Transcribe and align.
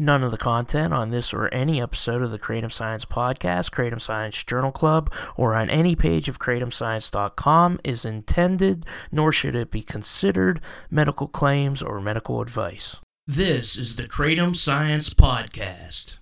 None 0.00 0.24
of 0.24 0.32
the 0.32 0.38
content 0.38 0.92
on 0.92 1.10
this 1.10 1.32
or 1.32 1.46
any 1.54 1.80
episode 1.80 2.20
of 2.20 2.32
the 2.32 2.38
Kratom 2.38 2.72
Science 2.72 3.04
Podcast, 3.04 3.70
Kratom 3.70 4.02
Science 4.02 4.42
Journal 4.42 4.72
Club, 4.72 5.12
or 5.36 5.54
on 5.54 5.70
any 5.70 5.94
page 5.94 6.28
of 6.28 6.40
KratomScience.com 6.40 7.78
is 7.84 8.04
intended, 8.04 8.86
nor 9.12 9.30
should 9.30 9.54
it 9.54 9.70
be 9.70 9.82
considered, 9.82 10.60
medical 10.90 11.28
claims 11.28 11.80
or 11.80 12.00
medical 12.00 12.40
advice. 12.40 12.96
This 13.28 13.78
is 13.78 13.94
the 13.94 14.02
Kratom 14.02 14.56
Science 14.56 15.14
Podcast. 15.14 16.18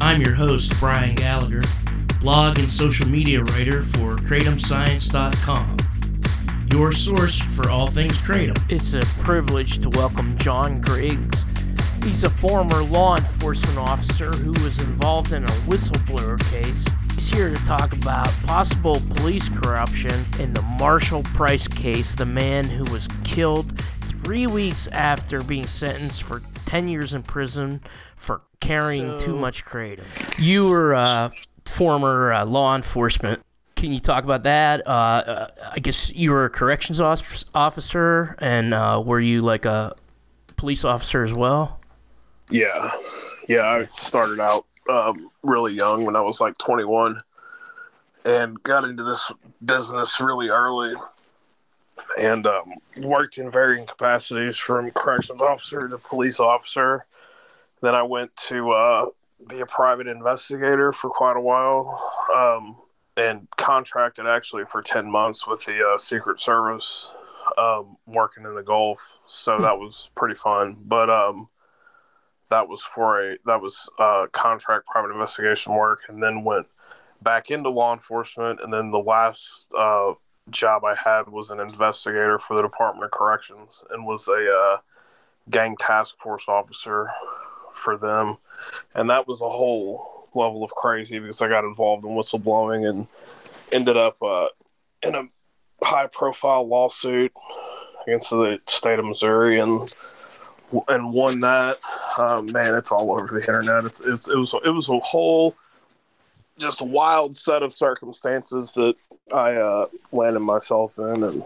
I'm 0.00 0.22
your 0.22 0.34
host, 0.34 0.78
Brian 0.78 1.16
Gallagher, 1.16 1.62
blog 2.20 2.60
and 2.60 2.70
social 2.70 3.08
media 3.08 3.42
writer 3.42 3.82
for 3.82 4.14
KratomScience.com 4.14 5.78
your 6.74 6.90
source 6.90 7.38
for 7.38 7.70
all 7.70 7.86
things 7.86 8.18
Kratom. 8.18 8.58
It's 8.68 8.94
a 8.94 9.22
privilege 9.22 9.78
to 9.78 9.88
welcome 9.90 10.36
John 10.38 10.80
Griggs. 10.80 11.44
He's 12.02 12.24
a 12.24 12.30
former 12.30 12.82
law 12.82 13.16
enforcement 13.16 13.78
officer 13.78 14.32
who 14.32 14.50
was 14.50 14.80
involved 14.80 15.32
in 15.32 15.44
a 15.44 15.54
whistleblower 15.68 16.36
case. 16.50 16.84
He's 17.14 17.30
here 17.30 17.54
to 17.54 17.64
talk 17.64 17.92
about 17.92 18.26
possible 18.44 19.00
police 19.10 19.48
corruption 19.48 20.26
in 20.40 20.52
the 20.52 20.62
Marshall 20.80 21.22
Price 21.22 21.68
case, 21.68 22.16
the 22.16 22.26
man 22.26 22.64
who 22.64 22.82
was 22.90 23.06
killed 23.22 23.78
three 24.24 24.48
weeks 24.48 24.88
after 24.88 25.44
being 25.44 25.68
sentenced 25.68 26.24
for 26.24 26.42
10 26.66 26.88
years 26.88 27.14
in 27.14 27.22
prison 27.22 27.82
for 28.16 28.42
carrying 28.58 29.16
so, 29.16 29.26
too 29.26 29.36
much 29.36 29.64
kratom. 29.64 30.02
You 30.40 30.68
were 30.68 30.94
a 30.94 31.30
former 31.66 32.32
uh, 32.32 32.44
law 32.44 32.74
enforcement 32.74 33.43
can 33.84 33.92
you 33.92 34.00
talk 34.00 34.24
about 34.24 34.44
that? 34.44 34.86
Uh, 34.86 34.90
uh, 34.90 35.46
I 35.72 35.78
guess 35.78 36.10
you 36.14 36.30
were 36.30 36.46
a 36.46 36.50
corrections 36.50 37.00
officer, 37.02 38.34
and 38.38 38.72
uh, 38.72 39.02
were 39.04 39.20
you 39.20 39.42
like 39.42 39.66
a 39.66 39.94
police 40.56 40.84
officer 40.84 41.22
as 41.22 41.34
well? 41.34 41.80
Yeah, 42.48 42.92
yeah. 43.46 43.66
I 43.66 43.84
started 43.84 44.40
out 44.40 44.64
um, 44.88 45.30
really 45.42 45.74
young 45.74 46.06
when 46.06 46.16
I 46.16 46.22
was 46.22 46.40
like 46.40 46.56
21, 46.56 47.20
and 48.24 48.62
got 48.62 48.84
into 48.84 49.02
this 49.02 49.30
business 49.62 50.18
really 50.18 50.48
early, 50.48 50.94
and 52.18 52.46
um, 52.46 52.72
worked 53.02 53.36
in 53.36 53.50
varying 53.50 53.84
capacities 53.84 54.56
from 54.56 54.90
corrections 54.92 55.42
officer 55.42 55.88
to 55.88 55.98
police 55.98 56.40
officer. 56.40 57.04
Then 57.82 57.94
I 57.94 58.02
went 58.02 58.34
to 58.48 58.70
uh, 58.70 59.06
be 59.46 59.60
a 59.60 59.66
private 59.66 60.06
investigator 60.06 60.90
for 60.90 61.10
quite 61.10 61.36
a 61.36 61.40
while. 61.40 62.00
Um, 62.34 62.76
and 63.16 63.46
contracted 63.56 64.26
actually 64.26 64.64
for 64.64 64.82
10 64.82 65.10
months 65.10 65.46
with 65.46 65.64
the 65.64 65.86
uh, 65.86 65.98
Secret 65.98 66.40
Service 66.40 67.12
um, 67.58 67.96
working 68.06 68.44
in 68.44 68.54
the 68.54 68.62
Gulf. 68.62 69.20
So 69.26 69.56
hmm. 69.56 69.62
that 69.62 69.78
was 69.78 70.10
pretty 70.14 70.34
fun. 70.34 70.76
But 70.84 71.10
um, 71.10 71.48
that 72.50 72.68
was 72.68 72.82
for 72.82 73.20
a 73.20 73.36
that 73.46 73.60
was 73.60 73.88
uh, 73.98 74.26
contract 74.32 74.86
private 74.86 75.12
investigation 75.12 75.74
work, 75.74 76.02
and 76.08 76.22
then 76.22 76.44
went 76.44 76.66
back 77.22 77.50
into 77.50 77.70
law 77.70 77.92
enforcement. 77.92 78.60
And 78.62 78.72
then 78.72 78.90
the 78.90 78.98
last 78.98 79.72
uh, 79.76 80.12
job 80.50 80.84
I 80.84 80.94
had 80.94 81.28
was 81.28 81.50
an 81.50 81.60
investigator 81.60 82.38
for 82.38 82.54
the 82.56 82.62
Department 82.62 83.04
of 83.04 83.10
Corrections, 83.10 83.82
and 83.90 84.04
was 84.04 84.28
a 84.28 84.50
uh, 84.50 84.76
gang 85.50 85.76
task 85.76 86.16
force 86.18 86.44
officer 86.48 87.10
for 87.72 87.96
them. 87.96 88.36
And 88.94 89.10
that 89.10 89.26
was 89.26 89.40
a 89.40 89.48
whole 89.48 90.13
level 90.34 90.64
of 90.64 90.70
crazy 90.74 91.18
because 91.18 91.40
I 91.42 91.48
got 91.48 91.64
involved 91.64 92.04
in 92.04 92.10
whistleblowing 92.10 92.88
and 92.88 93.06
ended 93.72 93.96
up 93.96 94.22
uh, 94.22 94.48
in 95.02 95.14
a 95.14 95.24
high 95.82 96.06
profile 96.06 96.66
lawsuit 96.66 97.32
against 98.06 98.30
the 98.30 98.58
state 98.66 98.98
of 98.98 99.04
Missouri 99.04 99.58
and 99.60 99.94
and 100.88 101.12
won 101.12 101.40
that. 101.40 101.78
Uh, 102.18 102.42
man, 102.42 102.74
it's 102.74 102.90
all 102.90 103.12
over 103.12 103.38
the 103.38 103.46
internet. 103.46 103.84
It's, 103.84 104.00
it's 104.00 104.28
it 104.28 104.36
was 104.36 104.54
it 104.64 104.70
was 104.70 104.88
a 104.88 104.98
whole 105.00 105.54
just 106.58 106.82
wild 106.82 107.34
set 107.34 107.62
of 107.62 107.72
circumstances 107.72 108.72
that 108.72 108.94
I 109.32 109.54
uh, 109.54 109.86
landed 110.12 110.40
myself 110.40 110.96
in 110.98 111.22
and 111.22 111.42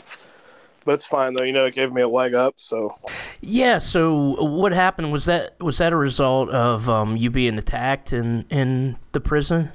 but 0.89 0.95
it's 0.95 1.07
fine 1.07 1.35
though. 1.35 1.45
You 1.45 1.53
know, 1.53 1.67
it 1.67 1.75
gave 1.75 1.93
me 1.93 2.01
a 2.01 2.09
leg 2.09 2.33
up. 2.33 2.55
So 2.57 2.99
yeah. 3.43 3.77
So 3.77 4.43
what 4.43 4.73
happened 4.73 5.13
was 5.13 5.27
that 5.27 5.61
was 5.61 5.77
that 5.77 5.93
a 5.93 5.97
result 5.97 6.49
of 6.49 6.89
um, 6.89 7.15
you 7.15 7.29
being 7.29 7.59
attacked 7.59 8.15
in 8.15 8.47
in 8.49 8.97
the 9.13 9.21
prison? 9.21 9.71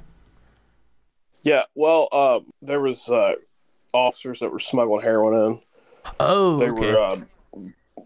Yeah. 1.44 1.62
Well, 1.76 2.08
um, 2.10 2.50
there 2.62 2.80
was 2.80 3.08
uh, 3.08 3.34
officers 3.92 4.40
that 4.40 4.50
were 4.50 4.58
smuggling 4.58 5.04
heroin 5.04 5.52
in. 5.52 5.60
Oh, 6.18 6.58
they 6.58 6.70
okay. 6.70 6.92
were 6.92 6.98
uh, 6.98 7.20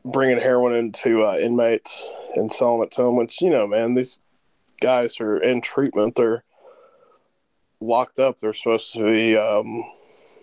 bringing 0.04 0.38
heroin 0.38 0.75
into 0.75 1.25
uh, 1.25 1.38
inmates 1.38 2.14
and 2.34 2.52
selling 2.52 2.82
it 2.82 2.90
to 2.90 3.04
them. 3.04 3.16
Which 3.16 3.40
you 3.40 3.48
know, 3.48 3.66
man, 3.66 3.94
these 3.94 4.19
guys 4.82 5.19
are 5.19 5.38
in 5.38 5.62
treatment. 5.62 6.14
They're 6.14 6.44
locked 7.80 8.19
up. 8.19 8.38
They're 8.38 8.52
supposed 8.52 8.92
to 8.92 9.06
be, 9.06 9.34
um, 9.34 9.82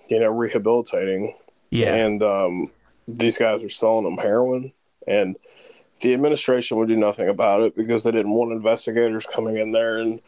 you 0.09 0.19
know, 0.19 0.31
rehabilitating 0.31 1.35
yeah. 1.69 1.93
And 1.93 2.23
um, 2.23 2.71
these 3.07 3.37
guys 3.37 3.63
are 3.63 3.69
selling 3.69 4.05
them 4.05 4.17
heroin. 4.17 4.71
And 5.07 5.37
the 6.01 6.13
administration 6.13 6.77
would 6.77 6.87
do 6.87 6.97
nothing 6.97 7.29
about 7.29 7.61
it 7.61 7.75
because 7.75 8.03
they 8.03 8.11
didn't 8.11 8.31
want 8.31 8.51
investigators 8.51 9.25
coming 9.25 9.57
in 9.57 9.71
there 9.71 9.97
and 9.97 10.21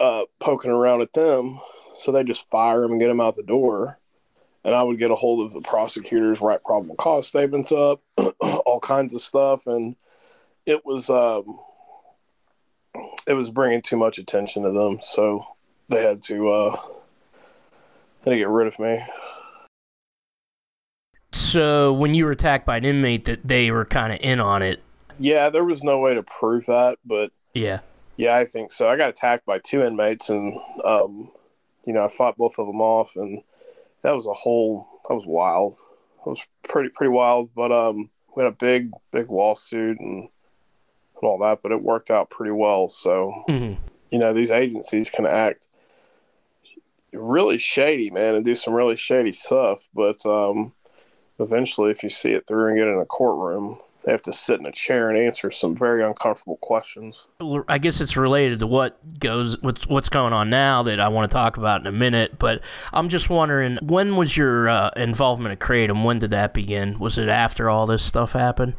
uh, 0.00 0.22
poking 0.38 0.70
around 0.70 1.00
at 1.00 1.12
them. 1.12 1.58
So 1.96 2.12
they 2.12 2.24
just 2.24 2.48
fire 2.48 2.80
them 2.80 2.92
and 2.92 3.00
get 3.00 3.08
them 3.08 3.20
out 3.20 3.36
the 3.36 3.42
door. 3.42 3.98
And 4.64 4.74
I 4.74 4.82
would 4.82 4.98
get 4.98 5.10
a 5.10 5.14
hold 5.14 5.46
of 5.46 5.52
the 5.52 5.60
prosecutors, 5.60 6.40
write 6.40 6.64
probable 6.64 6.94
cause 6.96 7.26
statements 7.26 7.70
up, 7.70 8.00
all 8.40 8.80
kinds 8.80 9.14
of 9.14 9.20
stuff. 9.20 9.66
And 9.66 9.94
it 10.64 10.84
was, 10.86 11.10
um, 11.10 11.44
it 13.26 13.34
was 13.34 13.50
bringing 13.50 13.82
too 13.82 13.96
much 13.96 14.18
attention 14.18 14.62
to 14.62 14.70
them. 14.70 14.98
So 15.02 15.44
they 15.88 16.02
had 16.02 16.22
to, 16.22 16.50
uh, 16.50 16.76
had 18.24 18.30
to 18.30 18.36
get 18.36 18.48
rid 18.48 18.66
of 18.66 18.78
me. 18.78 19.04
So 21.34 21.92
when 21.92 22.14
you 22.14 22.26
were 22.26 22.30
attacked 22.30 22.64
by 22.64 22.76
an 22.76 22.84
inmate, 22.84 23.24
that 23.24 23.40
they 23.44 23.72
were 23.72 23.84
kind 23.84 24.12
of 24.12 24.20
in 24.22 24.38
on 24.38 24.62
it. 24.62 24.80
Yeah, 25.18 25.50
there 25.50 25.64
was 25.64 25.82
no 25.82 25.98
way 25.98 26.14
to 26.14 26.22
prove 26.22 26.66
that, 26.66 26.98
but 27.04 27.32
yeah, 27.54 27.80
yeah, 28.16 28.36
I 28.36 28.44
think 28.44 28.70
so. 28.70 28.88
I 28.88 28.96
got 28.96 29.10
attacked 29.10 29.44
by 29.44 29.58
two 29.58 29.82
inmates, 29.82 30.30
and 30.30 30.52
um, 30.84 31.30
you 31.84 31.92
know, 31.92 32.04
I 32.04 32.08
fought 32.08 32.36
both 32.36 32.58
of 32.58 32.68
them 32.68 32.80
off, 32.80 33.16
and 33.16 33.42
that 34.02 34.12
was 34.12 34.26
a 34.26 34.32
whole 34.32 34.88
that 35.08 35.14
was 35.14 35.26
wild. 35.26 35.74
It 36.24 36.28
was 36.28 36.46
pretty 36.68 36.88
pretty 36.90 37.10
wild, 37.10 37.50
but 37.54 37.72
um, 37.72 38.10
we 38.36 38.44
had 38.44 38.52
a 38.52 38.56
big 38.56 38.92
big 39.10 39.28
lawsuit 39.28 39.98
and, 39.98 40.22
and 40.22 41.22
all 41.22 41.38
that, 41.38 41.62
but 41.62 41.72
it 41.72 41.82
worked 41.82 42.10
out 42.10 42.30
pretty 42.30 42.52
well. 42.52 42.88
So 42.88 43.32
mm-hmm. 43.48 43.80
you 44.10 44.18
know, 44.18 44.32
these 44.32 44.52
agencies 44.52 45.10
can 45.10 45.26
act 45.26 45.66
really 47.12 47.58
shady, 47.58 48.10
man, 48.10 48.36
and 48.36 48.44
do 48.44 48.54
some 48.54 48.72
really 48.72 48.96
shady 48.96 49.32
stuff, 49.32 49.88
but 49.94 50.24
um 50.26 50.72
eventually, 51.38 51.90
if 51.90 52.02
you 52.02 52.08
see 52.08 52.32
it 52.32 52.46
through 52.46 52.68
and 52.68 52.76
get 52.78 52.88
in 52.88 52.98
a 52.98 53.06
courtroom, 53.06 53.78
they 54.04 54.12
have 54.12 54.22
to 54.22 54.32
sit 54.32 54.60
in 54.60 54.66
a 54.66 54.72
chair 54.72 55.08
and 55.08 55.18
answer 55.18 55.50
some 55.50 55.74
very 55.74 56.04
uncomfortable 56.04 56.58
questions. 56.58 57.26
I 57.68 57.78
guess 57.78 58.00
it's 58.00 58.16
related 58.16 58.60
to 58.60 58.66
what 58.66 58.98
goes 59.18 59.60
what's 59.62 59.86
what's 59.86 60.08
going 60.08 60.32
on 60.32 60.50
now 60.50 60.82
that 60.84 61.00
I 61.00 61.08
want 61.08 61.30
to 61.30 61.34
talk 61.34 61.56
about 61.56 61.80
in 61.80 61.86
a 61.86 61.92
minute. 61.92 62.38
But 62.38 62.62
I'm 62.92 63.08
just 63.08 63.30
wondering, 63.30 63.78
when 63.82 64.16
was 64.16 64.36
your 64.36 64.68
uh, 64.68 64.90
involvement 64.96 65.52
at 65.52 65.58
Kratom? 65.58 66.04
When 66.04 66.18
did 66.18 66.30
that 66.30 66.52
begin? 66.52 66.98
Was 66.98 67.18
it 67.18 67.28
after 67.28 67.70
all 67.70 67.86
this 67.86 68.02
stuff 68.02 68.32
happened? 68.32 68.74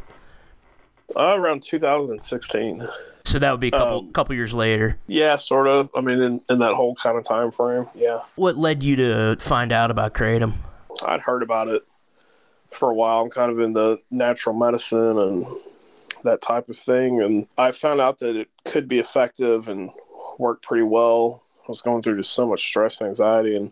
Uh, 1.16 1.36
around 1.38 1.64
2016. 1.64 2.88
So 3.26 3.40
that 3.40 3.52
would 3.52 3.60
be 3.60 3.70
a 3.70 3.72
couple 3.72 4.00
um, 4.00 4.14
couple 4.14 4.36
years 4.36 4.54
later. 4.54 5.00
Yeah, 5.08 5.36
sort 5.38 5.68
of. 5.68 5.90
I 5.96 6.02
mean, 6.02 6.22
in, 6.22 6.42
in 6.50 6.60
that 6.60 6.76
whole 6.76 6.96
kind 6.96 7.18
of 7.18 7.26
time 7.26 7.52
frame. 7.52 7.88
Yeah. 7.96 8.20
What 8.36 8.58
led 8.58 8.84
you 8.84 8.96
to 8.98 9.38
find 9.40 9.72
out 9.72 9.90
about 9.90 10.14
Kratom? 10.14 10.54
I'd 11.04 11.22
heard 11.22 11.42
about 11.42 11.68
it 11.68 11.84
for 12.76 12.90
a 12.90 12.94
while. 12.94 13.22
I'm 13.22 13.30
kind 13.30 13.52
of 13.52 13.60
in 13.60 13.74
the 13.74 14.00
natural 14.12 14.56
medicine 14.56 15.18
and 15.18 15.46
that 16.24 16.42
type 16.42 16.70
of 16.70 16.78
thing. 16.78 17.22
And 17.22 17.48
I 17.58 17.72
found 17.72 18.02
out 18.02 18.20
that 18.20 18.36
it 18.36 18.50
could 18.66 18.88
be 18.88 19.00
effective 19.00 19.68
and 19.68 19.90
work 20.38 20.62
pretty 20.62 20.84
well. 20.84 21.44
I 21.62 21.66
was 21.68 21.82
going 21.82 22.02
through 22.02 22.18
just 22.18 22.34
so 22.34 22.48
much 22.48 22.66
stress 22.66 23.00
and 23.00 23.08
anxiety 23.08 23.56
and 23.56 23.72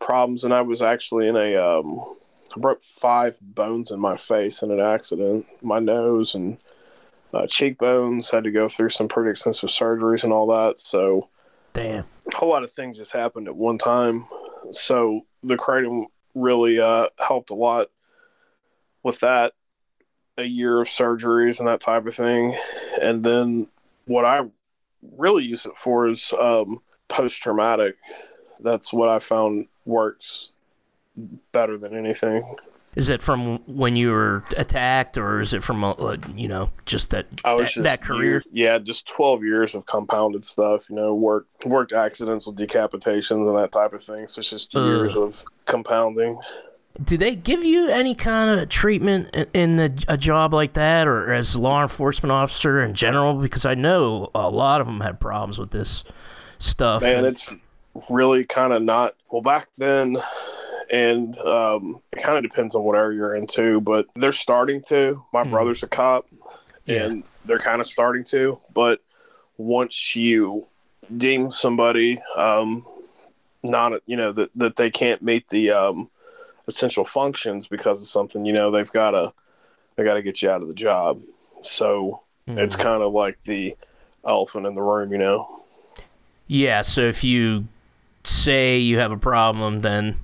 problems. 0.00 0.44
And 0.44 0.52
I 0.52 0.62
was 0.62 0.82
actually 0.82 1.28
in 1.28 1.36
a, 1.36 1.56
um, 1.56 1.98
I 2.54 2.60
broke 2.60 2.82
five 2.82 3.38
bones 3.40 3.90
in 3.90 4.00
my 4.00 4.16
face 4.16 4.62
in 4.62 4.70
an 4.70 4.80
accident, 4.80 5.46
my 5.62 5.78
nose 5.78 6.34
and 6.34 6.58
uh, 7.32 7.46
cheekbones. 7.46 8.30
Had 8.30 8.44
to 8.44 8.50
go 8.50 8.68
through 8.68 8.90
some 8.90 9.08
pretty 9.08 9.30
extensive 9.30 9.70
surgeries 9.70 10.24
and 10.24 10.32
all 10.32 10.46
that. 10.48 10.78
So, 10.78 11.28
damn, 11.72 12.04
a 12.32 12.36
whole 12.36 12.50
lot 12.50 12.62
of 12.62 12.70
things 12.70 12.98
just 12.98 13.12
happened 13.12 13.48
at 13.48 13.56
one 13.56 13.78
time. 13.78 14.26
So 14.70 15.22
the 15.42 15.56
kratom 15.56 16.06
really 16.34 16.80
uh, 16.80 17.08
helped 17.18 17.50
a 17.50 17.54
lot 17.54 17.88
with 19.04 19.20
that 19.20 19.52
a 20.36 20.42
year 20.42 20.80
of 20.80 20.88
surgeries 20.88 21.60
and 21.60 21.68
that 21.68 21.80
type 21.80 22.06
of 22.06 22.14
thing. 22.14 22.56
And 23.00 23.22
then 23.22 23.68
what 24.06 24.24
I 24.24 24.40
really 25.16 25.44
use 25.44 25.66
it 25.66 25.76
for 25.76 26.08
is 26.08 26.32
um, 26.40 26.80
post 27.08 27.40
traumatic. 27.40 27.96
That's 28.60 28.92
what 28.92 29.08
I 29.08 29.18
found 29.20 29.68
works 29.84 30.52
better 31.52 31.78
than 31.78 31.96
anything. 31.96 32.56
Is 32.96 33.08
it 33.08 33.22
from 33.22 33.58
when 33.66 33.96
you 33.96 34.12
were 34.12 34.44
attacked, 34.56 35.18
or 35.18 35.40
is 35.40 35.52
it 35.52 35.64
from 35.64 35.82
uh, 35.82 36.16
you 36.36 36.46
know 36.46 36.70
just 36.86 37.10
that 37.10 37.26
that, 37.42 37.58
just 37.58 37.82
that 37.82 38.02
career? 38.02 38.40
yeah, 38.52 38.78
just 38.78 39.08
twelve 39.08 39.42
years 39.42 39.74
of 39.74 39.84
compounded 39.84 40.44
stuff. 40.44 40.88
You 40.88 40.94
know, 40.94 41.12
worked 41.12 41.66
worked 41.66 41.92
accidents 41.92 42.46
with 42.46 42.56
decapitations 42.56 43.48
and 43.48 43.58
that 43.58 43.72
type 43.72 43.94
of 43.94 44.04
thing. 44.04 44.28
So 44.28 44.38
it's 44.38 44.50
just 44.50 44.72
years 44.74 45.16
of 45.16 45.42
compounding. 45.66 46.38
Do 47.02 47.16
they 47.16 47.34
give 47.34 47.64
you 47.64 47.88
any 47.88 48.14
kind 48.14 48.60
of 48.60 48.68
treatment 48.68 49.34
in- 49.52 49.76
the, 49.76 50.04
a 50.06 50.16
job 50.16 50.54
like 50.54 50.74
that, 50.74 51.08
or 51.08 51.32
as 51.32 51.56
a 51.56 51.60
law 51.60 51.82
enforcement 51.82 52.30
officer 52.30 52.82
in 52.84 52.94
general? 52.94 53.34
Because 53.34 53.66
I 53.66 53.74
know 53.74 54.30
a 54.34 54.48
lot 54.48 54.80
of 54.80 54.86
them 54.86 55.00
had 55.00 55.18
problems 55.18 55.58
with 55.58 55.70
this 55.72 56.04
stuff. 56.58 57.02
Man, 57.02 57.24
it's 57.24 57.48
really 58.10 58.44
kind 58.44 58.72
of 58.72 58.82
not. 58.82 59.14
Well, 59.28 59.42
back 59.42 59.72
then, 59.76 60.16
and 60.92 61.36
um, 61.38 62.00
it 62.12 62.22
kind 62.22 62.38
of 62.38 62.48
depends 62.48 62.76
on 62.76 62.84
what 62.84 62.96
area 62.96 63.16
you're 63.18 63.34
into, 63.34 63.80
but 63.80 64.06
they're 64.14 64.30
starting 64.30 64.80
to. 64.82 65.20
My 65.32 65.42
Mhm. 65.42 65.50
brother's 65.50 65.82
a 65.82 65.88
cop, 65.88 66.26
Yeah. 66.86 67.06
and 67.06 67.24
they're 67.44 67.58
kind 67.58 67.80
of 67.80 67.88
starting 67.88 68.22
to. 68.26 68.60
But 68.72 69.00
once 69.58 70.14
you 70.14 70.68
deem 71.16 71.50
somebody 71.50 72.18
um, 72.36 72.86
not, 73.64 74.00
you 74.06 74.16
know, 74.16 74.30
that 74.30 74.50
that 74.54 74.76
they 74.76 74.90
can't 74.90 75.22
meet 75.22 75.48
the 75.48 75.70
um, 75.72 76.08
essential 76.68 77.04
functions 77.04 77.68
because 77.68 78.02
of 78.02 78.08
something, 78.08 78.44
you 78.44 78.52
know, 78.52 78.70
they've 78.70 78.90
got 78.92 79.12
to 79.12 79.32
they 79.96 80.04
got 80.04 80.14
to 80.14 80.22
get 80.22 80.42
you 80.42 80.50
out 80.50 80.62
of 80.62 80.68
the 80.68 80.74
job. 80.74 81.22
So 81.60 82.22
it's 82.56 82.76
Mhm. 82.76 82.76
kind 82.76 83.02
of 83.02 83.12
like 83.12 83.42
the 83.44 83.76
elephant 84.26 84.66
in 84.66 84.74
the 84.74 84.82
room, 84.82 85.12
you 85.12 85.18
know. 85.18 85.64
yeah. 86.46 86.82
So 86.82 87.02
if 87.02 87.24
you 87.24 87.66
say 88.24 88.78
you 88.78 88.98
have 88.98 89.12
a 89.12 89.16
problem, 89.16 89.80
then 89.80 90.16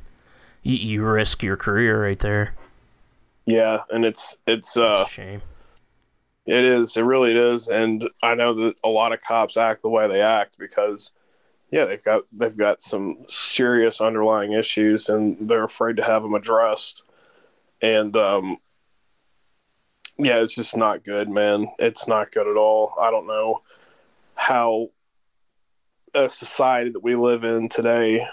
you, 0.63 0.77
you 0.77 1.05
risk 1.05 1.43
your 1.45 1.59
career 1.59 2.03
right 2.03 2.19
there. 2.19 2.55
Yeah, 3.47 3.83
and 3.91 4.05
it's 4.05 4.37
it's 4.47 4.77
uh 4.77 5.07
It's 5.07 5.11
a 5.11 5.13
shame. 5.13 5.43
It 6.47 6.65
is. 6.65 6.97
It 6.97 7.03
really 7.03 7.37
is. 7.37 7.69
And 7.69 8.09
I 8.23 8.35
know 8.35 8.55
that 8.55 8.75
a 8.83 8.89
lot 8.89 9.13
of 9.13 9.21
cops 9.21 9.57
act 9.57 9.83
the 9.83 9.89
way 9.89 10.07
they 10.09 10.21
act 10.23 10.57
because, 10.59 11.13
yeah, 11.71 11.85
they've 11.85 12.03
got 12.03 12.23
they've 12.33 12.57
got 12.57 12.83
some 12.83 13.19
serious 13.29 14.01
underlying 14.01 14.53
issues, 14.53 15.09
and 15.09 15.49
they're 15.49 15.65
afraid 15.65 15.97
to 15.97 16.05
have 16.05 16.23
them 16.23 16.35
addressed. 16.35 17.03
And 17.81 18.17
um, 18.17 18.57
yeah, 20.19 20.41
it's 20.41 20.55
just 20.55 20.77
not 20.77 21.05
good, 21.05 21.29
man. 21.29 21.67
It's 21.79 22.09
not 22.09 22.33
good 22.33 22.49
at 22.49 22.57
all. 22.57 22.93
I 23.01 23.11
don't 23.11 23.27
know 23.27 23.63
how 24.35 24.89
a 26.15 26.29
society 26.29 26.91
that 26.91 27.05
we 27.05 27.15
live 27.15 27.45
in 27.45 27.69
today 27.69 28.27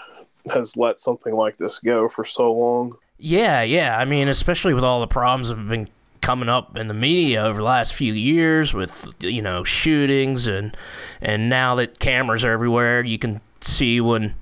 has 0.52 0.76
let 0.76 0.98
something 0.98 1.34
like 1.34 1.56
this 1.58 1.78
go 1.78 2.08
for 2.08 2.24
so 2.24 2.52
long. 2.52 2.96
Yeah, 3.18 3.62
yeah. 3.62 3.98
I 3.98 4.04
mean, 4.04 4.28
especially 4.28 4.74
with 4.74 4.84
all 4.84 5.00
the 5.00 5.06
problems 5.06 5.48
that 5.48 5.58
have 5.58 5.68
been 5.68 5.88
coming 6.28 6.50
up 6.50 6.76
in 6.76 6.88
the 6.88 6.94
media 6.94 7.42
over 7.42 7.56
the 7.60 7.64
last 7.64 7.94
few 7.94 8.12
years 8.12 8.74
with 8.74 9.08
you 9.20 9.40
know 9.40 9.64
shootings 9.64 10.46
and 10.46 10.76
and 11.22 11.48
now 11.48 11.74
that 11.74 11.98
cameras 11.98 12.44
are 12.44 12.52
everywhere, 12.52 13.02
you 13.02 13.18
can 13.18 13.40
see 13.62 13.98
when 13.98 14.34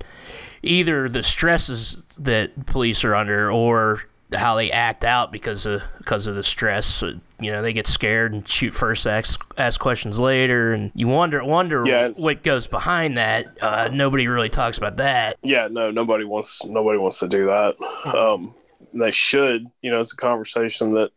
either 0.63 1.07
the 1.07 1.23
stresses 1.23 1.95
that 2.17 2.65
police 2.65 3.05
are 3.05 3.15
under 3.15 3.49
or 3.49 4.01
how 4.33 4.55
they 4.55 4.69
act 4.69 5.05
out 5.05 5.31
because 5.31 5.65
of 5.65 5.81
because 5.99 6.27
of 6.27 6.35
the 6.35 6.43
stress. 6.43 7.01
You 7.39 7.51
know, 7.53 7.61
they 7.61 7.71
get 7.71 7.87
scared 7.87 8.33
and 8.33 8.45
shoot 8.45 8.73
first, 8.73 9.07
ask 9.07 9.41
ask 9.57 9.79
questions 9.79 10.19
later, 10.19 10.73
and 10.73 10.91
you 10.93 11.07
wonder 11.07 11.41
wonder 11.45 11.83
Yeah. 11.87 12.09
what 12.09 12.43
goes 12.43 12.67
behind 12.67 13.17
that. 13.17 13.45
Uh, 13.61 13.87
nobody 13.93 14.27
really 14.27 14.49
talks 14.49 14.77
about 14.77 14.97
that. 14.97 15.37
Yeah, 15.41 15.69
no, 15.71 15.89
nobody 15.91 16.25
wants 16.25 16.65
nobody 16.65 16.97
wants 16.99 17.19
to 17.19 17.29
do 17.29 17.45
that. 17.45 17.75
Um, 18.13 18.53
they 18.93 19.11
should, 19.11 19.67
you 19.81 19.89
know, 19.89 19.99
it's 19.99 20.11
a 20.11 20.17
conversation 20.17 20.93
that 20.95 21.11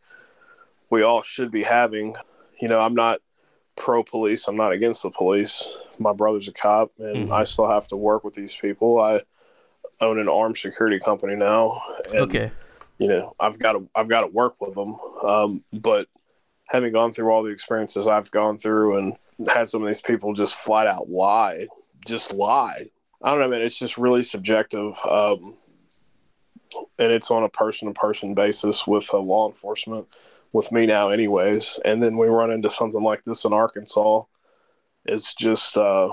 we 0.90 1.02
all 1.02 1.22
should 1.22 1.50
be 1.50 1.62
having. 1.62 2.16
You 2.60 2.68
know, 2.68 2.78
I'm 2.78 2.94
not 2.94 3.20
pro 3.76 4.02
police. 4.02 4.46
I'm 4.48 4.56
not 4.56 4.72
against 4.72 5.02
the 5.02 5.10
police. 5.10 5.78
My 5.98 6.12
brother's 6.12 6.48
a 6.48 6.52
cop, 6.52 6.90
and 6.98 7.28
Mhm. 7.28 7.32
I 7.32 7.44
still 7.44 7.68
have 7.68 7.88
to 7.88 7.96
work 7.96 8.24
with 8.24 8.34
these 8.34 8.54
people. 8.54 9.00
I 9.00 9.20
own 10.00 10.18
an 10.18 10.28
armed 10.28 10.58
security 10.58 10.98
company 10.98 11.36
now, 11.36 11.82
and 12.12 12.22
Okay. 12.22 12.50
you 12.98 13.08
know, 13.08 13.34
I've 13.40 13.58
got 13.58 13.72
to 13.72 13.88
I've 13.94 14.08
got 14.08 14.22
to 14.22 14.26
work 14.26 14.60
with 14.60 14.74
them. 14.74 14.98
Um, 15.22 15.64
but 15.72 16.08
having 16.68 16.92
gone 16.92 17.12
through 17.12 17.30
all 17.30 17.42
the 17.42 17.50
experiences 17.50 18.06
I've 18.06 18.30
gone 18.30 18.58
through 18.58 18.98
and 18.98 19.16
had 19.48 19.68
some 19.68 19.82
of 19.82 19.88
these 19.88 20.00
people 20.02 20.34
just 20.34 20.56
flat 20.56 20.86
out 20.86 21.08
lie, 21.08 21.66
just 22.06 22.34
lie. 22.34 22.90
I 23.22 23.30
don't 23.30 23.40
know, 23.40 23.48
man. 23.48 23.62
It's 23.62 23.78
just 23.78 23.98
really 23.98 24.22
subjective, 24.22 24.98
um, 25.06 25.54
and 26.98 27.12
it's 27.12 27.30
on 27.30 27.42
a 27.42 27.48
person 27.48 27.88
to 27.88 27.94
person 27.98 28.34
basis 28.34 28.86
with 28.86 29.12
uh, 29.12 29.18
law 29.18 29.48
enforcement. 29.48 30.06
With 30.52 30.72
me 30.72 30.84
now, 30.86 31.10
anyways, 31.10 31.78
and 31.84 32.02
then 32.02 32.16
we 32.16 32.26
run 32.26 32.50
into 32.50 32.70
something 32.70 33.02
like 33.02 33.22
this 33.24 33.44
in 33.44 33.52
Arkansas. 33.52 34.22
It's 35.04 35.32
just, 35.32 35.76
uh, 35.76 36.08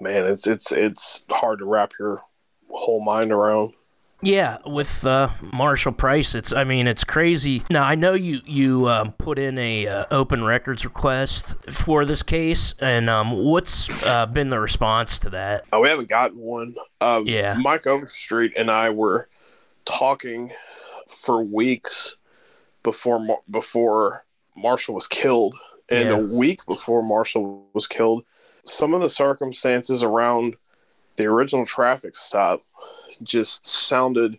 man, 0.00 0.28
it's 0.28 0.46
it's 0.46 0.70
it's 0.70 1.24
hard 1.30 1.60
to 1.60 1.64
wrap 1.64 1.92
your 1.98 2.20
whole 2.68 3.02
mind 3.02 3.32
around. 3.32 3.72
Yeah, 4.24 4.58
with 4.64 5.04
uh, 5.04 5.28
Marshall 5.52 5.92
Price, 5.92 6.34
it's 6.34 6.52
I 6.52 6.64
mean 6.64 6.86
it's 6.86 7.04
crazy. 7.04 7.62
Now 7.68 7.84
I 7.84 7.94
know 7.94 8.14
you 8.14 8.40
you 8.46 8.88
um, 8.88 9.12
put 9.12 9.38
in 9.38 9.58
a 9.58 9.86
uh, 9.86 10.06
open 10.10 10.44
records 10.44 10.84
request 10.84 11.70
for 11.70 12.04
this 12.04 12.22
case, 12.22 12.74
and 12.80 13.10
um, 13.10 13.32
what's 13.32 13.90
uh, 14.04 14.26
been 14.26 14.48
the 14.48 14.60
response 14.60 15.18
to 15.20 15.30
that? 15.30 15.64
Uh, 15.72 15.80
we 15.80 15.88
haven't 15.88 16.08
gotten 16.08 16.38
one. 16.38 16.74
Um, 17.00 17.26
Yeah. 17.26 17.56
Mike 17.58 17.86
Overstreet 17.86 18.54
and 18.56 18.70
I 18.70 18.90
were 18.90 19.28
talking 19.84 20.52
for 21.06 21.42
weeks 21.44 22.16
before 22.84 23.40
before 23.50 24.24
Marshall 24.56 24.94
was 24.94 25.08
killed, 25.08 25.56
and 25.88 26.08
Yeah. 26.10 26.14
a 26.14 26.20
week 26.20 26.64
before 26.66 27.02
Marshall 27.02 27.66
was 27.72 27.88
killed, 27.88 28.24
some 28.64 28.94
of 28.94 29.00
the 29.00 29.08
circumstances 29.08 30.04
around 30.04 30.56
the 31.16 31.26
original 31.26 31.66
traffic 31.66 32.14
stop 32.14 32.62
just 33.22 33.66
sounded 33.66 34.38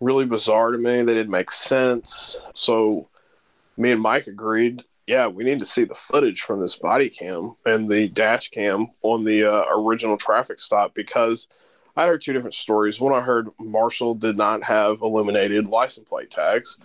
really 0.00 0.24
bizarre 0.24 0.70
to 0.70 0.78
me. 0.78 1.02
They 1.02 1.14
didn't 1.14 1.30
make 1.30 1.50
sense. 1.50 2.40
So, 2.54 3.08
me 3.76 3.90
and 3.90 4.00
Mike 4.00 4.26
agreed. 4.28 4.84
Yeah, 5.06 5.26
we 5.26 5.42
need 5.44 5.58
to 5.58 5.64
see 5.64 5.84
the 5.84 5.94
footage 5.94 6.42
from 6.42 6.60
this 6.60 6.76
body 6.76 7.08
cam 7.10 7.56
and 7.66 7.88
the 7.90 8.08
dash 8.08 8.48
cam 8.48 8.88
on 9.02 9.24
the 9.24 9.44
uh, 9.44 9.64
original 9.76 10.16
traffic 10.16 10.60
stop 10.60 10.94
because 10.94 11.48
I 11.96 12.06
heard 12.06 12.22
two 12.22 12.32
different 12.32 12.54
stories. 12.54 13.00
One, 13.00 13.12
I 13.12 13.20
heard 13.20 13.48
Marshall 13.58 14.14
did 14.14 14.38
not 14.38 14.62
have 14.62 15.02
illuminated 15.02 15.66
license 15.66 16.08
plate 16.08 16.30
tags, 16.30 16.78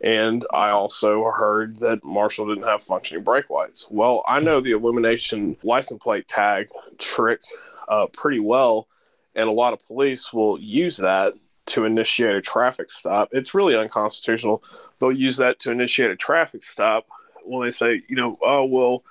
and 0.00 0.46
I 0.52 0.70
also 0.70 1.24
heard 1.30 1.78
that 1.80 2.02
Marshall 2.04 2.48
didn't 2.48 2.68
have 2.68 2.82
functioning 2.82 3.22
brake 3.22 3.50
lights. 3.50 3.86
Well, 3.90 4.22
I 4.26 4.40
know 4.40 4.60
the 4.60 4.72
illumination 4.72 5.56
license 5.62 6.02
plate 6.02 6.26
tag 6.26 6.68
trick 6.98 7.40
uh, 7.88 8.06
pretty 8.06 8.40
well, 8.40 8.88
and 9.34 9.48
a 9.48 9.52
lot 9.52 9.72
of 9.72 9.86
police 9.86 10.32
will 10.32 10.58
use 10.58 10.96
that 10.98 11.34
to 11.66 11.84
initiate 11.84 12.34
a 12.34 12.40
traffic 12.40 12.90
stop. 12.90 13.28
It's 13.32 13.54
really 13.54 13.76
unconstitutional. 13.76 14.62
They'll 14.98 15.12
use 15.12 15.36
that 15.36 15.58
to 15.60 15.70
initiate 15.70 16.10
a 16.10 16.16
traffic 16.16 16.64
stop 16.64 17.06
when 17.44 17.66
they 17.66 17.70
say, 17.70 18.02
you 18.08 18.16
know, 18.16 18.38
oh, 18.42 18.64
well, 18.64 19.04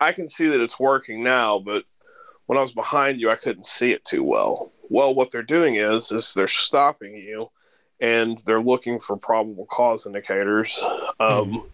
I 0.00 0.12
can 0.12 0.26
see 0.26 0.48
that 0.48 0.60
it's 0.60 0.80
working 0.80 1.22
now, 1.22 1.60
but 1.60 1.84
when 2.46 2.58
I 2.58 2.60
was 2.60 2.72
behind 2.72 3.20
you, 3.20 3.30
I 3.30 3.36
couldn't 3.36 3.66
see 3.66 3.92
it 3.92 4.04
too 4.04 4.24
well. 4.24 4.72
Well, 4.90 5.14
what 5.14 5.30
they're 5.30 5.42
doing 5.42 5.76
is, 5.76 6.10
is 6.10 6.34
they're 6.34 6.48
stopping 6.48 7.16
you 7.16 7.50
and 8.02 8.42
they're 8.44 8.60
looking 8.60 8.98
for 9.00 9.16
probable 9.16 9.64
cause 9.66 10.04
indicators 10.06 10.84
um, 11.20 11.64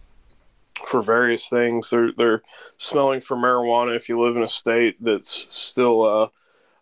for 0.87 1.01
various 1.01 1.49
things. 1.49 1.89
They're, 1.89 2.11
they're 2.17 2.41
smelling 2.77 3.19
for 3.19 3.35
marijuana 3.35 3.95
if 3.97 4.07
you 4.07 4.21
live 4.21 4.37
in 4.37 4.43
a 4.43 4.47
state 4.47 4.95
that's 5.03 5.53
still 5.53 6.05
a 6.05 6.31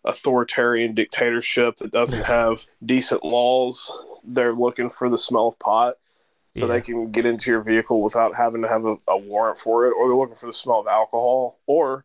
authoritarian 0.04 0.94
dictatorship 0.94 1.76
that 1.78 1.90
doesn't 1.90 2.24
have 2.38 2.64
decent 2.84 3.24
laws. 3.24 3.90
They're 4.22 4.52
looking 4.54 4.90
for 4.90 5.08
the 5.08 5.18
smell 5.18 5.48
of 5.48 5.58
pot 5.58 5.94
so 6.50 6.66
Yeah. 6.66 6.74
they 6.74 6.80
can 6.80 7.10
get 7.10 7.26
into 7.26 7.50
your 7.50 7.62
vehicle 7.62 8.02
without 8.02 8.34
having 8.36 8.62
to 8.62 8.68
have 8.68 8.84
a, 8.84 8.96
a 9.08 9.16
warrant 9.18 9.58
for 9.58 9.86
it, 9.86 9.90
or 9.98 10.08
they're 10.08 10.16
looking 10.16 10.36
for 10.36 10.46
the 10.46 10.52
smell 10.52 10.80
of 10.80 10.86
alcohol, 10.86 11.58
or 11.66 12.04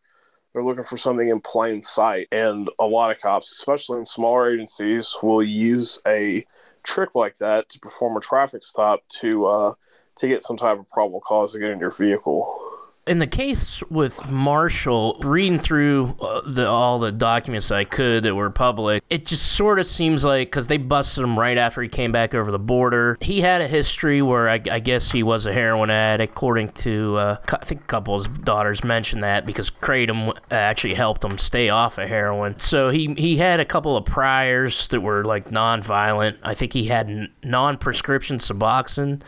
they're 0.54 0.64
looking 0.64 0.84
for 0.84 0.98
something 0.98 1.28
in 1.30 1.40
plain 1.42 1.82
sight. 1.82 2.28
And 2.32 2.70
a 2.80 2.86
lot 2.86 3.12
of 3.12 3.22
cops, 3.22 3.52
especially 3.52 4.00
in 4.00 4.06
smaller 4.06 4.50
agencies, 4.54 5.16
will 5.22 5.44
use 5.44 6.00
a 6.08 6.46
trick 6.84 7.16
like 7.16 7.38
that 7.38 7.70
to 7.70 7.80
perform 7.80 8.18
a 8.18 8.20
traffic 8.20 8.64
stop 8.64 9.02
to 9.08 9.46
uh, 9.46 9.74
to 10.16 10.28
get 10.28 10.44
some 10.44 10.58
type 10.58 10.80
of 10.80 10.90
probable 10.90 11.22
cause 11.22 11.54
to 11.54 11.60
get 11.60 11.72
in 11.72 11.80
your 11.80 11.92
vehicle. 11.92 12.73
In 13.06 13.20
the 13.20 13.28
case 13.28 13.84
with 13.90 14.30
Marshall, 14.30 15.20
reading 15.24 15.60
through 15.60 16.16
uh, 16.22 16.40
the, 16.48 16.66
all 16.66 17.00
the 17.00 17.12
documents 17.12 17.70
I 17.70 17.84
could 17.84 18.24
that 18.24 18.34
were 18.34 18.50
public, 18.50 19.04
it 19.10 19.26
just 19.26 19.52
sort 19.54 19.78
of 19.80 19.86
seems 19.86 20.24
like 20.24 20.48
because 20.48 20.68
they 20.68 20.78
busted 20.78 21.24
him 21.24 21.38
right 21.38 21.58
after 21.58 21.82
he 21.82 21.90
came 21.90 22.14
back 22.14 22.34
over 22.34 22.50
the 22.50 22.60
border. 22.60 23.18
He 23.20 23.42
had 23.42 23.60
a 23.60 23.68
history 23.68 24.22
where 24.22 24.48
I, 24.48 24.62
I 24.72 24.80
guess 24.80 25.12
he 25.12 25.22
was 25.22 25.46
a 25.46 25.52
heroin 25.52 25.90
addict, 25.90 26.32
according 26.32 26.70
to 26.70 27.18
uh, 27.18 27.38
I 27.52 27.66
think 27.66 27.82
a 27.82 27.86
couple 27.86 28.16
of 28.16 28.26
his 28.26 28.38
daughters 28.40 28.86
mentioned 28.86 29.24
that 29.24 29.46
because 29.46 29.70
Kratom 29.70 30.38
actually 30.50 30.94
helped 30.94 31.26
him 31.26 31.38
stay 31.38 31.68
off 31.68 31.98
of 31.98 32.08
heroin. 32.08 32.58
So 32.58 32.90
he 32.90 33.14
he 33.18 33.36
had 33.36 33.60
a 33.60 33.66
couple 33.66 33.98
of 33.98 34.06
priors 34.06 34.88
that 34.90 35.02
were 35.02 35.26
like 35.26 35.52
non-violent. 35.52 36.38
I 36.42 36.54
think 36.54 36.72
he 36.72 36.86
had 36.86 37.30
non-prescription 37.44 38.38
Suboxone, 38.38 39.22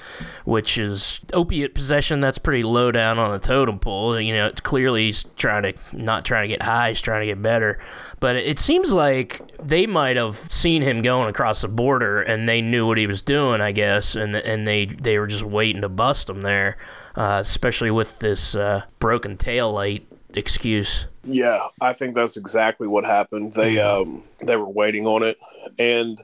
which 0.45 0.77
is 0.77 1.19
opiate 1.33 1.75
possession. 1.75 2.21
That's 2.21 2.37
pretty 2.37 2.63
low 2.63 2.91
down 2.91 3.19
on 3.19 3.31
the 3.31 3.39
totem 3.39 3.64
totem 3.65 3.79
pole. 3.79 4.19
You 4.19 4.33
know, 4.33 4.51
clearly 4.63 5.05
he's 5.05 5.25
trying 5.35 5.63
to 5.63 5.73
not 5.93 6.25
trying 6.25 6.43
to 6.43 6.47
get 6.47 6.61
high, 6.61 6.89
he's 6.89 7.01
trying 7.01 7.21
to 7.21 7.25
get 7.25 7.41
better. 7.41 7.79
But 8.19 8.35
it 8.35 8.59
seems 8.59 8.93
like 8.93 9.41
they 9.61 9.85
might 9.85 10.15
have 10.15 10.35
seen 10.35 10.81
him 10.81 11.01
going 11.01 11.29
across 11.29 11.61
the 11.61 11.67
border 11.67 12.21
and 12.21 12.47
they 12.47 12.61
knew 12.61 12.87
what 12.87 12.97
he 12.97 13.07
was 13.07 13.21
doing, 13.21 13.61
I 13.61 13.71
guess, 13.71 14.15
and 14.15 14.35
and 14.35 14.67
they 14.67 14.85
they 14.85 15.19
were 15.19 15.27
just 15.27 15.43
waiting 15.43 15.81
to 15.81 15.89
bust 15.89 16.29
him 16.29 16.41
there, 16.41 16.77
uh, 17.15 17.39
especially 17.41 17.91
with 17.91 18.19
this 18.19 18.55
uh, 18.55 18.83
broken 18.99 19.37
tail 19.37 19.71
light 19.71 20.07
excuse. 20.33 21.07
Yeah, 21.23 21.67
I 21.81 21.93
think 21.93 22.15
that's 22.15 22.37
exactly 22.37 22.87
what 22.87 23.03
happened. 23.03 23.53
They 23.53 23.79
um 23.79 24.23
they 24.41 24.55
were 24.55 24.69
waiting 24.69 25.07
on 25.07 25.23
it 25.23 25.37
and 25.79 26.23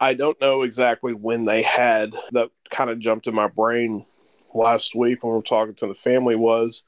I 0.00 0.14
don't 0.14 0.40
know 0.40 0.62
exactly 0.62 1.12
when 1.12 1.44
they 1.44 1.60
had 1.60 2.14
that 2.32 2.50
kind 2.70 2.88
of 2.88 2.98
jumped 2.98 3.26
in 3.26 3.34
my 3.34 3.48
brain 3.48 4.06
last 4.54 4.94
week 4.94 5.22
when 5.22 5.32
we 5.32 5.36
were 5.36 5.42
talking 5.42 5.74
to 5.76 5.86
the 5.86 5.94
family 5.94 6.36
was, 6.36 6.82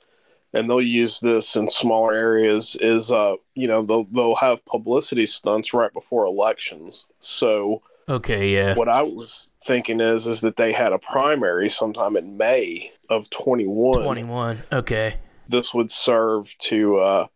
and 0.53 0.69
they'll 0.69 0.83
use 0.83 1.21
this 1.21 1.57
in 1.57 1.69
smaller 1.69 2.13
areas, 2.13 2.77
is 2.81 3.11
uh, 3.11 3.37
you 3.55 3.67
know, 3.67 3.83
they'll 3.83 4.05
they'll 4.05 4.37
have 4.37 4.65
publicity 4.67 5.27
stunts 5.27 5.73
right 5.73 5.93
before 5.93 6.27
elections. 6.27 7.07
So 7.21 7.83
Okay, 8.09 8.53
yeah. 8.53 8.75
What 8.75 8.89
I 8.89 9.03
was 9.03 9.53
thinking 9.63 10.01
is 10.01 10.27
is 10.27 10.41
that 10.41 10.57
they 10.57 10.73
had 10.73 10.93
a 10.93 10.99
primary 10.99 11.71
sometime 11.71 12.17
in 12.17 12.37
May 12.37 12.93
of 13.09 13.31
21. 13.31 14.03
21. 14.03 14.63
Okay. 14.73 15.15
This 15.49 15.73
would 15.73 15.91
serve 15.91 16.57
to 16.59 16.99
uh 16.99 17.27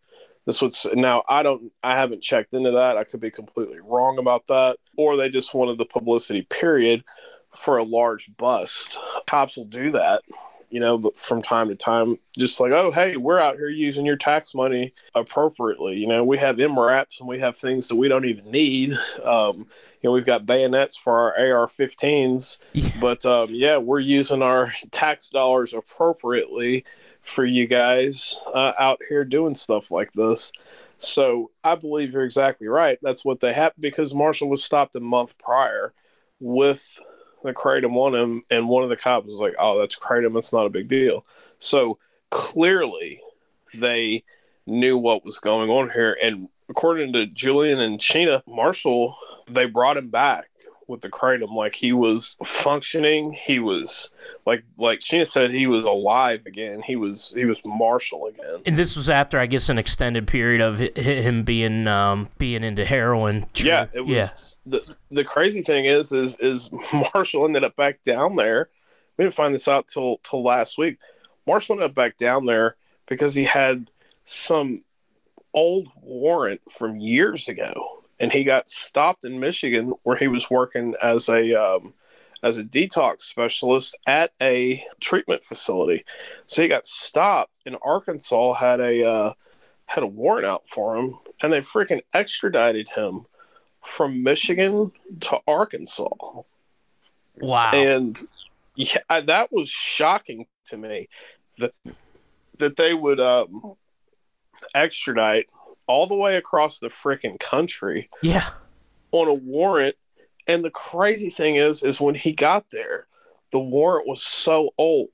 this 0.45 0.61
would 0.61 0.73
now 0.93 1.23
I 1.29 1.43
don't 1.43 1.71
I 1.83 1.91
haven't 1.91 2.21
checked 2.21 2.53
into 2.53 2.71
that. 2.71 2.97
I 2.97 3.03
could 3.03 3.19
be 3.19 3.31
completely 3.31 3.79
wrong 3.79 4.17
about 4.17 4.47
that 4.47 4.77
or 4.97 5.15
they 5.15 5.29
just 5.29 5.53
wanted 5.53 5.77
the 5.77 5.85
publicity 5.85 6.43
period 6.43 7.03
for 7.57 7.77
a 7.77 7.83
large 7.83 8.29
bust. 8.37 8.97
Cops 9.25 9.57
will 9.57 9.65
do 9.65 9.91
that, 9.91 10.21
you 10.69 10.79
know, 10.79 11.11
from 11.15 11.41
time 11.41 11.67
to 11.69 11.75
time. 11.75 12.17
Just 12.37 12.59
like, 12.59 12.71
oh, 12.71 12.91
hey, 12.91 13.17
we're 13.17 13.39
out 13.39 13.55
here 13.55 13.69
using 13.69 14.05
your 14.05 14.15
tax 14.15 14.53
money 14.53 14.93
appropriately. 15.15 15.95
You 15.97 16.07
know, 16.07 16.23
we 16.23 16.37
have 16.37 16.57
MRAPs 16.57 17.19
and 17.19 17.27
we 17.27 17.39
have 17.39 17.57
things 17.57 17.87
that 17.87 17.95
we 17.95 18.07
don't 18.07 18.25
even 18.25 18.49
need. 18.51 18.93
Um, 19.23 19.67
you 20.01 20.09
know, 20.09 20.11
we've 20.11 20.25
got 20.25 20.45
bayonets 20.45 20.95
for 20.95 21.13
our 21.13 21.31
AR-15s, 21.31 22.59
yeah. 22.73 22.89
but 23.01 23.25
um, 23.25 23.49
yeah, 23.51 23.77
we're 23.77 23.99
using 23.99 24.41
our 24.41 24.71
tax 24.91 25.29
dollars 25.31 25.73
appropriately 25.73 26.85
for 27.21 27.43
you 27.43 27.67
guys 27.67 28.39
uh, 28.53 28.73
out 28.79 29.01
here 29.09 29.25
doing 29.25 29.55
stuff 29.55 29.91
like 29.91 30.13
this. 30.13 30.51
So 30.99 31.51
I 31.63 31.75
believe 31.75 32.13
you're 32.13 32.23
exactly 32.23 32.67
right. 32.67 32.97
That's 33.01 33.25
what 33.25 33.39
they 33.39 33.53
have 33.53 33.73
because 33.79 34.13
Marshall 34.13 34.49
was 34.49 34.63
stopped 34.63 34.95
a 34.95 34.99
month 34.99 35.37
prior 35.37 35.93
with 36.39 36.99
the 37.43 37.53
kratom 37.53 37.95
on 37.95 38.15
him, 38.15 38.43
and 38.49 38.67
one 38.67 38.83
of 38.83 38.89
the 38.89 38.97
cops 38.97 39.27
was 39.27 39.35
like, 39.35 39.55
"Oh, 39.59 39.79
that's 39.79 39.95
kratom. 39.95 40.37
It's 40.37 40.53
not 40.53 40.65
a 40.65 40.71
big 40.71 40.87
deal." 40.87 41.25
So 41.59 41.97
clearly, 42.29 43.21
they 43.73 44.23
knew 44.65 44.97
what 44.97 45.23
was 45.23 45.39
going 45.39 45.69
on 45.69 45.89
here, 45.89 46.17
and 46.21 46.49
according 46.69 47.13
to 47.13 47.25
Julian 47.27 47.79
and 47.79 47.99
Sheena 47.99 48.41
Marshall, 48.47 49.17
they 49.49 49.65
brought 49.65 49.97
him 49.97 50.09
back 50.09 50.49
with 50.87 51.01
the 51.01 51.09
kratom 51.09 51.53
like 51.53 51.75
he 51.75 51.91
was 51.91 52.37
functioning. 52.43 53.31
He 53.31 53.59
was 53.59 54.09
like 54.45 54.63
like 54.77 54.99
Sheena 54.99 55.27
said 55.27 55.51
he 55.51 55.67
was 55.67 55.85
alive 55.85 56.45
again. 56.45 56.81
He 56.81 56.95
was 56.95 57.31
he 57.35 57.45
was 57.45 57.61
Marshall 57.65 58.27
again. 58.27 58.61
And 58.65 58.77
this 58.77 58.95
was 58.95 59.09
after 59.09 59.37
I 59.37 59.45
guess 59.45 59.69
an 59.69 59.77
extended 59.77 60.27
period 60.27 60.61
of 60.61 60.79
him 60.79 61.43
being 61.43 61.87
um 61.87 62.29
being 62.37 62.63
into 62.63 62.85
heroin. 62.85 63.45
Yeah 63.55 63.87
it 63.93 64.01
was 64.01 64.57
yeah. 64.65 64.79
the 64.79 64.95
the 65.11 65.23
crazy 65.23 65.61
thing 65.61 65.85
is 65.85 66.11
is 66.11 66.35
is 66.39 66.69
Marshall 67.13 67.45
ended 67.45 67.63
up 67.63 67.75
back 67.75 68.01
down 68.03 68.35
there. 68.35 68.69
We 69.17 69.25
didn't 69.25 69.35
find 69.35 69.53
this 69.53 69.67
out 69.67 69.87
till 69.87 70.17
till 70.23 70.43
last 70.43 70.77
week. 70.77 70.97
Marshall 71.45 71.75
ended 71.75 71.89
up 71.89 71.95
back 71.95 72.17
down 72.17 72.45
there 72.45 72.75
because 73.07 73.35
he 73.35 73.43
had 73.43 73.89
some 74.23 74.83
old 75.53 75.87
warrant 76.01 76.61
from 76.69 76.99
years 76.99 77.47
ago 77.47 77.96
and 78.19 78.31
he 78.31 78.43
got 78.43 78.69
stopped 78.69 79.23
in 79.23 79.39
Michigan 79.39 79.93
where 80.03 80.17
he 80.17 80.27
was 80.27 80.49
working 80.49 80.95
as 81.01 81.29
a 81.29 81.53
um, 81.53 81.93
as 82.43 82.57
a 82.57 82.63
detox 82.63 83.21
specialist 83.21 83.97
at 84.05 84.31
a 84.41 84.83
treatment 84.99 85.43
facility. 85.43 86.05
So 86.45 86.61
he 86.61 86.67
got 86.67 86.85
stopped, 86.85 87.51
in 87.65 87.75
Arkansas 87.81 88.53
had 88.53 88.79
a 88.79 89.05
uh, 89.05 89.33
had 89.85 90.03
a 90.03 90.07
warrant 90.07 90.45
out 90.45 90.67
for 90.67 90.97
him, 90.97 91.17
and 91.41 91.51
they 91.51 91.61
freaking 91.61 92.01
extradited 92.13 92.89
him 92.89 93.25
from 93.83 94.23
Michigan 94.23 94.91
to 95.21 95.39
Arkansas. 95.47 96.09
Wow! 97.39 97.71
And 97.73 98.19
yeah, 98.75 99.21
that 99.25 99.51
was 99.51 99.69
shocking 99.69 100.47
to 100.65 100.77
me 100.77 101.07
that 101.59 101.73
that 102.57 102.75
they 102.75 102.93
would 102.93 103.19
um, 103.19 103.75
extradite 104.73 105.49
all 105.87 106.07
the 106.07 106.15
way 106.15 106.35
across 106.35 106.79
the 106.79 106.89
freaking 106.89 107.39
country. 107.39 108.09
Yeah. 108.21 108.49
On 109.11 109.27
a 109.27 109.33
warrant. 109.33 109.95
And 110.47 110.63
the 110.63 110.71
crazy 110.71 111.29
thing 111.29 111.55
is, 111.55 111.83
is 111.83 111.99
when 111.99 112.15
he 112.15 112.33
got 112.33 112.69
there, 112.71 113.07
the 113.51 113.59
warrant 113.59 114.07
was 114.07 114.21
so 114.21 114.69
old 114.77 115.09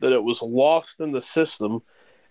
that 0.00 0.12
it 0.12 0.22
was 0.22 0.42
lost 0.42 1.00
in 1.00 1.12
the 1.12 1.20
system 1.20 1.82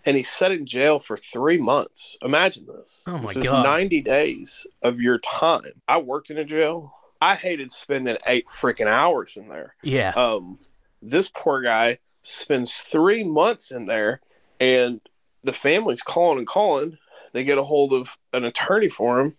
and 0.05 0.17
he 0.17 0.23
sat 0.23 0.51
in 0.51 0.65
jail 0.65 0.99
for 0.99 1.15
three 1.15 1.57
months. 1.57 2.17
Imagine 2.21 2.65
this. 2.65 3.03
Oh 3.07 3.17
my 3.17 3.33
this 3.33 3.49
God. 3.49 3.63
90 3.63 4.01
days 4.01 4.65
of 4.81 4.99
your 4.99 5.19
time. 5.19 5.81
I 5.87 5.99
worked 5.99 6.31
in 6.31 6.37
a 6.37 6.43
jail. 6.43 6.93
I 7.21 7.35
hated 7.35 7.69
spending 7.69 8.17
eight 8.25 8.47
freaking 8.47 8.87
hours 8.87 9.37
in 9.37 9.47
there. 9.47 9.75
Yeah. 9.83 10.11
Um, 10.15 10.57
this 11.01 11.29
poor 11.29 11.61
guy 11.61 11.99
spends 12.23 12.79
three 12.79 13.23
months 13.23 13.71
in 13.71 13.85
there 13.85 14.21
and 14.59 15.01
the 15.43 15.53
family's 15.53 16.01
calling 16.01 16.39
and 16.39 16.47
calling 16.47 16.97
they 17.33 17.43
get 17.43 17.57
a 17.57 17.63
hold 17.63 17.93
of 17.93 18.17
an 18.33 18.45
attorney 18.45 18.89
for 18.89 19.19
him, 19.19 19.35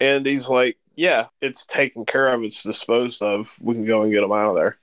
and 0.00 0.26
he's 0.26 0.48
like, 0.48 0.78
"Yeah, 0.94 1.26
it's 1.40 1.66
taken 1.66 2.04
care 2.04 2.28
of. 2.28 2.42
It's 2.42 2.62
disposed 2.62 3.22
of. 3.22 3.54
We 3.60 3.74
can 3.74 3.84
go 3.84 4.02
and 4.02 4.12
get 4.12 4.22
him 4.22 4.32
out 4.32 4.50
of 4.50 4.56
there." 4.56 4.78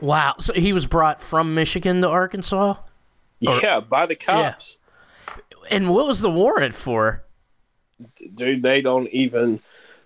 Wow! 0.00 0.34
So 0.38 0.52
he 0.52 0.72
was 0.72 0.86
brought 0.86 1.22
from 1.22 1.54
Michigan 1.54 2.00
to 2.02 2.08
Arkansas. 2.08 2.76
Yeah, 3.40 3.78
or, 3.78 3.80
by 3.82 4.06
the 4.06 4.16
cops. 4.16 4.78
Yeah. 5.28 5.68
And 5.70 5.92
what 5.92 6.06
was 6.06 6.20
the 6.20 6.30
warrant 6.30 6.74
for? 6.74 7.24
Dude, 8.34 8.62
they 8.62 8.80
don't 8.80 9.08
even. 9.08 9.60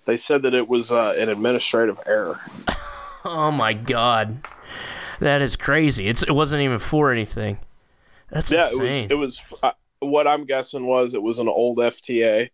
They 0.07 0.17
said 0.17 0.43
that 0.43 0.55
it 0.55 0.69
was 0.69 0.93
uh, 0.93 1.15
an 1.19 1.29
administrative 1.29 1.99
error. 2.07 2.41
oh 3.25 3.51
my 3.51 3.75
god, 3.75 4.47
that 5.21 5.43
is 5.43 5.57
crazy! 5.57 6.07
It's 6.07 6.23
it 6.23 6.33
wasn't 6.33 6.63
even 6.63 6.79
for 6.79 7.13
anything. 7.13 7.59
That's 8.31 8.51
yeah, 8.51 8.71
insane. 8.71 9.09
it 9.11 9.15
was. 9.15 9.41
It 9.63 9.63
was 9.63 9.75
what 10.01 10.27
I'm 10.27 10.45
guessing 10.45 10.87
was 10.87 11.15
it 11.15 11.23
was 11.23 11.39
an 11.39 11.49
old 11.49 11.79
FTA, 11.79 12.51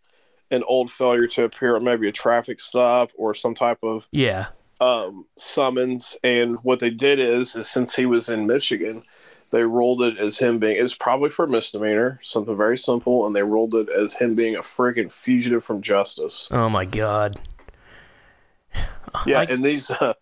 an 0.51 0.63
old 0.65 0.91
failure 0.91 1.27
to 1.29 1.45
appear 1.45 1.77
at 1.77 1.83
maybe 1.83 2.09
a 2.09 2.13
traffic 2.13 2.61
stop 2.61 3.11
or 3.17 3.35
some 3.35 3.55
type 3.55 3.79
of 3.83 4.07
yeah 4.11 4.47
um, 4.81 5.25
summons. 5.37 6.17
And 6.23 6.57
what 6.63 6.81
they 6.81 6.91
did 6.91 7.19
is, 7.19 7.57
is 7.57 7.71
since 7.71 7.95
he 7.95 8.07
was 8.07 8.29
in 8.29 8.47
Michigan, 8.47 9.03
they 9.51 9.63
ruled 9.63 10.03
it 10.03 10.19
as 10.19 10.39
him 10.39 10.59
being 10.59 10.83
it's 10.83 10.95
probably 10.95 11.31
for 11.31 11.47
misdemeanor, 11.47 12.21
something 12.23 12.57
very 12.57 12.77
simple, 12.77 13.27
and 13.27 13.35
they 13.35 13.43
ruled 13.43 13.75
it 13.75 13.89
as 13.89 14.15
him 14.15 14.35
being 14.35 14.57
a 14.57 14.61
freaking 14.61 15.11
fugitive 15.11 15.65
from 15.65 15.81
justice. 15.81 16.49
Oh 16.51 16.69
my 16.69 16.85
god. 16.85 17.41
Yeah, 19.25 19.41
I... 19.41 19.45
and 19.45 19.65
these 19.65 19.91
uh, 19.91 20.15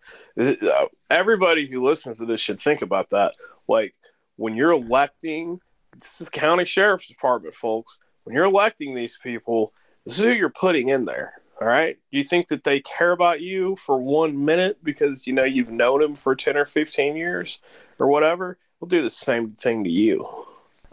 everybody 1.09 1.65
who 1.65 1.83
listens 1.83 2.19
to 2.19 2.25
this 2.25 2.39
should 2.39 2.61
think 2.61 2.81
about 2.81 3.09
that. 3.09 3.33
Like 3.67 3.95
when 4.37 4.55
you're 4.55 4.71
electing 4.71 5.59
this 5.99 6.21
is 6.21 6.25
the 6.25 6.31
county 6.31 6.65
sheriff's 6.65 7.07
department, 7.07 7.55
folks. 7.55 7.99
When 8.23 8.35
you're 8.35 8.45
electing 8.45 8.95
these 8.95 9.17
people, 9.21 9.73
this 10.05 10.19
is 10.19 10.25
who 10.25 10.31
you're 10.31 10.49
putting 10.49 10.89
in 10.89 11.05
there. 11.05 11.33
All 11.61 11.67
right. 11.67 11.97
You 12.11 12.23
think 12.23 12.49
that 12.49 12.63
they 12.63 12.81
care 12.81 13.11
about 13.11 13.41
you 13.41 13.77
for 13.77 13.97
one 13.97 14.43
minute 14.43 14.83
because 14.83 15.25
you 15.25 15.33
know 15.33 15.45
you've 15.45 15.71
known 15.71 16.01
them 16.01 16.15
for 16.15 16.35
10 16.35 16.57
or 16.57 16.65
15 16.65 17.15
years 17.15 17.59
or 17.97 18.07
whatever? 18.07 18.57
We'll 18.79 18.89
do 18.89 19.01
the 19.01 19.09
same 19.09 19.51
thing 19.51 19.83
to 19.85 19.89
you. 19.89 20.27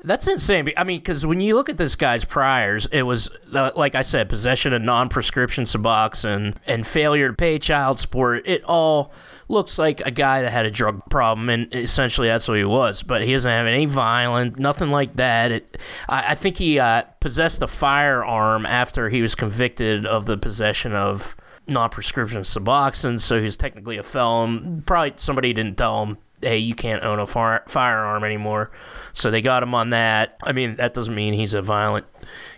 That's 0.04 0.26
insane. 0.26 0.68
I 0.76 0.84
mean, 0.84 0.98
because 0.98 1.24
when 1.24 1.40
you 1.40 1.54
look 1.54 1.68
at 1.68 1.76
this 1.76 1.94
guy's 1.94 2.24
priors, 2.24 2.86
it 2.86 3.02
was 3.02 3.30
uh, 3.52 3.70
like 3.76 3.94
I 3.94 4.02
said, 4.02 4.28
possession 4.28 4.72
of 4.72 4.82
non-prescription 4.82 5.64
Suboxone 5.64 6.56
and 6.66 6.86
failure 6.86 7.28
to 7.28 7.34
pay 7.34 7.58
child 7.58 8.00
support. 8.00 8.46
It 8.46 8.64
all 8.64 9.12
looks 9.48 9.78
like 9.78 10.00
a 10.00 10.10
guy 10.10 10.42
that 10.42 10.50
had 10.50 10.66
a 10.66 10.70
drug 10.70 11.02
problem, 11.08 11.48
and 11.48 11.72
essentially 11.74 12.26
that's 12.26 12.48
what 12.48 12.58
he 12.58 12.64
was. 12.64 13.02
But 13.02 13.22
he 13.22 13.32
doesn't 13.32 13.50
have 13.50 13.66
any 13.66 13.86
violent, 13.86 14.58
nothing 14.58 14.90
like 14.90 15.14
that. 15.16 15.52
It, 15.52 15.78
I, 16.08 16.32
I 16.32 16.34
think 16.34 16.56
he 16.56 16.78
uh, 16.78 17.02
possessed 17.20 17.62
a 17.62 17.68
firearm 17.68 18.66
after 18.66 19.08
he 19.08 19.22
was 19.22 19.34
convicted 19.34 20.04
of 20.04 20.26
the 20.26 20.36
possession 20.36 20.94
of 20.94 21.36
non-prescription 21.68 22.42
Suboxone, 22.42 23.20
so 23.20 23.40
he's 23.40 23.56
technically 23.56 23.98
a 23.98 24.02
felon. 24.02 24.82
Probably 24.84 25.12
somebody 25.16 25.52
didn't 25.52 25.78
tell 25.78 26.04
him, 26.04 26.18
"Hey, 26.42 26.58
you 26.58 26.74
can't 26.74 27.02
own 27.02 27.18
a 27.18 27.26
fire- 27.26 27.64
firearm 27.68 28.24
anymore." 28.24 28.70
So 29.12 29.30
they 29.30 29.40
got 29.42 29.62
him 29.62 29.74
on 29.74 29.90
that. 29.90 30.36
I 30.42 30.52
mean, 30.52 30.76
that 30.76 30.94
doesn't 30.94 31.14
mean 31.14 31.32
he's 31.34 31.54
a 31.54 31.62
violent 31.62 32.06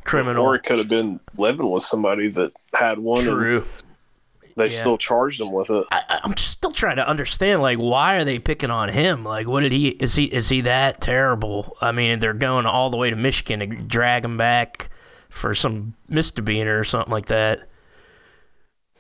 criminal. 0.05 0.45
Or 0.45 0.55
it 0.55 0.63
could 0.65 0.79
have 0.79 0.89
been 0.89 1.21
living 1.37 1.71
with 1.71 1.83
somebody 1.83 2.29
that 2.31 2.53
had 2.75 2.99
one. 2.99 3.23
True. 3.25 3.65
They 4.57 4.67
Yeah. 4.67 4.79
still 4.79 4.99
charged 4.99 5.41
him 5.41 5.51
with 5.53 5.69
it. 5.71 5.85
I, 5.91 6.21
I'm 6.23 6.37
still 6.37 6.71
trying 6.71 6.97
to 6.97 7.09
understand, 7.09 7.61
like, 7.61 7.79
why 7.79 8.15
are 8.15 8.25
they 8.25 8.39
picking 8.39 8.71
on 8.71 8.89
him? 8.89 9.25
Like, 9.25 9.49
what 9.49 9.63
did 9.63 9.73
he? 9.73 9.89
Is 9.89 10.15
he? 10.15 10.25
Is 10.27 10.49
he 10.49 10.61
that 10.63 11.01
terrible? 11.01 11.77
I 11.81 11.91
mean, 11.91 12.21
they're 12.21 12.35
going 12.35 12.65
all 12.65 12.89
the 12.91 12.97
way 12.97 13.11
to 13.11 13.17
Michigan 13.17 13.59
to 13.61 13.67
drag 13.67 14.25
him 14.25 14.37
back 14.37 14.91
for 15.29 15.55
some 15.57 15.95
misdemeanor 16.09 16.79
or 16.79 16.85
something 16.85 17.11
like 17.13 17.27
that. 17.27 17.69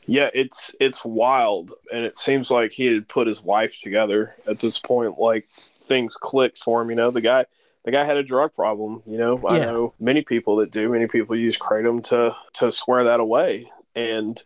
Yeah, 0.06 0.30
it's 0.34 0.75
it's 0.80 1.04
wild, 1.04 1.73
and 1.92 2.04
it 2.04 2.16
seems 2.16 2.50
like 2.50 2.73
he 2.73 2.87
had 2.87 3.08
put 3.08 3.26
his 3.26 3.44
life 3.44 3.80
together 3.80 4.34
at 4.46 4.58
this 4.58 4.78
point. 4.78 5.18
Like 5.18 5.49
things 5.80 6.16
clicked 6.16 6.58
for 6.58 6.82
him. 6.82 6.90
You 6.90 6.96
know, 6.96 7.11
the 7.11 7.20
guy 7.20 7.46
the 7.84 7.90
guy 7.90 8.04
had 8.04 8.16
a 8.16 8.23
drug 8.23 8.54
problem. 8.54 9.02
You 9.06 9.18
know, 9.18 9.40
I 9.49 9.58
know 9.58 9.94
many 9.99 10.23
people 10.23 10.56
that 10.56 10.70
do. 10.70 10.90
Many 10.90 11.06
people 11.06 11.37
use 11.37 11.56
kratom 11.56 12.02
to 12.04 12.37
to 12.54 12.70
swear 12.70 13.04
that 13.04 13.20
away. 13.20 13.70
And 13.94 14.42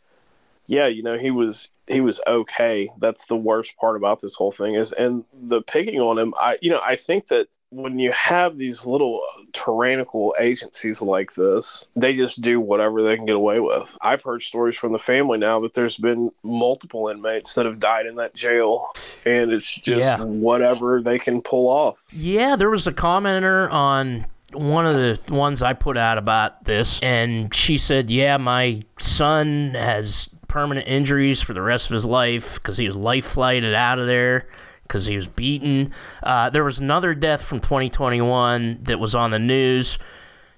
yeah, 0.66 0.86
you 0.86 1.02
know, 1.02 1.18
he 1.18 1.30
was 1.30 1.68
he 1.86 2.00
was 2.00 2.20
okay. 2.26 2.90
That's 2.98 3.26
the 3.26 3.36
worst 3.36 3.76
part 3.76 3.96
about 3.96 4.20
this 4.20 4.34
whole 4.34 4.52
thing 4.52 4.74
is, 4.74 4.92
and 4.92 5.24
the 5.32 5.62
picking 5.62 6.00
on 6.00 6.18
him. 6.18 6.34
I 6.38 6.58
you 6.60 6.70
know 6.70 6.80
I 6.84 6.96
think 6.96 7.28
that 7.28 7.48
when 7.70 7.98
you 7.98 8.10
have 8.12 8.56
these 8.56 8.87
little 8.87 9.20
uh, 9.38 9.42
tyrannical 9.52 10.34
agencies 10.40 11.02
like 11.02 11.34
this, 11.34 11.87
they 11.94 12.14
just 12.14 12.40
do 12.40 12.58
whatever 12.60 13.02
they 13.02 13.14
can 13.16 13.26
get 13.26 13.37
away 13.37 13.60
with. 13.60 13.96
I've 14.00 14.22
heard 14.22 14.40
stories 14.42 14.76
from 14.76 14.92
the 14.92 14.98
family 14.98 15.38
now 15.38 15.60
that 15.60 15.75
there's 15.75 15.98
been 15.98 16.30
multiple 16.42 17.08
inmates 17.08 17.54
that 17.54 17.66
have 17.66 17.78
died 17.78 18.06
in 18.06 18.16
that 18.16 18.34
jail, 18.34 18.90
and 19.26 19.52
it's 19.52 19.75
just 19.75 20.00
Yeah. 20.06 20.18
whatever 20.22 21.02
they 21.02 21.18
can 21.18 21.42
pull 21.42 21.68
off. 21.68 22.02
Yeah, 22.10 22.56
there 22.56 22.70
was 22.70 22.87
a 22.87 22.92
commenter 22.92 23.70
on 23.70 24.25
one 24.54 24.87
of 24.87 24.94
the 24.94 25.18
ones 25.28 25.62
I 25.62 25.75
put 25.75 25.98
out 25.98 26.16
about 26.16 26.64
this, 26.64 26.98
and 27.02 27.54
she 27.54 27.76
said, 27.76 28.10
"Yeah, 28.10 28.38
my 28.38 28.80
son 28.98 29.75
has 29.75 30.30
permanent 30.48 30.88
injuries 30.88 31.42
for 31.42 31.52
the 31.52 31.60
rest 31.60 31.90
of 31.90 31.94
his 31.94 32.06
life 32.06 32.54
because 32.54 32.78
he 32.78 32.87
was 32.87 32.96
life 32.96 33.26
flighted 33.26 33.75
out 33.75 33.98
of 33.98 34.06
there." 34.06 34.46
Because 34.88 35.07
he 35.07 35.16
was 35.16 35.28
beaten. 35.28 35.92
Uh, 36.23 36.50
there 36.50 36.64
was 36.64 36.78
another 36.78 37.14
death 37.14 37.42
from 37.42 37.61
2021 37.61 38.78
that 38.85 38.99
was 38.99 39.14
on 39.14 39.30
the 39.30 39.38
news. 39.38 39.99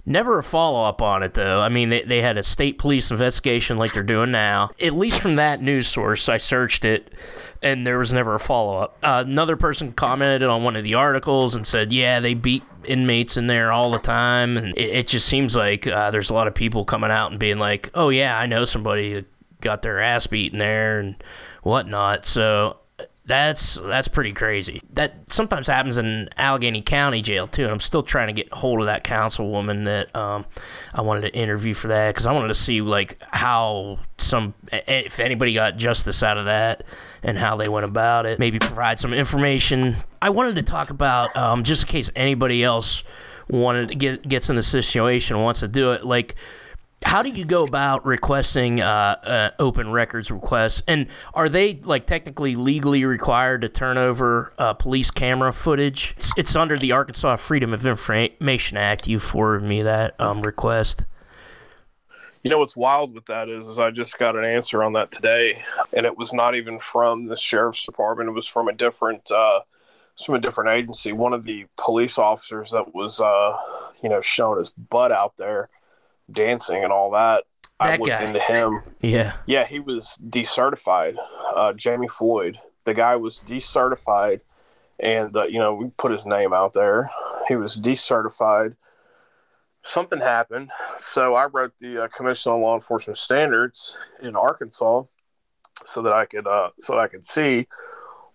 Never 0.06 0.38
a 0.38 0.42
follow 0.42 0.82
up 0.84 1.02
on 1.02 1.22
it, 1.22 1.34
though. 1.34 1.60
I 1.60 1.68
mean, 1.68 1.90
they, 1.90 2.02
they 2.02 2.22
had 2.22 2.38
a 2.38 2.42
state 2.42 2.78
police 2.78 3.10
investigation 3.10 3.76
like 3.76 3.92
they're 3.92 4.02
doing 4.02 4.30
now. 4.30 4.70
At 4.80 4.94
least 4.94 5.20
from 5.20 5.36
that 5.36 5.60
news 5.60 5.88
source, 5.88 6.28
I 6.28 6.38
searched 6.38 6.84
it, 6.84 7.12
and 7.62 7.86
there 7.86 7.98
was 7.98 8.12
never 8.12 8.34
a 8.34 8.40
follow 8.40 8.78
up. 8.78 8.98
Uh, 9.02 9.24
another 9.26 9.56
person 9.56 9.92
commented 9.92 10.48
on 10.48 10.64
one 10.64 10.74
of 10.74 10.84
the 10.84 10.94
articles 10.94 11.54
and 11.54 11.66
said, 11.66 11.92
Yeah, 11.92 12.20
they 12.20 12.34
beat 12.34 12.64
inmates 12.84 13.36
in 13.36 13.46
there 13.46 13.70
all 13.72 13.90
the 13.90 13.98
time. 13.98 14.56
And 14.56 14.76
it, 14.76 14.90
it 14.90 15.06
just 15.06 15.26
seems 15.26 15.54
like 15.54 15.86
uh, 15.86 16.10
there's 16.10 16.30
a 16.30 16.34
lot 16.34 16.48
of 16.48 16.54
people 16.54 16.84
coming 16.84 17.10
out 17.10 17.30
and 17.30 17.38
being 17.38 17.58
like, 17.58 17.90
Oh, 17.94 18.08
yeah, 18.08 18.38
I 18.38 18.46
know 18.46 18.64
somebody 18.64 19.24
got 19.60 19.82
their 19.82 20.00
ass 20.00 20.26
beaten 20.26 20.58
there 20.58 20.98
and 20.98 21.22
whatnot. 21.62 22.26
So 22.26 22.79
that's 23.26 23.74
that's 23.74 24.08
pretty 24.08 24.32
crazy. 24.32 24.82
That 24.94 25.14
sometimes 25.28 25.66
happens 25.66 25.98
in 25.98 26.28
Allegheny 26.36 26.82
County 26.82 27.22
Jail 27.22 27.46
too, 27.46 27.62
and 27.62 27.70
I'm 27.70 27.80
still 27.80 28.02
trying 28.02 28.26
to 28.28 28.32
get 28.32 28.52
hold 28.52 28.80
of 28.80 28.86
that 28.86 29.04
councilwoman 29.04 29.84
that 29.84 30.14
um, 30.16 30.46
I 30.94 31.02
wanted 31.02 31.22
to 31.22 31.34
interview 31.34 31.74
for 31.74 31.88
that 31.88 32.14
because 32.14 32.26
I 32.26 32.32
wanted 32.32 32.48
to 32.48 32.54
see 32.54 32.80
like 32.80 33.22
how 33.30 33.98
some 34.18 34.54
if 34.72 35.20
anybody 35.20 35.54
got 35.54 35.76
justice 35.76 36.22
out 36.22 36.38
of 36.38 36.46
that 36.46 36.84
and 37.22 37.38
how 37.38 37.56
they 37.56 37.68
went 37.68 37.84
about 37.84 38.26
it. 38.26 38.38
Maybe 38.38 38.58
provide 38.58 38.98
some 38.98 39.12
information. 39.12 39.96
I 40.22 40.30
wanted 40.30 40.56
to 40.56 40.62
talk 40.62 40.90
about 40.90 41.36
um, 41.36 41.62
just 41.62 41.84
in 41.84 41.88
case 41.88 42.10
anybody 42.16 42.64
else 42.64 43.04
wanted 43.48 43.88
to 43.88 43.94
get 43.94 44.26
gets 44.26 44.48
in 44.48 44.56
the 44.56 44.62
situation 44.62 45.38
wants 45.38 45.60
to 45.60 45.68
do 45.68 45.92
it, 45.92 46.04
like 46.04 46.36
how 47.04 47.22
do 47.22 47.30
you 47.30 47.44
go 47.44 47.64
about 47.64 48.04
requesting 48.06 48.80
uh, 48.80 48.84
uh, 49.22 49.50
open 49.58 49.90
records 49.90 50.30
requests 50.30 50.82
and 50.86 51.06
are 51.34 51.48
they 51.48 51.74
like 51.84 52.06
technically 52.06 52.54
legally 52.56 53.04
required 53.04 53.62
to 53.62 53.68
turn 53.68 53.96
over 53.98 54.52
uh, 54.58 54.74
police 54.74 55.10
camera 55.10 55.52
footage 55.52 56.14
it's, 56.16 56.38
it's 56.38 56.56
under 56.56 56.78
the 56.78 56.92
arkansas 56.92 57.36
freedom 57.36 57.72
of 57.72 57.86
information 57.86 58.76
act 58.76 59.08
you 59.08 59.18
forwarded 59.18 59.66
me 59.68 59.82
that 59.82 60.18
um, 60.20 60.42
request 60.42 61.04
You 62.42 62.50
know 62.50 62.58
what's 62.58 62.76
wild 62.76 63.14
with 63.14 63.26
that 63.26 63.48
is, 63.50 63.66
is 63.66 63.78
I 63.78 63.90
just 63.90 64.18
got 64.18 64.36
an 64.36 64.44
answer 64.44 64.82
on 64.82 64.94
that 64.94 65.10
today, 65.12 65.62
and 65.92 66.06
it 66.06 66.16
was 66.16 66.32
not 66.32 66.54
even 66.54 66.78
from 66.80 67.24
the 67.24 67.36
sheriff's 67.36 67.84
department. 67.84 68.30
It 68.30 68.32
was 68.32 68.46
from 68.46 68.68
a 68.68 68.72
different, 68.72 69.30
uh, 69.30 69.60
from 70.24 70.36
a 70.36 70.40
different 70.40 70.70
agency. 70.70 71.12
One 71.12 71.34
of 71.34 71.44
the 71.44 71.66
police 71.76 72.16
officers 72.18 72.70
that 72.70 72.94
was, 72.94 73.20
uh, 73.20 73.58
you 74.02 74.08
know, 74.08 74.22
showing 74.22 74.56
his 74.56 74.70
butt 74.70 75.12
out 75.12 75.36
there, 75.36 75.68
dancing 76.32 76.82
and 76.84 76.92
all 76.92 77.10
that. 77.12 77.44
I 77.78 77.92
That 77.92 78.00
looked 78.00 78.08
guy. 78.10 78.24
into 78.24 78.40
him. 78.40 78.80
yeah 79.00 79.34
Yeah, 79.46 79.64
he 79.64 79.80
was 79.80 80.18
decertified. 80.28 81.16
Uh, 81.54 81.72
Jamie 81.72 82.08
Floyd, 82.08 82.58
the 82.84 82.94
guy 82.94 83.16
was 83.16 83.42
decertified, 83.46 84.40
and 84.98 85.34
uh, 85.36 85.44
you 85.44 85.58
know 85.58 85.74
we 85.74 85.90
put 85.96 86.12
his 86.12 86.26
name 86.26 86.52
out 86.52 86.72
there. 86.72 87.10
He 87.48 87.56
was 87.56 87.76
decertified. 87.76 88.76
Something 89.82 90.20
happened, 90.20 90.70
so 90.98 91.34
I 91.34 91.46
wrote 91.46 91.72
the 91.78 92.04
uh, 92.04 92.08
Commission 92.08 92.52
on 92.52 92.60
Law 92.60 92.74
Enforcement 92.74 93.16
Standards 93.16 93.96
in 94.22 94.36
Arkansas, 94.36 95.04
so 95.86 96.02
that 96.02 96.12
I 96.12 96.26
could 96.26 96.46
uh, 96.46 96.70
so 96.78 96.98
I 96.98 97.08
could 97.08 97.24
see 97.24 97.66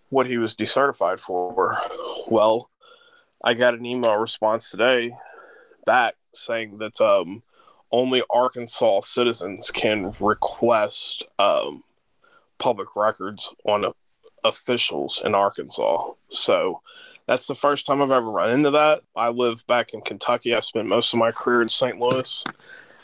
what 0.08 0.26
he 0.26 0.38
was 0.38 0.56
decertified 0.56 1.20
for. 1.20 1.78
Well, 2.28 2.68
I 3.44 3.54
got 3.54 3.74
an 3.74 3.86
email 3.86 4.16
response 4.16 4.70
today 4.70 5.12
back 5.84 6.14
saying 6.34 6.78
that 6.78 7.00
um, 7.00 7.42
only 7.96 8.22
Arkansas 8.28 9.00
citizens 9.00 9.70
can 9.70 10.14
request 10.20 11.24
um, 11.38 11.82
public 12.58 12.94
records 12.94 13.54
on 13.64 13.90
officials 14.44 15.22
in 15.24 15.34
Arkansas. 15.34 16.10
So 16.28 16.82
that's 17.26 17.46
the 17.46 17.54
first 17.54 17.86
time 17.86 18.02
I've 18.02 18.10
ever 18.10 18.30
run 18.30 18.50
into 18.50 18.70
that. 18.72 19.00
I 19.16 19.30
live 19.30 19.66
back 19.66 19.94
in 19.94 20.02
Kentucky. 20.02 20.54
I 20.54 20.60
spent 20.60 20.86
most 20.88 21.14
of 21.14 21.18
my 21.18 21.30
career 21.30 21.62
in 21.62 21.70
St. 21.70 21.98
Louis. 21.98 22.44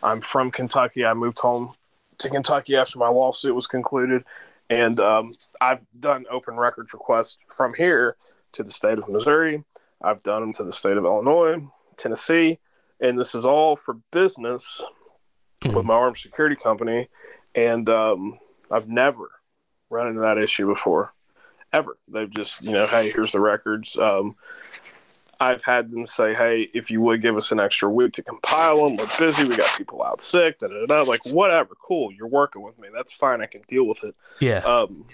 I'm 0.02 0.20
from 0.20 0.50
Kentucky. 0.50 1.06
I 1.06 1.14
moved 1.14 1.38
home 1.38 1.72
to 2.18 2.28
Kentucky 2.28 2.76
after 2.76 2.98
my 2.98 3.08
lawsuit 3.08 3.54
was 3.54 3.66
concluded. 3.66 4.24
And 4.68 5.00
um, 5.00 5.32
I've 5.62 5.86
done 5.98 6.26
open 6.30 6.56
records 6.56 6.92
requests 6.92 7.38
from 7.48 7.72
here 7.72 8.16
to 8.52 8.62
the 8.62 8.70
state 8.70 8.98
of 8.98 9.08
Missouri. 9.08 9.64
I've 10.02 10.22
done 10.22 10.42
them 10.42 10.52
to 10.54 10.64
the 10.64 10.72
state 10.72 10.98
of 10.98 11.06
Illinois, 11.06 11.66
Tennessee, 11.96 12.58
and 13.02 13.18
this 13.18 13.34
is 13.34 13.44
all 13.44 13.76
for 13.76 13.98
business 14.12 14.82
with 15.64 15.84
my 15.84 15.94
armed 15.94 16.16
security 16.16 16.56
company. 16.56 17.08
And 17.54 17.88
um, 17.88 18.38
I've 18.70 18.88
never 18.88 19.30
run 19.90 20.06
into 20.06 20.20
that 20.20 20.38
issue 20.38 20.66
before, 20.66 21.12
ever. 21.72 21.98
They've 22.08 22.30
just, 22.30 22.62
you 22.62 22.72
know, 22.72 22.86
hey, 22.86 23.10
here's 23.10 23.32
the 23.32 23.40
records. 23.40 23.98
Um, 23.98 24.36
I've 25.38 25.62
had 25.62 25.90
them 25.90 26.06
say, 26.06 26.34
hey, 26.34 26.68
if 26.72 26.90
you 26.90 27.00
would 27.00 27.20
give 27.20 27.36
us 27.36 27.50
an 27.50 27.58
extra 27.58 27.90
week 27.90 28.12
to 28.12 28.22
compile 28.22 28.88
them, 28.88 28.96
we're 28.96 29.18
busy. 29.18 29.44
We 29.44 29.56
got 29.56 29.76
people 29.76 30.02
out 30.02 30.20
sick. 30.20 30.60
Da, 30.60 30.68
da, 30.68 30.86
da. 30.86 31.02
Like, 31.02 31.26
whatever, 31.26 31.74
cool. 31.80 32.12
You're 32.12 32.28
working 32.28 32.62
with 32.62 32.78
me. 32.78 32.88
That's 32.94 33.12
fine. 33.12 33.42
I 33.42 33.46
can 33.46 33.62
deal 33.66 33.86
with 33.86 34.04
it. 34.04 34.14
yeah 34.38 34.58
Um, 34.58 35.04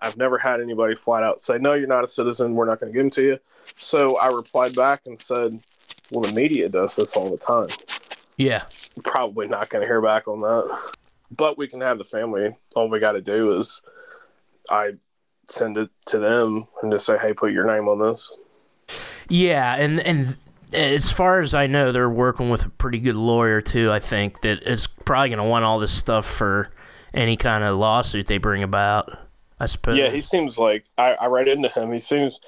I've 0.00 0.16
never 0.16 0.38
had 0.38 0.60
anybody 0.60 0.94
flat 0.94 1.22
out 1.22 1.40
say, 1.40 1.58
no, 1.58 1.72
you're 1.72 1.88
not 1.88 2.04
a 2.04 2.08
citizen. 2.08 2.54
We're 2.54 2.66
not 2.66 2.80
going 2.80 2.92
to 2.92 2.96
give 2.96 3.04
them 3.04 3.10
to 3.10 3.22
you. 3.22 3.38
So 3.76 4.16
I 4.16 4.28
replied 4.28 4.74
back 4.74 5.02
and 5.06 5.18
said, 5.18 5.58
well, 6.12 6.22
the 6.22 6.32
media 6.32 6.68
does 6.68 6.96
this 6.96 7.16
all 7.16 7.30
the 7.30 7.36
time. 7.36 7.68
yeah 8.36 8.64
Probably 9.04 9.46
not 9.46 9.68
going 9.70 9.82
to 9.82 9.86
hear 9.86 10.00
back 10.00 10.28
on 10.28 10.40
that. 10.40 10.92
But 11.30 11.58
we 11.58 11.68
can 11.68 11.80
have 11.80 11.98
the 11.98 12.04
family. 12.04 12.56
All 12.74 12.88
we 12.88 12.98
got 12.98 13.12
to 13.12 13.20
do 13.20 13.52
is 13.52 13.82
I 14.70 14.92
send 15.46 15.76
it 15.76 15.90
to 16.06 16.18
them 16.18 16.66
and 16.82 16.90
just 16.90 17.06
say, 17.06 17.18
hey, 17.18 17.32
put 17.32 17.52
your 17.52 17.66
name 17.66 17.88
on 17.88 17.98
this. 17.98 18.36
Yeah, 19.28 19.76
and 19.76 20.00
and 20.00 20.36
as 20.72 21.10
far 21.10 21.40
as 21.40 21.54
I 21.54 21.66
know, 21.66 21.92
they're 21.92 22.08
working 22.08 22.50
with 22.50 22.64
a 22.64 22.70
pretty 22.70 22.98
good 22.98 23.16
lawyer 23.16 23.60
too. 23.60 23.90
I 23.90 23.98
think 23.98 24.40
that 24.40 24.62
is 24.62 24.86
probably 24.86 25.30
going 25.30 25.38
to 25.38 25.44
want 25.44 25.64
all 25.64 25.78
this 25.78 25.92
stuff 25.92 26.26
for 26.26 26.70
any 27.14 27.36
kind 27.36 27.64
of 27.64 27.76
lawsuit 27.76 28.26
they 28.26 28.38
bring 28.38 28.62
about. 28.62 29.18
I 29.60 29.66
suppose. 29.66 29.98
Yeah, 29.98 30.10
he 30.10 30.20
seems 30.20 30.58
like 30.58 30.86
I, 30.96 31.14
I 31.14 31.26
read 31.26 31.48
into 31.48 31.68
him. 31.68 31.92
He 31.92 31.98
seems 31.98 32.40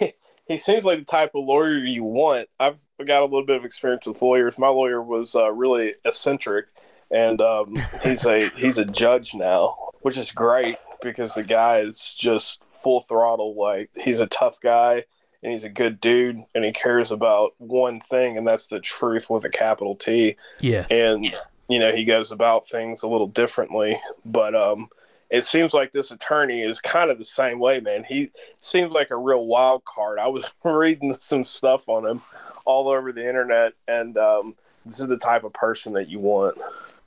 he 0.46 0.56
seems 0.56 0.84
like 0.84 0.98
the 0.98 1.04
type 1.04 1.32
of 1.34 1.44
lawyer 1.44 1.76
you 1.76 2.04
want. 2.04 2.48
I've 2.60 2.78
got 3.04 3.22
a 3.22 3.24
little 3.24 3.44
bit 3.44 3.56
of 3.56 3.64
experience 3.64 4.06
with 4.06 4.22
lawyers. 4.22 4.58
My 4.58 4.68
lawyer 4.68 5.02
was 5.02 5.34
uh, 5.34 5.52
really 5.52 5.94
eccentric, 6.04 6.66
and 7.10 7.40
um, 7.40 7.76
he's 8.02 8.24
a 8.26 8.48
he's 8.50 8.78
a 8.78 8.84
judge 8.84 9.34
now, 9.34 9.90
which 10.00 10.16
is 10.16 10.32
great 10.32 10.76
because 11.02 11.34
the 11.34 11.42
guy 11.42 11.80
is 11.80 12.14
just 12.18 12.60
full 12.72 13.00
throttle. 13.00 13.54
Like 13.56 13.90
he's 13.96 14.20
a 14.20 14.26
tough 14.26 14.60
guy 14.60 15.04
and 15.42 15.52
he's 15.52 15.64
a 15.64 15.68
good 15.68 16.00
dude 16.00 16.42
and 16.54 16.64
he 16.64 16.72
cares 16.72 17.10
about 17.10 17.54
one 17.58 18.00
thing 18.00 18.36
and 18.36 18.46
that's 18.46 18.66
the 18.66 18.80
truth 18.80 19.30
with 19.30 19.44
a 19.44 19.50
capital 19.50 19.94
T. 19.94 20.36
Yeah. 20.60 20.86
And 20.90 21.36
you 21.68 21.78
know, 21.78 21.92
he 21.92 22.04
goes 22.04 22.32
about 22.32 22.68
things 22.68 23.02
a 23.02 23.08
little 23.08 23.26
differently, 23.26 24.00
but 24.24 24.54
um 24.54 24.88
it 25.30 25.44
seems 25.44 25.74
like 25.74 25.92
this 25.92 26.10
attorney 26.10 26.62
is 26.62 26.80
kind 26.80 27.10
of 27.10 27.18
the 27.18 27.24
same 27.24 27.58
way, 27.58 27.80
man. 27.80 28.04
He 28.04 28.30
seems 28.60 28.92
like 28.92 29.10
a 29.10 29.16
real 29.16 29.46
wild 29.46 29.84
card. 29.84 30.18
I 30.18 30.28
was 30.28 30.50
reading 30.64 31.12
some 31.12 31.44
stuff 31.44 31.88
on 31.88 32.06
him 32.06 32.22
all 32.64 32.88
over 32.88 33.12
the 33.12 33.26
internet, 33.26 33.72
and 33.88 34.16
um, 34.16 34.54
this 34.84 35.00
is 35.00 35.08
the 35.08 35.16
type 35.16 35.44
of 35.44 35.52
person 35.52 35.92
that 35.94 36.08
you 36.08 36.20
want. 36.20 36.58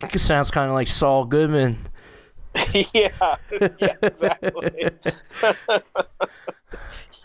It 0.02 0.20
sounds 0.20 0.52
kind 0.52 0.70
of 0.70 0.74
like 0.74 0.88
Saul 0.88 1.26
Goodman. 1.26 1.78
yeah, 2.74 3.36
yeah, 3.80 3.96
exactly. 4.02 4.90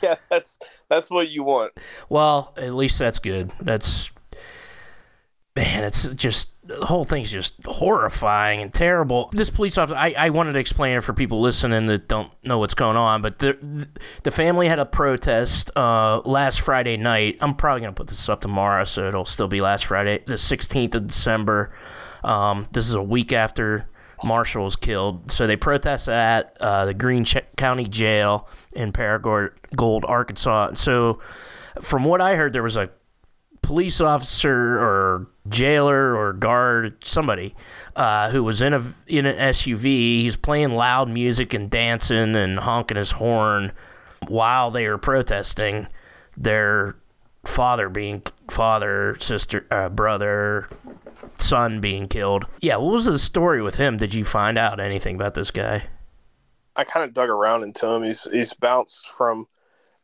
yeah, 0.02 0.16
that's 0.28 0.58
that's 0.88 1.10
what 1.10 1.30
you 1.30 1.42
want. 1.42 1.72
Well, 2.08 2.52
at 2.56 2.74
least 2.74 2.98
that's 2.98 3.18
good. 3.18 3.52
That's 3.60 4.10
man, 5.56 5.84
it's 5.84 6.04
just 6.14 6.50
the 6.66 6.84
whole 6.86 7.04
thing's 7.04 7.30
just 7.30 7.54
horrifying 7.64 8.60
and 8.60 8.74
terrible. 8.74 9.28
This 9.32 9.50
police 9.50 9.78
officer, 9.78 9.96
I, 9.96 10.14
I 10.16 10.30
wanted 10.30 10.54
to 10.54 10.58
explain 10.58 10.96
it 10.96 11.02
for 11.02 11.12
people 11.12 11.40
listening 11.40 11.86
that 11.86 12.08
don't 12.08 12.32
know 12.42 12.58
what's 12.58 12.74
going 12.74 12.96
on, 12.96 13.22
but 13.22 13.38
the 13.38 13.88
the 14.24 14.30
family 14.30 14.66
had 14.66 14.78
a 14.78 14.86
protest 14.86 15.70
uh, 15.76 16.20
last 16.24 16.60
Friday 16.60 16.96
night. 16.96 17.38
I'm 17.40 17.54
probably 17.54 17.82
gonna 17.82 17.92
put 17.92 18.08
this 18.08 18.28
up 18.28 18.40
tomorrow, 18.40 18.84
so 18.84 19.06
it'll 19.06 19.24
still 19.24 19.48
be 19.48 19.60
last 19.60 19.86
Friday, 19.86 20.22
the 20.26 20.34
16th 20.34 20.94
of 20.94 21.06
December. 21.06 21.72
Um, 22.24 22.66
this 22.72 22.88
is 22.88 22.94
a 22.94 23.02
week 23.02 23.32
after 23.32 23.88
Marshall 24.24 24.64
was 24.64 24.76
killed. 24.76 25.30
So 25.30 25.46
they 25.46 25.56
protested 25.56 26.14
at 26.14 26.56
uh, 26.60 26.86
the 26.86 26.94
Greene 26.94 27.26
County 27.56 27.86
Jail 27.86 28.48
in 28.74 28.92
Paragould, 28.92 30.08
Arkansas. 30.08 30.74
So, 30.74 31.20
from 31.80 32.04
what 32.04 32.20
I 32.20 32.36
heard, 32.36 32.52
there 32.52 32.62
was 32.62 32.76
a 32.76 32.90
police 33.62 34.00
officer 34.00 34.78
or 34.78 35.28
jailer 35.48 36.16
or 36.16 36.32
guard, 36.32 37.04
somebody 37.04 37.54
uh, 37.96 38.30
who 38.30 38.42
was 38.42 38.62
in 38.62 38.72
a 38.72 38.82
in 39.06 39.26
an 39.26 39.36
SUV. 39.36 39.84
He's 40.22 40.36
playing 40.36 40.70
loud 40.70 41.08
music 41.08 41.54
and 41.54 41.70
dancing 41.70 42.34
and 42.34 42.58
honking 42.58 42.96
his 42.96 43.12
horn 43.12 43.72
while 44.28 44.70
they 44.70 44.88
were 44.88 44.98
protesting. 44.98 45.86
Their 46.36 46.96
father 47.44 47.88
being 47.88 48.22
father, 48.48 49.16
sister, 49.20 49.66
uh, 49.70 49.88
brother, 49.88 50.68
son 51.38 51.80
being 51.80 52.06
killed. 52.06 52.46
Yeah, 52.60 52.76
what 52.76 52.92
was 52.92 53.06
the 53.06 53.18
story 53.18 53.62
with 53.62 53.76
him? 53.76 53.98
Did 53.98 54.14
you 54.14 54.24
find 54.24 54.58
out 54.58 54.80
anything 54.80 55.14
about 55.14 55.34
this 55.34 55.50
guy? 55.50 55.84
I 56.76 56.84
kind 56.84 57.04
of 57.04 57.14
dug 57.14 57.28
around 57.28 57.62
into 57.62 57.86
him. 57.86 58.02
He's 58.02 58.24
he's 58.24 58.54
bounced 58.54 59.08
from 59.08 59.46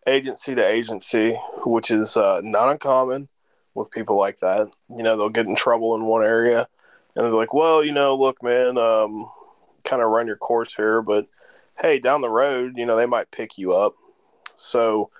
agency 0.06 0.54
to 0.54 0.64
agency, 0.64 1.32
which 1.64 1.90
is 1.90 2.16
uh, 2.16 2.40
not 2.44 2.68
uncommon 2.68 3.28
with 3.74 3.90
people 3.90 4.16
like 4.16 4.38
that. 4.38 4.68
You 4.88 5.02
know, 5.02 5.16
they'll 5.16 5.28
get 5.28 5.46
in 5.46 5.54
trouble 5.56 5.94
in 5.94 6.04
one 6.04 6.24
area, 6.24 6.68
and 7.14 7.24
they're 7.24 7.32
like, 7.32 7.54
"Well, 7.54 7.84
you 7.84 7.92
know, 7.92 8.16
look, 8.16 8.42
man, 8.42 8.78
um, 8.78 9.30
kind 9.84 10.02
of 10.02 10.10
run 10.10 10.26
your 10.26 10.36
course 10.36 10.74
here, 10.74 11.02
but 11.02 11.26
hey, 11.80 11.98
down 11.98 12.20
the 12.20 12.28
road, 12.28 12.76
you 12.76 12.86
know, 12.86 12.96
they 12.96 13.06
might 13.06 13.30
pick 13.30 13.58
you 13.58 13.72
up." 13.72 13.92
So 14.54 15.10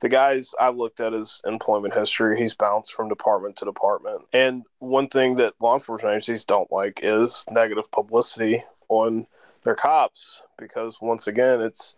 the 0.00 0.08
guys 0.08 0.54
I 0.58 0.70
looked 0.70 1.00
at 1.00 1.12
his 1.12 1.42
employment 1.44 1.94
history, 1.94 2.38
he's 2.38 2.54
bounced 2.54 2.92
from 2.92 3.08
department 3.08 3.56
to 3.56 3.64
department. 3.64 4.22
And 4.32 4.64
one 4.78 5.08
thing 5.08 5.36
that 5.36 5.54
law 5.60 5.74
enforcement 5.74 6.14
agencies 6.14 6.44
don't 6.44 6.72
like 6.72 7.00
is 7.02 7.44
negative 7.50 7.90
publicity 7.90 8.64
on 8.88 9.26
their 9.62 9.74
cops 9.74 10.42
because 10.58 11.00
once 11.02 11.26
again, 11.28 11.60
it's 11.60 11.94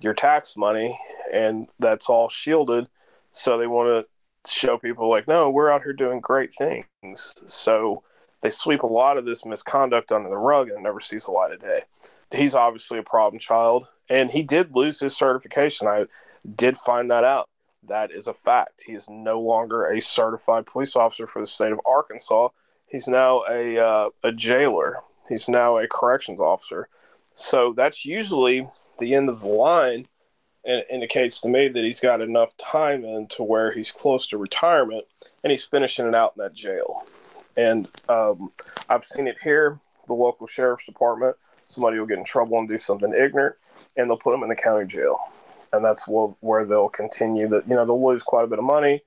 your 0.00 0.14
tax 0.14 0.56
money 0.56 0.98
and 1.32 1.68
that's 1.78 2.08
all 2.08 2.28
shielded. 2.28 2.88
So 3.30 3.56
they 3.56 3.68
want 3.68 3.88
to 3.88 4.10
show 4.46 4.78
people 4.78 5.08
like, 5.08 5.28
no, 5.28 5.50
we're 5.50 5.70
out 5.70 5.82
here 5.82 5.92
doing 5.92 6.20
great 6.20 6.52
things. 6.52 7.34
So 7.46 8.02
they 8.40 8.50
sweep 8.50 8.82
a 8.82 8.86
lot 8.86 9.16
of 9.16 9.24
this 9.24 9.44
misconduct 9.44 10.12
under 10.12 10.28
the 10.28 10.36
rug 10.36 10.68
and 10.68 10.82
never 10.82 11.00
sees 11.00 11.24
the 11.24 11.32
light 11.32 11.52
of 11.52 11.60
day. 11.60 11.82
He's 12.30 12.54
obviously 12.54 12.98
a 12.98 13.02
problem 13.02 13.38
child, 13.38 13.88
and 14.08 14.30
he 14.30 14.42
did 14.42 14.74
lose 14.74 15.00
his 15.00 15.16
certification. 15.16 15.86
I 15.86 16.06
did 16.54 16.76
find 16.76 17.10
that 17.10 17.24
out. 17.24 17.48
That 17.82 18.10
is 18.10 18.26
a 18.26 18.34
fact. 18.34 18.84
He 18.86 18.92
is 18.92 19.08
no 19.08 19.40
longer 19.40 19.86
a 19.86 20.00
certified 20.00 20.66
police 20.66 20.96
officer 20.96 21.26
for 21.26 21.40
the 21.40 21.46
state 21.46 21.72
of 21.72 21.80
Arkansas. 21.86 22.48
He's 22.86 23.08
now 23.08 23.44
a 23.48 23.78
uh, 23.78 24.08
a 24.22 24.32
jailer. 24.32 24.98
He's 25.28 25.48
now 25.48 25.78
a 25.78 25.88
corrections 25.88 26.40
officer. 26.40 26.88
So 27.34 27.72
that's 27.74 28.04
usually 28.04 28.68
the 28.98 29.14
end 29.14 29.28
of 29.28 29.40
the 29.40 29.48
line, 29.48 30.06
and 30.66 30.80
it 30.80 30.86
indicates 30.90 31.40
to 31.42 31.48
me 31.48 31.68
that 31.68 31.84
he's 31.84 32.00
got 32.00 32.20
enough 32.20 32.56
time 32.56 33.04
in 33.04 33.26
to 33.28 33.42
where 33.42 33.70
he's 33.72 33.92
close 33.92 34.26
to 34.28 34.38
retirement, 34.38 35.04
and 35.42 35.50
he's 35.50 35.64
finishing 35.64 36.06
it 36.06 36.14
out 36.14 36.34
in 36.36 36.42
that 36.42 36.54
jail. 36.54 37.04
And 37.56 37.88
um, 38.08 38.52
I've 38.88 39.04
seen 39.04 39.26
it 39.26 39.36
here, 39.42 39.78
the 40.06 40.14
local 40.14 40.46
sheriff's 40.46 40.86
department. 40.86 41.36
Somebody 41.66 41.98
will 41.98 42.06
get 42.06 42.18
in 42.18 42.24
trouble 42.24 42.58
and 42.58 42.68
do 42.68 42.78
something 42.78 43.12
ignorant, 43.14 43.56
and 43.96 44.08
they'll 44.08 44.18
put 44.18 44.34
him 44.34 44.42
in 44.42 44.48
the 44.48 44.56
county 44.56 44.86
jail 44.86 45.18
and 45.74 45.84
that's 45.84 46.04
where 46.06 46.64
they'll 46.64 46.88
continue 46.88 47.48
that 47.48 47.68
you 47.68 47.74
know 47.74 47.84
they'll 47.84 48.06
lose 48.06 48.22
quite 48.22 48.44
a 48.44 48.46
bit 48.46 48.58
of 48.58 48.64
money 48.64 49.02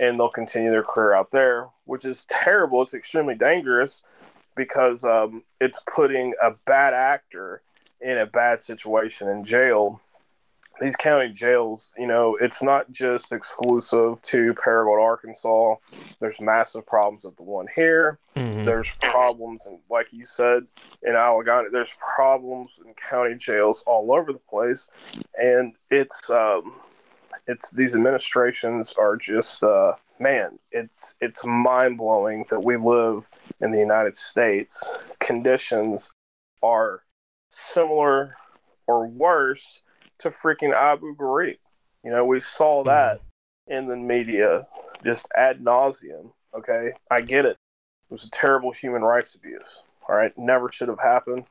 and 0.00 0.18
they'll 0.18 0.28
continue 0.28 0.70
their 0.70 0.82
career 0.82 1.12
out 1.12 1.30
there 1.30 1.68
which 1.84 2.04
is 2.04 2.24
terrible 2.24 2.82
it's 2.82 2.94
extremely 2.94 3.34
dangerous 3.34 4.02
because 4.56 5.04
um, 5.04 5.42
it's 5.60 5.78
putting 5.94 6.34
a 6.42 6.50
bad 6.66 6.94
actor 6.94 7.62
in 8.00 8.18
a 8.18 8.26
bad 8.26 8.60
situation 8.60 9.28
in 9.28 9.44
jail 9.44 10.00
these 10.80 10.96
county 10.96 11.30
jails, 11.30 11.92
you 11.98 12.06
know, 12.06 12.36
it's 12.40 12.62
not 12.62 12.90
just 12.90 13.32
exclusive 13.32 14.20
to 14.22 14.54
Paragould, 14.54 15.02
Arkansas. 15.02 15.74
There's 16.20 16.40
massive 16.40 16.86
problems 16.86 17.24
with 17.24 17.36
the 17.36 17.42
one 17.42 17.66
here. 17.74 18.18
Mm-hmm. 18.36 18.64
There's 18.64 18.90
problems, 19.02 19.66
and 19.66 19.78
like 19.90 20.06
you 20.12 20.26
said, 20.26 20.66
in 21.02 21.14
Allegheny, 21.14 21.68
there's 21.72 21.92
problems 21.98 22.70
in 22.84 22.94
county 22.94 23.34
jails 23.34 23.82
all 23.86 24.12
over 24.12 24.32
the 24.32 24.38
place, 24.38 24.88
and 25.36 25.74
it's 25.90 26.30
um, 26.30 26.74
it's 27.46 27.70
these 27.70 27.94
administrations 27.94 28.94
are 28.98 29.16
just 29.16 29.62
uh, 29.62 29.94
man, 30.20 30.58
it's 30.70 31.14
it's 31.20 31.44
mind 31.44 31.98
blowing 31.98 32.44
that 32.50 32.60
we 32.60 32.76
live 32.76 33.24
in 33.60 33.72
the 33.72 33.78
United 33.78 34.14
States. 34.14 34.90
Conditions 35.18 36.10
are 36.62 37.02
similar 37.50 38.36
or 38.86 39.06
worse 39.06 39.80
to 40.20 40.30
freaking 40.30 40.74
Abu 40.74 41.14
Ghraib. 41.16 41.58
You 42.04 42.10
know, 42.10 42.24
we 42.24 42.40
saw 42.40 42.80
mm-hmm. 42.80 42.88
that 42.88 43.20
in 43.66 43.86
the 43.86 43.96
media 43.96 44.66
just 45.04 45.28
ad 45.36 45.62
nauseum. 45.62 46.32
Okay, 46.56 46.92
I 47.10 47.20
get 47.20 47.44
it. 47.44 47.56
It 48.10 48.12
was 48.12 48.24
a 48.24 48.30
terrible 48.30 48.72
human 48.72 49.02
rights 49.02 49.34
abuse. 49.34 49.82
All 50.08 50.16
right, 50.16 50.32
never 50.38 50.72
should 50.72 50.88
have 50.88 51.00
happened. 51.00 51.44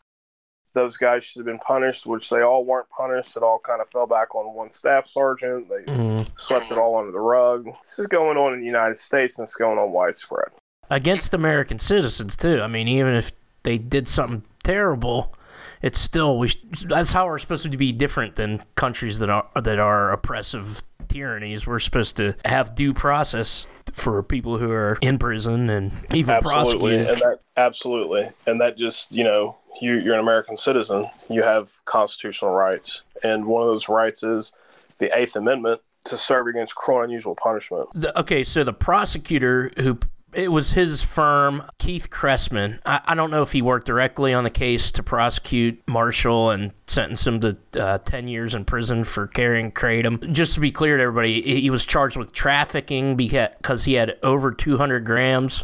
Those 0.73 0.97
guys 0.97 1.23
should 1.23 1.39
have 1.39 1.45
been 1.45 1.59
punished, 1.59 2.05
which 2.05 2.29
they 2.29 2.41
all 2.41 2.65
weren't 2.65 2.89
punished. 2.89 3.35
It 3.35 3.43
all 3.43 3.59
kind 3.59 3.81
of 3.81 3.89
fell 3.89 4.07
back 4.07 4.35
on 4.35 4.53
one 4.53 4.69
staff 4.69 5.07
sergeant. 5.07 5.69
They 5.69 5.91
mm-hmm. 5.91 6.29
swept 6.37 6.71
it 6.71 6.77
all 6.77 6.97
under 6.97 7.11
the 7.11 7.19
rug. 7.19 7.65
This 7.83 7.99
is 7.99 8.07
going 8.07 8.37
on 8.37 8.53
in 8.53 8.59
the 8.59 8.65
United 8.65 8.97
States 8.97 9.39
and 9.39 9.47
it's 9.47 9.55
going 9.55 9.77
on 9.77 9.91
widespread. 9.91 10.49
Against 10.89 11.33
American 11.33 11.79
citizens, 11.79 12.35
too. 12.35 12.61
I 12.61 12.67
mean, 12.67 12.87
even 12.87 13.13
if 13.13 13.31
they 13.63 13.77
did 13.77 14.07
something 14.07 14.43
terrible, 14.63 15.35
it's 15.81 15.99
still 15.99 16.39
we. 16.39 16.51
That's 16.85 17.11
how 17.11 17.27
we're 17.27 17.39
supposed 17.39 17.69
to 17.69 17.77
be 17.77 17.91
different 17.91 18.35
than 18.35 18.63
countries 18.75 19.19
that 19.19 19.29
are 19.29 19.47
that 19.55 19.79
are 19.79 20.11
oppressive 20.11 20.83
tyrannies. 21.07 21.67
We're 21.67 21.79
supposed 21.79 22.17
to 22.17 22.35
have 22.45 22.75
due 22.75 22.93
process 22.93 23.67
for 23.93 24.21
people 24.23 24.57
who 24.57 24.71
are 24.71 24.97
in 25.01 25.17
prison 25.17 25.69
and 25.69 25.91
even 26.13 26.35
absolutely. 26.35 26.97
prosecuted. 26.97 27.07
And 27.07 27.21
that, 27.21 27.39
absolutely, 27.55 28.29
and 28.45 28.61
that 28.61 28.77
just 28.77 29.11
you 29.11 29.23
know 29.23 29.57
you, 29.81 29.99
you're 29.99 30.15
an 30.15 30.19
American 30.19 30.57
citizen. 30.57 31.05
You 31.29 31.43
have 31.43 31.71
constitutional 31.85 32.51
rights, 32.51 33.03
and 33.23 33.45
one 33.45 33.61
of 33.61 33.67
those 33.67 33.89
rights 33.89 34.23
is 34.23 34.53
the 34.99 35.15
Eighth 35.17 35.35
Amendment 35.35 35.81
to 36.05 36.17
serve 36.17 36.47
against 36.47 36.75
cruel 36.75 37.01
and 37.01 37.09
unusual 37.09 37.35
punishment. 37.35 37.89
The, 37.93 38.17
okay, 38.19 38.43
so 38.43 38.63
the 38.63 38.73
prosecutor 38.73 39.71
who 39.77 39.99
it 40.37 40.51
was 40.51 40.71
his 40.71 41.01
firm, 41.01 41.63
Keith 41.79 42.11
Chrestman. 42.11 42.79
I, 42.85 43.01
I, 43.05 43.15
don't 43.15 43.31
know 43.31 43.41
if 43.41 43.51
he 43.51 43.63
worked 43.63 43.87
directly 43.87 44.35
on 44.35 44.43
the 44.43 44.51
case 44.51 44.91
to 44.91 45.03
prosecute 45.03 45.81
Marshall 45.87 46.51
and 46.51 46.73
sentence 46.85 47.25
him 47.25 47.39
to 47.39 47.57
uh, 47.75 47.97
10 47.97 48.27
years 48.27 48.53
in 48.53 48.63
prison 48.63 49.03
for 49.03 49.25
carrying 49.25 49.71
kratom. 49.71 50.31
Just 50.31 50.53
to 50.53 50.59
be 50.59 50.71
clear 50.71 50.97
to 50.97 51.03
everybody, 51.03 51.41
he 51.41 51.71
was 51.71 51.87
charged 51.87 52.17
with 52.17 52.33
trafficking 52.33 53.15
because 53.15 53.83
he 53.83 53.95
had 53.95 54.19
over 54.21 54.51
200 54.51 55.03
grams. 55.05 55.63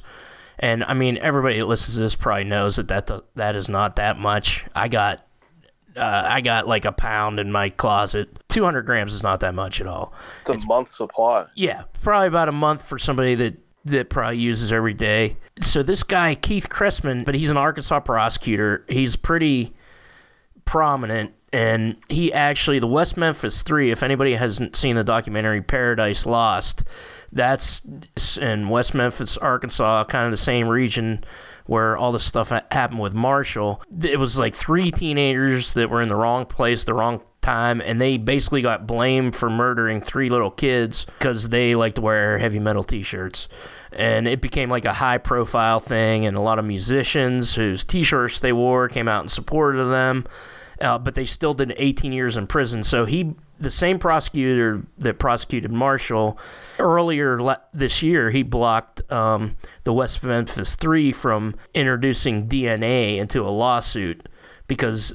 And 0.58 0.84
I 0.84 0.96
mean, 0.96 1.20
everybody 1.20 1.60
that 1.60 1.66
listens 1.66 1.96
to 1.96 2.02
this 2.02 2.16
probably 2.16 2.46
knows 2.46 2.78
that 2.78 2.88
that, 2.88 3.12
that 3.36 3.56
is 3.56 3.70
not 3.70 3.98
that 3.98 4.18
much. 4.18 4.66
I 4.74 4.88
got 4.88 5.24
uh, 5.96 6.24
I 6.26 6.42
got 6.42 6.68
like 6.68 6.86
a 6.86 6.92
pound 6.92 7.40
in 7.40 7.52
my 7.52 7.70
closet. 7.70 8.30
200 8.50 8.82
grams 8.84 9.14
is 9.14 9.22
not 9.22 9.42
that 9.42 9.54
much 9.54 9.80
at 9.80 9.86
all. 9.86 10.14
It's 10.42 10.50
a 10.50 10.54
it's, 10.54 10.68
month 10.68 10.90
supply. 10.90 11.46
Yeah, 11.56 11.84
probably 12.02 12.28
about 12.28 12.50
a 12.50 12.54
month 12.54 12.84
for 12.84 12.98
somebody 12.98 13.36
that 13.36 13.62
that 13.86 14.10
probably 14.10 14.38
uses 14.38 14.72
every 14.72 14.93
day. 14.93 15.38
So 15.62 15.84
this 15.84 16.04
guy 16.04 16.36
Keith 16.36 16.69
Chrestman, 16.69 17.26
but 17.26 17.36
he's 17.36 17.52
an 17.52 17.58
Arkansas 17.58 18.00
prosecutor. 18.02 18.86
He's 18.88 19.15
pretty 19.15 19.74
prominent 20.65 21.34
and 21.54 21.98
he 22.10 22.34
actually 22.34 22.80
the 22.80 22.88
West 22.88 23.15
Memphis 23.15 23.62
3 23.62 23.91
if 23.91 24.02
anybody 24.02 24.34
hasn't 24.34 24.76
seen 24.76 24.96
the 24.96 25.04
documentary 25.04 25.62
Paradise 25.62 26.26
Lost 26.26 26.84
that's 27.32 27.82
in 28.38 28.69
West 28.69 28.93
Memphis 28.93 29.38
Arkansas 29.38 30.06
kind 30.06 30.26
of 30.26 30.32
the 30.32 30.38
same 30.38 30.67
region 30.67 31.24
where 31.65 31.96
all 31.96 32.12
this 32.12 32.26
stuff 32.26 32.50
happened 32.72 33.00
with 33.00 33.13
Marshall 33.13 33.84
it 34.04 34.17
was 34.17 34.38
like 34.38 34.56
three 34.56 34.89
teenagers 34.91 35.74
that 35.74 35.89
were 35.89 36.02
in 36.02 36.10
the 36.10 36.15
wrong 36.15 36.46
place 36.46 36.84
the 36.86 36.93
wrong 36.93 37.22
time 37.43 37.82
and 37.82 38.01
they 38.01 38.17
basically 38.17 38.62
got 38.62 38.88
blamed 38.88 39.36
for 39.36 39.49
murdering 39.49 40.01
three 40.01 40.29
little 40.29 40.51
kids 40.51 41.06
because 41.06 41.49
they 41.49 41.75
like 41.75 41.95
to 41.95 42.01
wear 42.01 42.38
heavy 42.39 42.60
metal 42.60 42.84
t-shirts. 42.84 43.47
And 43.91 44.27
it 44.27 44.41
became 44.41 44.69
like 44.69 44.86
a 44.86 44.93
high 44.93 45.19
profile 45.19 45.79
thing 45.79 46.25
and 46.25 46.36
a 46.36 46.41
lot 46.41 46.58
of 46.58 46.65
musicians 46.65 47.53
whose 47.53 47.84
t-shirts 47.84 48.39
they 48.39 48.53
wore 48.53 48.89
came 48.89 49.08
out 49.08 49.23
in 49.23 49.29
support 49.29 49.75
of 49.75 49.89
them 49.89 50.25
uh, 50.82 50.97
but 50.99 51.15
they 51.15 51.25
still 51.25 51.53
did 51.53 51.73
18 51.77 52.12
years 52.12 52.38
in 52.38 52.47
prison. 52.47 52.84
So 52.84 53.06
he 53.06 53.34
the 53.60 53.71
same 53.71 53.99
prosecutor 53.99 54.84
that 54.97 55.19
prosecuted 55.19 55.71
marshall 55.71 56.38
earlier 56.79 57.41
le- 57.41 57.62
this 57.73 58.03
year 58.03 58.29
he 58.29 58.43
blocked 58.43 59.10
um, 59.12 59.56
the 59.86 59.93
west 59.93 60.21
memphis 60.23 60.75
3 60.75 61.13
from 61.13 61.56
introducing 61.73 62.49
dna 62.49 63.17
into 63.17 63.41
a 63.41 63.47
lawsuit 63.47 64.27
because 64.67 65.13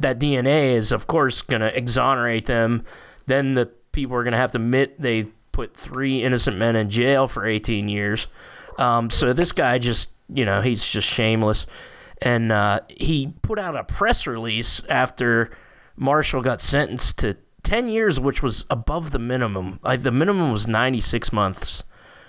that 0.00 0.18
DNA 0.18 0.74
is, 0.74 0.92
of 0.92 1.06
course, 1.06 1.42
going 1.42 1.60
to 1.60 1.76
exonerate 1.76 2.46
them. 2.46 2.84
Then 3.26 3.54
the 3.54 3.66
people 3.92 4.16
are 4.16 4.22
going 4.22 4.32
to 4.32 4.38
have 4.38 4.52
to 4.52 4.58
admit 4.58 5.00
they 5.00 5.24
put 5.52 5.76
three 5.76 6.22
innocent 6.22 6.56
men 6.56 6.76
in 6.76 6.90
jail 6.90 7.26
for 7.26 7.46
18 7.46 7.88
years. 7.88 8.28
Um, 8.78 9.10
so 9.10 9.32
this 9.32 9.52
guy 9.52 9.78
just, 9.78 10.10
you 10.28 10.44
know, 10.44 10.62
he's 10.62 10.86
just 10.86 11.08
shameless. 11.08 11.66
And 12.22 12.52
uh, 12.52 12.80
he 12.88 13.34
put 13.42 13.58
out 13.58 13.76
a 13.76 13.84
press 13.84 14.26
release 14.26 14.82
after 14.88 15.50
Marshall 15.96 16.42
got 16.42 16.60
sentenced 16.60 17.18
to 17.18 17.36
10 17.62 17.88
years, 17.88 18.18
which 18.18 18.42
was 18.42 18.64
above 18.70 19.10
the 19.10 19.18
minimum. 19.18 19.80
Like 19.82 20.02
the 20.02 20.12
minimum 20.12 20.52
was 20.52 20.66
96 20.66 21.32
months, 21.32 21.84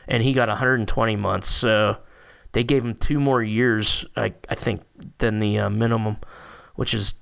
and 0.07 0.23
he 0.23 0.33
got 0.33 0.49
120 0.49 1.15
months. 1.15 1.49
So 1.49 1.97
they 2.53 2.63
gave 2.63 2.83
him 2.83 2.93
two 2.93 3.19
more 3.19 3.41
years, 3.41 4.05
I, 4.15 4.33
I 4.49 4.55
think, 4.55 4.83
than 5.17 5.39
the 5.39 5.59
uh, 5.59 5.69
minimum, 5.69 6.17
which 6.75 6.93
is 6.93 7.13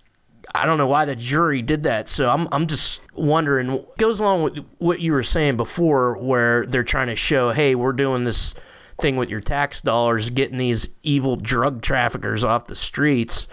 I 0.62 0.66
don't 0.66 0.78
know 0.78 0.88
why 0.88 1.06
the 1.06 1.16
jury 1.16 1.62
did 1.62 1.84
that. 1.84 2.08
So 2.08 2.30
I'm 2.30 2.48
I'm 2.52 2.68
just 2.68 3.02
wondering. 3.14 3.70
It 3.70 3.98
goes 3.98 4.20
along 4.20 4.44
with 4.44 4.66
what 4.78 5.00
you 5.00 5.14
were 5.14 5.24
saying 5.24 5.58
before, 5.58 6.18
where 6.18 6.66
they're 6.66 6.84
trying 6.84 7.08
to 7.08 7.16
show, 7.16 7.52
hey, 7.52 7.76
we're 7.76 7.94
doing 7.94 8.24
this 8.24 8.54
thing 9.00 9.16
with 9.16 9.30
your 9.30 9.42
tax 9.42 9.82
dollars, 9.82 10.30
getting 10.30 10.58
these 10.58 10.90
evil 11.04 11.36
drug 11.36 11.82
traffickers 11.82 12.44
off 12.44 12.68
the 12.68 12.76
streets, 12.76 13.48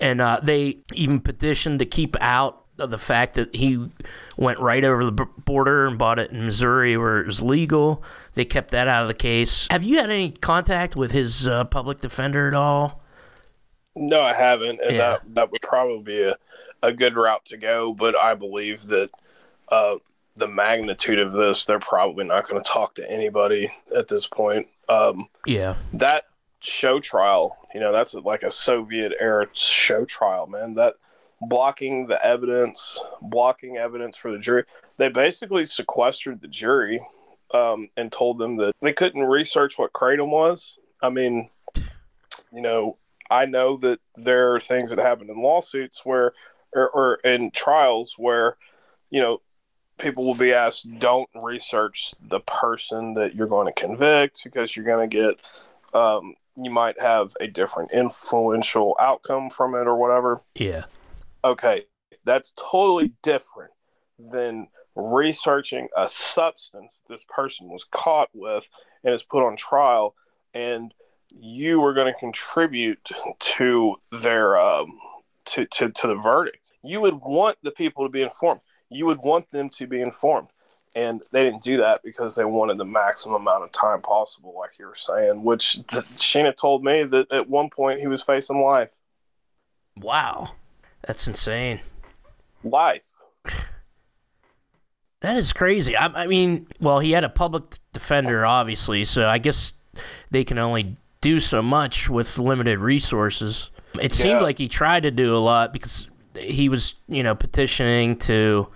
and 0.00 0.20
uh, 0.20 0.40
they 0.42 0.78
even 0.94 1.20
petitioned 1.20 1.78
to 1.80 1.86
keep 1.86 2.16
out 2.20 2.64
of 2.78 2.90
the 2.90 2.98
fact 2.98 3.34
that 3.34 3.54
he 3.54 3.88
went 4.36 4.58
right 4.60 4.84
over 4.84 5.04
the 5.04 5.12
border 5.12 5.86
and 5.86 5.98
bought 5.98 6.18
it 6.18 6.30
in 6.30 6.46
Missouri 6.46 6.96
where 6.96 7.20
it 7.20 7.26
was 7.26 7.42
legal. 7.42 8.02
They 8.34 8.44
kept 8.44 8.70
that 8.70 8.86
out 8.88 9.02
of 9.02 9.08
the 9.08 9.14
case. 9.14 9.66
Have 9.70 9.82
you 9.82 9.98
had 9.98 10.10
any 10.10 10.30
contact 10.30 10.94
with 10.94 11.10
his 11.10 11.46
uh, 11.46 11.64
public 11.64 11.98
defender 11.98 12.46
at 12.48 12.54
all? 12.54 13.02
No, 13.98 14.22
I 14.22 14.32
haven't, 14.32 14.80
and 14.80 14.96
yeah. 14.96 14.98
that 14.98 15.34
that 15.34 15.52
would 15.52 15.62
probably 15.62 16.02
be 16.02 16.22
a, 16.22 16.36
a 16.82 16.92
good 16.92 17.14
route 17.14 17.44
to 17.46 17.56
go. 17.56 17.92
But 17.92 18.18
I 18.18 18.34
believe 18.34 18.86
that 18.88 19.10
uh, 19.68 19.96
the 20.36 20.48
magnitude 20.48 21.18
of 21.18 21.32
this, 21.32 21.64
they're 21.64 21.80
probably 21.80 22.24
not 22.24 22.48
going 22.48 22.62
to 22.62 22.68
talk 22.68 22.94
to 22.94 23.10
anybody 23.10 23.72
at 23.94 24.08
this 24.08 24.26
point. 24.26 24.68
Um, 24.88 25.28
yeah, 25.46 25.74
that 25.94 26.24
show 26.60 27.00
trial, 27.00 27.56
you 27.74 27.80
know, 27.80 27.92
that's 27.92 28.14
like 28.14 28.42
a 28.42 28.50
Soviet 28.50 29.12
era 29.20 29.46
show 29.52 30.04
trial, 30.04 30.46
man. 30.46 30.74
That 30.74 30.94
blocking 31.40 32.06
the 32.06 32.24
evidence, 32.24 33.02
blocking 33.22 33.76
evidence 33.76 34.16
for 34.16 34.32
the 34.32 34.38
jury. 34.38 34.64
They 34.96 35.08
basically 35.08 35.64
sequestered 35.64 36.40
the 36.40 36.48
jury 36.48 37.00
um, 37.52 37.88
and 37.96 38.10
told 38.10 38.38
them 38.38 38.56
that 38.56 38.74
they 38.80 38.92
couldn't 38.92 39.24
research 39.24 39.78
what 39.78 39.92
kratom 39.92 40.30
was. 40.30 40.76
I 41.00 41.10
mean, 41.10 41.50
you 42.52 42.60
know, 42.62 42.96
I 43.30 43.46
know 43.46 43.76
that 43.78 44.00
there 44.16 44.54
are 44.54 44.60
things 44.60 44.90
that 44.90 44.98
happen 44.98 45.28
in 45.30 45.42
lawsuits 45.42 46.04
where, 46.04 46.32
or, 46.72 46.88
or 46.90 47.14
in 47.16 47.50
trials 47.50 48.14
where, 48.16 48.56
you 49.10 49.20
know, 49.20 49.40
people 49.98 50.24
will 50.24 50.34
be 50.34 50.52
asked, 50.52 50.86
don't 50.98 51.28
research 51.42 52.14
the 52.20 52.40
person 52.40 53.14
that 53.14 53.34
you're 53.34 53.46
going 53.46 53.66
to 53.66 53.80
convict 53.80 54.42
because 54.44 54.76
you're 54.76 54.86
going 54.86 55.08
to 55.08 55.16
get, 55.16 55.68
um, 55.92 56.34
you 56.56 56.70
might 56.70 57.00
have 57.00 57.34
a 57.40 57.46
different 57.46 57.90
influential 57.92 58.96
outcome 59.00 59.50
from 59.50 59.74
it 59.74 59.86
or 59.86 59.96
whatever. 59.96 60.40
Yeah. 60.54 60.84
Okay. 61.44 61.86
That's 62.24 62.52
totally 62.56 63.12
different 63.22 63.72
than 64.18 64.68
researching 64.94 65.88
a 65.96 66.08
substance 66.08 67.02
this 67.08 67.24
person 67.28 67.68
was 67.68 67.84
caught 67.84 68.28
with 68.32 68.68
and 69.04 69.14
is 69.14 69.22
put 69.22 69.46
on 69.46 69.56
trial 69.56 70.14
and 70.54 70.92
you 71.38 71.80
were 71.80 71.94
going 71.94 72.12
to 72.12 72.18
contribute 72.18 73.10
to 73.38 73.96
their 74.12 74.58
um, 74.58 74.98
to, 75.46 75.66
to 75.66 75.90
to 75.90 76.06
the 76.06 76.14
verdict. 76.14 76.72
You 76.82 77.00
would 77.00 77.20
want 77.22 77.56
the 77.62 77.70
people 77.70 78.04
to 78.04 78.10
be 78.10 78.22
informed. 78.22 78.60
You 78.90 79.06
would 79.06 79.18
want 79.18 79.50
them 79.50 79.68
to 79.70 79.86
be 79.86 80.00
informed, 80.00 80.48
and 80.94 81.20
they 81.32 81.42
didn't 81.42 81.62
do 81.62 81.78
that 81.78 82.02
because 82.02 82.34
they 82.34 82.44
wanted 82.44 82.78
the 82.78 82.84
maximum 82.84 83.42
amount 83.42 83.64
of 83.64 83.72
time 83.72 84.00
possible, 84.00 84.54
like 84.58 84.78
you 84.78 84.86
were 84.86 84.94
saying. 84.94 85.42
Which 85.42 85.80
Sheena 86.14 86.56
told 86.56 86.84
me 86.84 87.04
that 87.04 87.30
at 87.30 87.48
one 87.48 87.70
point 87.70 88.00
he 88.00 88.06
was 88.06 88.22
facing 88.22 88.62
life. 88.62 88.94
Wow, 89.96 90.52
that's 91.06 91.26
insane. 91.28 91.80
Life. 92.64 93.14
That 95.20 95.36
is 95.36 95.52
crazy. 95.52 95.96
I, 95.96 96.06
I 96.06 96.26
mean, 96.28 96.68
well, 96.80 97.00
he 97.00 97.10
had 97.10 97.24
a 97.24 97.28
public 97.28 97.64
defender, 97.92 98.46
obviously, 98.46 99.04
so 99.04 99.26
I 99.26 99.38
guess 99.38 99.72
they 100.30 100.44
can 100.44 100.58
only 100.58 100.94
do 101.20 101.40
so 101.40 101.62
much 101.62 102.08
with 102.08 102.38
limited 102.38 102.78
resources. 102.78 103.70
It 104.00 104.12
seemed 104.12 104.40
yeah. 104.40 104.40
like 104.40 104.58
he 104.58 104.68
tried 104.68 105.04
to 105.04 105.10
do 105.10 105.36
a 105.36 105.38
lot 105.38 105.72
because 105.72 106.10
he 106.38 106.68
was, 106.68 106.94
you 107.08 107.22
know, 107.22 107.34
petitioning 107.34 108.16
to 108.16 108.68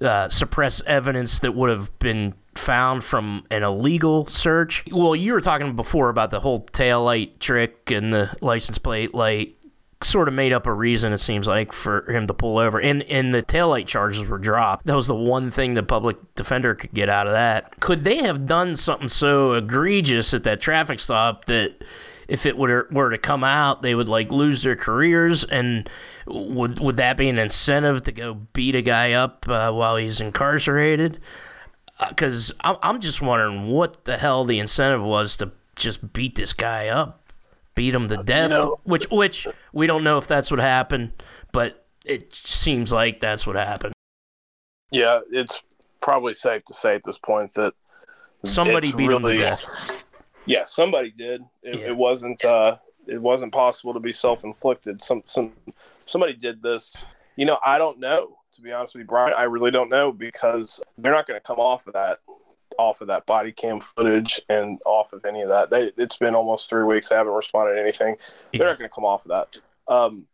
uh, 0.00 0.28
suppress 0.28 0.82
evidence 0.86 1.40
that 1.40 1.54
would 1.54 1.70
have 1.70 1.96
been 1.98 2.34
found 2.54 3.02
from 3.02 3.44
an 3.50 3.62
illegal 3.62 4.26
search. 4.26 4.84
Well, 4.90 5.16
you 5.16 5.32
were 5.32 5.40
talking 5.40 5.74
before 5.74 6.10
about 6.10 6.30
the 6.30 6.40
whole 6.40 6.60
tail 6.60 7.02
light 7.02 7.40
trick 7.40 7.90
and 7.90 8.12
the 8.12 8.36
license 8.40 8.78
plate 8.78 9.14
light 9.14 9.56
sort 10.04 10.28
of 10.28 10.34
made 10.34 10.52
up 10.52 10.66
a 10.66 10.72
reason 10.72 11.12
it 11.12 11.18
seems 11.18 11.46
like 11.46 11.72
for 11.72 12.10
him 12.10 12.26
to 12.26 12.34
pull 12.34 12.58
over. 12.58 12.80
And 12.80 13.02
and 13.04 13.32
the 13.32 13.42
taillight 13.42 13.86
charges 13.86 14.26
were 14.26 14.38
dropped. 14.38 14.86
That 14.86 14.96
was 14.96 15.06
the 15.06 15.14
one 15.14 15.50
thing 15.50 15.74
the 15.74 15.82
public 15.82 16.16
defender 16.34 16.74
could 16.74 16.92
get 16.92 17.08
out 17.08 17.26
of 17.26 17.32
that. 17.32 17.80
Could 17.80 18.04
they 18.04 18.18
have 18.18 18.46
done 18.46 18.76
something 18.76 19.08
so 19.08 19.52
egregious 19.54 20.34
at 20.34 20.44
that 20.44 20.60
traffic 20.60 21.00
stop 21.00 21.46
that 21.46 21.84
if 22.28 22.46
it 22.46 22.56
were, 22.56 22.88
were 22.90 23.10
to 23.10 23.18
come 23.18 23.44
out 23.44 23.82
they 23.82 23.94
would 23.94 24.08
like 24.08 24.30
lose 24.30 24.62
their 24.62 24.76
careers? 24.76 25.44
And 25.44 25.88
would 26.26 26.80
would 26.80 26.96
that 26.96 27.16
be 27.16 27.28
an 27.28 27.38
incentive 27.38 28.02
to 28.04 28.12
go 28.12 28.34
beat 28.34 28.74
a 28.74 28.82
guy 28.82 29.12
up 29.12 29.46
uh, 29.48 29.72
while 29.72 29.96
he's 29.96 30.20
incarcerated? 30.20 31.20
Because 32.08 32.52
uh, 32.60 32.76
I'm 32.82 33.00
just 33.00 33.20
wondering 33.20 33.68
what 33.68 34.04
the 34.04 34.16
hell 34.16 34.44
the 34.44 34.58
incentive 34.58 35.02
was 35.02 35.36
to 35.38 35.52
just 35.76 36.12
beat 36.12 36.36
this 36.36 36.52
guy 36.52 36.88
up 36.88 37.21
beat 37.74 37.94
him 37.94 38.08
to 38.08 38.18
death. 38.18 38.50
You 38.50 38.56
know, 38.56 38.80
which 38.84 39.08
which 39.10 39.46
we 39.72 39.86
don't 39.86 40.04
know 40.04 40.18
if 40.18 40.26
that's 40.26 40.50
what 40.50 40.60
happened, 40.60 41.12
but 41.52 41.86
it 42.04 42.34
seems 42.34 42.92
like 42.92 43.20
that's 43.20 43.46
what 43.46 43.56
happened. 43.56 43.94
Yeah, 44.90 45.20
it's 45.30 45.62
probably 46.00 46.34
safe 46.34 46.64
to 46.64 46.74
say 46.74 46.94
at 46.94 47.04
this 47.04 47.18
point 47.18 47.54
that 47.54 47.74
somebody 48.44 48.92
beat 48.92 49.08
really, 49.08 49.34
him 49.34 49.40
to 49.40 49.48
death. 49.50 50.04
Yeah, 50.46 50.64
somebody 50.64 51.10
did. 51.10 51.42
It, 51.62 51.78
yeah. 51.78 51.86
it 51.88 51.96
wasn't. 51.96 52.44
Uh, 52.44 52.76
it 53.06 53.20
wasn't 53.20 53.52
possible 53.52 53.94
to 53.94 54.00
be 54.00 54.12
self-inflicted. 54.12 55.02
Some 55.02 55.22
some 55.24 55.52
somebody 56.04 56.34
did 56.34 56.62
this. 56.62 57.04
You 57.36 57.46
know, 57.46 57.58
I 57.64 57.78
don't 57.78 57.98
know. 57.98 58.38
To 58.54 58.60
be 58.60 58.70
honest 58.70 58.94
with 58.94 59.00
you, 59.00 59.06
Brian, 59.06 59.32
I 59.36 59.44
really 59.44 59.70
don't 59.70 59.88
know 59.88 60.12
because 60.12 60.80
they're 60.98 61.12
not 61.12 61.26
going 61.26 61.40
to 61.40 61.46
come 61.46 61.58
off 61.58 61.86
of 61.86 61.94
that 61.94 62.18
off 62.78 63.00
of 63.00 63.08
that 63.08 63.26
body 63.26 63.52
cam 63.52 63.80
footage 63.80 64.40
and 64.48 64.80
off 64.84 65.12
of 65.12 65.24
any 65.24 65.42
of 65.42 65.48
that. 65.48 65.70
They, 65.70 65.92
it's 65.96 66.16
been 66.16 66.34
almost 66.34 66.68
three 66.68 66.84
weeks. 66.84 67.10
I 67.10 67.16
haven't 67.16 67.32
responded 67.32 67.74
to 67.74 67.80
anything. 67.80 68.16
Yeah. 68.52 68.58
They're 68.58 68.68
not 68.68 68.78
going 68.78 68.88
to 68.88 68.94
come 68.94 69.04
off 69.04 69.24
of 69.24 69.30
that. 69.30 69.92
Um, 69.92 70.26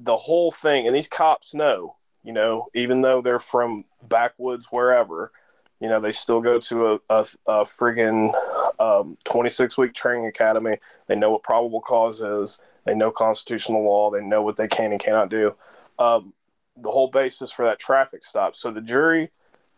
the 0.00 0.16
whole 0.16 0.50
thing, 0.50 0.86
and 0.86 0.94
these 0.94 1.08
cops 1.08 1.54
know, 1.54 1.96
you 2.22 2.32
know, 2.32 2.68
even 2.74 3.02
though 3.02 3.20
they're 3.20 3.38
from 3.38 3.84
backwoods, 4.02 4.66
wherever, 4.70 5.32
you 5.80 5.88
know, 5.88 6.00
they 6.00 6.12
still 6.12 6.40
go 6.40 6.60
to 6.60 6.86
a, 6.86 7.00
a, 7.10 7.26
a 7.46 7.64
friggin' 7.64 8.32
um, 8.78 9.16
26 9.24 9.76
week 9.78 9.94
training 9.94 10.26
academy. 10.26 10.78
They 11.08 11.16
know 11.16 11.30
what 11.30 11.42
probable 11.42 11.80
cause 11.80 12.20
is. 12.20 12.60
They 12.84 12.94
know 12.94 13.10
constitutional 13.10 13.84
law. 13.84 14.10
They 14.10 14.20
know 14.20 14.42
what 14.42 14.56
they 14.56 14.68
can 14.68 14.92
and 14.92 15.00
cannot 15.00 15.28
do. 15.28 15.54
Um, 15.98 16.32
the 16.76 16.90
whole 16.90 17.08
basis 17.08 17.52
for 17.52 17.64
that 17.66 17.78
traffic 17.78 18.24
stop. 18.24 18.56
So 18.56 18.70
the 18.70 18.80
jury 18.80 19.30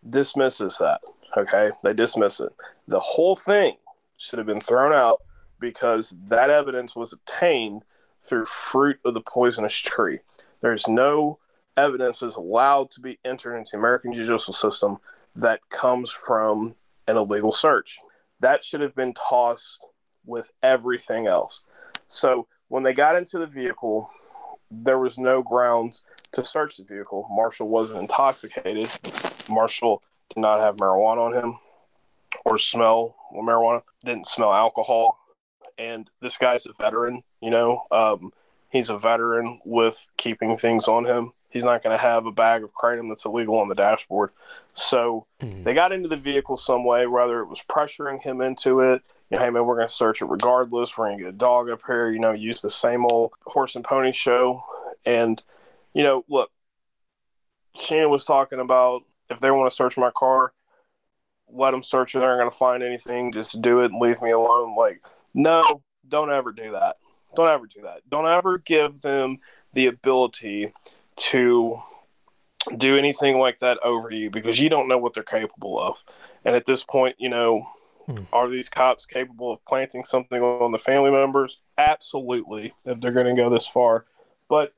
dismisses 0.08 0.78
that. 0.78 1.00
Okay, 1.36 1.70
they 1.82 1.92
dismiss 1.92 2.40
it. 2.40 2.52
The 2.86 3.00
whole 3.00 3.34
thing 3.34 3.76
should 4.16 4.38
have 4.38 4.46
been 4.46 4.60
thrown 4.60 4.92
out 4.92 5.20
because 5.58 6.14
that 6.26 6.50
evidence 6.50 6.94
was 6.94 7.12
obtained 7.12 7.82
through 8.22 8.46
fruit 8.46 8.98
of 9.04 9.14
the 9.14 9.20
poisonous 9.20 9.74
tree. 9.74 10.20
There's 10.60 10.86
no 10.88 11.38
evidence 11.76 12.22
is 12.22 12.36
allowed 12.36 12.90
to 12.90 13.00
be 13.00 13.18
entered 13.24 13.56
into 13.56 13.72
the 13.72 13.78
American 13.78 14.12
judicial 14.12 14.54
system 14.54 14.98
that 15.36 15.60
comes 15.70 16.10
from 16.10 16.74
an 17.08 17.16
illegal 17.16 17.52
search. 17.52 17.98
That 18.40 18.64
should 18.64 18.80
have 18.80 18.94
been 18.94 19.14
tossed 19.14 19.86
with 20.24 20.52
everything 20.62 21.26
else. 21.26 21.62
So 22.06 22.46
when 22.68 22.82
they 22.82 22.94
got 22.94 23.16
into 23.16 23.38
the 23.38 23.46
vehicle, 23.46 24.10
there 24.70 24.98
was 24.98 25.18
no 25.18 25.42
grounds 25.42 26.02
to 26.32 26.44
search 26.44 26.76
the 26.76 26.84
vehicle. 26.84 27.26
Marshall 27.30 27.68
wasn't 27.68 28.00
intoxicated. 28.00 28.88
Marshall 29.48 30.02
did 30.34 30.40
not 30.40 30.60
have 30.60 30.76
marijuana 30.76 31.26
on 31.26 31.34
him 31.34 31.58
or 32.44 32.58
smell 32.58 33.16
marijuana, 33.34 33.82
didn't 34.04 34.26
smell 34.26 34.52
alcohol. 34.52 35.18
And 35.78 36.08
this 36.20 36.38
guy's 36.38 36.66
a 36.66 36.72
veteran, 36.72 37.22
you 37.40 37.50
know. 37.50 37.82
Um, 37.90 38.32
he's 38.70 38.90
a 38.90 38.98
veteran 38.98 39.60
with 39.64 40.08
keeping 40.16 40.56
things 40.56 40.86
on 40.88 41.04
him. 41.04 41.32
He's 41.48 41.64
not 41.64 41.82
going 41.82 41.96
to 41.96 42.02
have 42.02 42.26
a 42.26 42.32
bag 42.32 42.64
of 42.64 42.72
kratom 42.72 43.08
that's 43.08 43.24
illegal 43.24 43.58
on 43.58 43.68
the 43.68 43.76
dashboard. 43.76 44.30
So 44.72 45.26
mm-hmm. 45.40 45.62
they 45.62 45.72
got 45.72 45.92
into 45.92 46.08
the 46.08 46.16
vehicle 46.16 46.56
some 46.56 46.84
way, 46.84 47.06
whether 47.06 47.40
it 47.40 47.46
was 47.46 47.62
pressuring 47.68 48.20
him 48.20 48.40
into 48.40 48.80
it. 48.80 49.02
You 49.30 49.36
know, 49.36 49.44
hey 49.44 49.50
man, 49.50 49.64
we're 49.64 49.76
going 49.76 49.88
to 49.88 49.94
search 49.94 50.20
it 50.20 50.26
regardless. 50.26 50.96
We're 50.96 51.06
going 51.06 51.18
to 51.18 51.24
get 51.24 51.34
a 51.34 51.36
dog 51.36 51.70
up 51.70 51.82
here. 51.86 52.10
You 52.10 52.18
know, 52.18 52.32
use 52.32 52.60
the 52.60 52.70
same 52.70 53.04
old 53.04 53.32
horse 53.44 53.76
and 53.76 53.84
pony 53.84 54.12
show. 54.12 54.62
And 55.06 55.40
you 55.92 56.02
know, 56.02 56.24
look, 56.28 56.50
Shannon 57.76 58.10
was 58.10 58.24
talking 58.24 58.58
about 58.60 59.02
if 59.34 59.40
they 59.40 59.50
want 59.50 59.70
to 59.70 59.74
search 59.74 59.96
my 59.96 60.10
car, 60.10 60.52
let 61.48 61.72
them 61.72 61.82
search 61.82 62.14
it. 62.14 62.18
They're 62.18 62.28
not 62.28 62.38
going 62.38 62.50
to 62.50 62.56
find 62.56 62.82
anything. 62.82 63.32
Just 63.32 63.60
do 63.60 63.80
it 63.80 63.92
and 63.92 64.00
leave 64.00 64.20
me 64.22 64.30
alone. 64.30 64.74
Like, 64.74 65.02
no, 65.34 65.82
don't 66.08 66.32
ever 66.32 66.52
do 66.52 66.72
that. 66.72 66.96
Don't 67.34 67.48
ever 67.48 67.66
do 67.66 67.82
that. 67.82 68.08
Don't 68.08 68.26
ever 68.26 68.58
give 68.58 69.00
them 69.02 69.38
the 69.72 69.86
ability 69.86 70.72
to 71.16 71.82
do 72.76 72.96
anything 72.96 73.38
like 73.38 73.58
that 73.58 73.78
over 73.82 74.10
you 74.10 74.30
because 74.30 74.58
you 74.58 74.68
don't 74.68 74.88
know 74.88 74.98
what 74.98 75.14
they're 75.14 75.22
capable 75.22 75.78
of. 75.78 76.02
And 76.44 76.56
at 76.56 76.66
this 76.66 76.82
point, 76.82 77.16
you 77.18 77.28
know, 77.28 77.66
hmm. 78.06 78.22
are 78.32 78.48
these 78.48 78.68
cops 78.68 79.06
capable 79.06 79.52
of 79.52 79.64
planting 79.66 80.04
something 80.04 80.40
on 80.40 80.72
the 80.72 80.78
family 80.78 81.10
members? 81.10 81.58
Absolutely, 81.76 82.72
if 82.84 83.00
they're 83.00 83.12
going 83.12 83.34
to 83.34 83.40
go 83.40 83.50
this 83.50 83.66
far. 83.66 84.06
But 84.48 84.72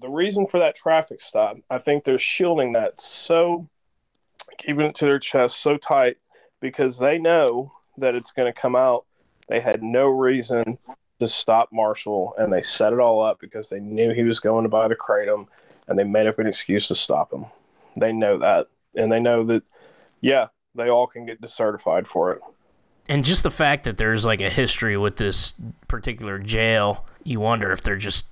the 0.00 0.08
reason 0.08 0.46
for 0.46 0.58
that 0.58 0.76
traffic 0.76 1.20
stop, 1.20 1.56
I 1.70 1.78
think 1.78 2.04
they're 2.04 2.18
shielding 2.18 2.72
that 2.72 3.00
so, 3.00 3.68
keeping 4.58 4.86
it 4.86 4.94
to 4.96 5.04
their 5.04 5.18
chest 5.18 5.60
so 5.60 5.76
tight 5.76 6.18
because 6.60 6.98
they 6.98 7.18
know 7.18 7.72
that 7.98 8.14
it's 8.14 8.30
going 8.30 8.52
to 8.52 8.58
come 8.58 8.76
out. 8.76 9.04
They 9.48 9.60
had 9.60 9.82
no 9.82 10.06
reason 10.06 10.78
to 11.18 11.28
stop 11.28 11.70
Marshall, 11.72 12.34
and 12.38 12.52
they 12.52 12.62
set 12.62 12.92
it 12.92 12.98
all 12.98 13.20
up 13.22 13.40
because 13.40 13.68
they 13.68 13.80
knew 13.80 14.12
he 14.12 14.22
was 14.22 14.40
going 14.40 14.64
to 14.64 14.68
buy 14.68 14.88
the 14.88 14.96
kratom, 14.96 15.46
and 15.86 15.98
they 15.98 16.04
made 16.04 16.26
up 16.26 16.38
an 16.38 16.46
excuse 16.46 16.88
to 16.88 16.94
stop 16.94 17.32
him. 17.32 17.46
They 17.96 18.12
know 18.12 18.38
that, 18.38 18.68
and 18.94 19.10
they 19.12 19.20
know 19.20 19.44
that, 19.44 19.62
yeah, 20.20 20.48
they 20.74 20.88
all 20.88 21.06
can 21.06 21.26
get 21.26 21.40
decertified 21.40 22.06
for 22.06 22.32
it. 22.32 22.40
And 23.08 23.24
just 23.24 23.42
the 23.42 23.50
fact 23.50 23.84
that 23.84 23.98
there's 23.98 24.24
like 24.24 24.40
a 24.40 24.48
history 24.48 24.96
with 24.96 25.16
this 25.16 25.54
particular 25.88 26.38
jail, 26.38 27.04
you 27.24 27.40
wonder 27.40 27.72
if 27.72 27.82
they're 27.82 27.96
just 27.96 28.26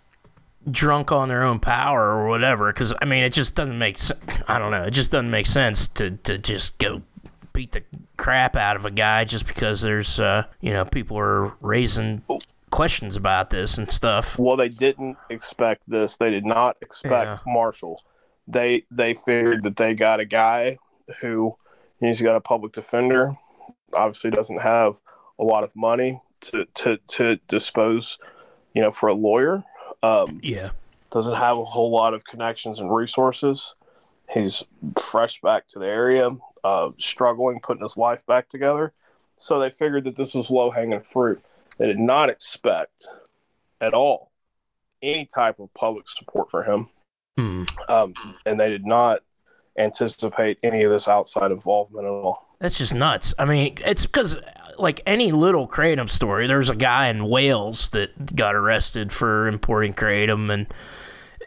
drunk 0.69 1.13
on 1.13 1.29
their 1.29 1.43
own 1.43 1.61
power 1.61 2.17
or 2.17 2.29
whatever. 2.29 2.73
Because 2.73 2.93
I 3.01 3.05
mean, 3.05 3.23
it 3.23 3.33
just 3.33 3.55
doesn't 3.55 3.79
make 3.79 3.99
sense. 3.99 4.21
I 4.49 4.59
don't 4.59 4.71
know. 4.71 4.85
It 4.85 4.93
just 4.93 5.11
doesn't 5.11 5.31
make 5.31 5.47
sense 5.47 5.89
to 5.89 6.13
to 6.13 6.39
just 6.39 6.79
go 6.79 7.03
beat 7.53 7.73
the 7.73 7.83
crap 8.17 8.57
out 8.57 8.77
of 8.77 8.85
a 8.85 8.91
guy 8.91 9.25
just 9.25 9.47
because 9.47 9.81
there's 9.81 10.21
uh, 10.21 10.45
you 10.61 10.73
know 10.73 10.85
people 10.85 11.19
are 11.19 11.55
raising 11.61 12.23
questions 12.71 13.17
about 13.17 13.51
this 13.51 13.79
and 13.79 13.91
stuff. 13.91 14.39
Well, 14.39 14.57
they 14.57 14.69
didn't 14.69 15.17
expect 15.29 15.89
this. 15.89 16.17
They 16.17 16.31
did 16.31 16.45
not 16.47 16.77
expect 16.81 17.41
yeah. 17.47 17.53
Marshall. 17.53 18.03
They 18.47 18.83
they 18.91 19.15
figured 19.15 19.63
that 19.65 19.77
they 19.77 19.95
got 19.95 20.21
a 20.21 20.25
guy 20.25 20.79
who 21.21 21.57
he's 22.01 22.23
got 22.23 22.37
a 22.37 22.41
public 22.41 22.73
defender. 22.73 23.33
Obviously, 23.95 24.31
doesn't 24.31 24.61
have 24.61 25.01
a 25.39 25.45
lot 25.45 25.65
of 25.65 25.75
money 25.75 26.21
to 26.41 26.67
to 26.75 26.99
to 27.09 27.37
dispose, 27.49 28.19
you 28.75 28.83
know, 28.83 28.91
for 28.91 29.09
a 29.09 29.15
lawyer. 29.15 29.65
Um, 30.03 30.41
yeah, 30.43 30.71
doesn't 31.11 31.35
have 31.35 31.59
a 31.59 31.65
whole 31.65 31.91
lot 31.91 32.15
of 32.15 32.25
connections 32.25 32.79
and 32.79 32.95
resources. 32.95 33.75
He's 34.33 34.63
fresh 34.99 35.41
back 35.41 35.67
to 35.69 35.79
the 35.79 35.87
area, 35.87 36.31
uh, 36.63 36.91
struggling, 36.99 37.61
putting 37.61 37.83
his 37.83 37.97
life 37.97 38.25
back 38.27 38.49
together. 38.49 38.93
So 39.37 39.59
they 39.59 39.71
figured 39.71 40.05
that 40.05 40.17
this 40.17 40.35
was 40.35 40.51
low 40.51 40.71
hanging 40.71 41.01
fruit. 41.01 41.43
They 41.79 41.87
did 41.87 41.99
not 41.99 42.29
expect 42.29 43.09
at 43.81 43.95
all 43.95 44.31
any 45.03 45.27
type 45.27 45.59
of 45.59 45.73
public 45.75 46.09
support 46.09 46.51
for 46.51 46.63
him. 46.63 46.89
Hmm. 47.39 47.65
Um, 47.89 48.15
and 48.45 48.61
they 48.61 48.69
did 48.69 48.85
not 48.85 49.21
anticipate 49.79 50.59
any 50.63 50.83
of 50.83 50.93
this 50.93 51.09
outside 51.09 51.51
involvement 51.51 52.07
at 52.07 52.11
all. 52.11 52.50
That's 52.61 52.77
just 52.79 52.95
nuts. 52.95 53.33
I 53.39 53.47
mean, 53.47 53.77
it's 53.87 54.07
because 54.07 54.37
like 54.79 55.01
any 55.07 55.33
little 55.33 55.67
kratom 55.67 56.09
story, 56.09 56.47
there's 56.47 56.71
a 56.71 56.77
guy 56.77 57.09
in 57.09 57.29
Wales 57.29 57.89
that 57.91 58.37
got 58.37 58.55
arrested 58.55 59.13
for 59.13 59.49
importing 59.49 59.95
kratom 59.95 60.51
and. 60.51 60.73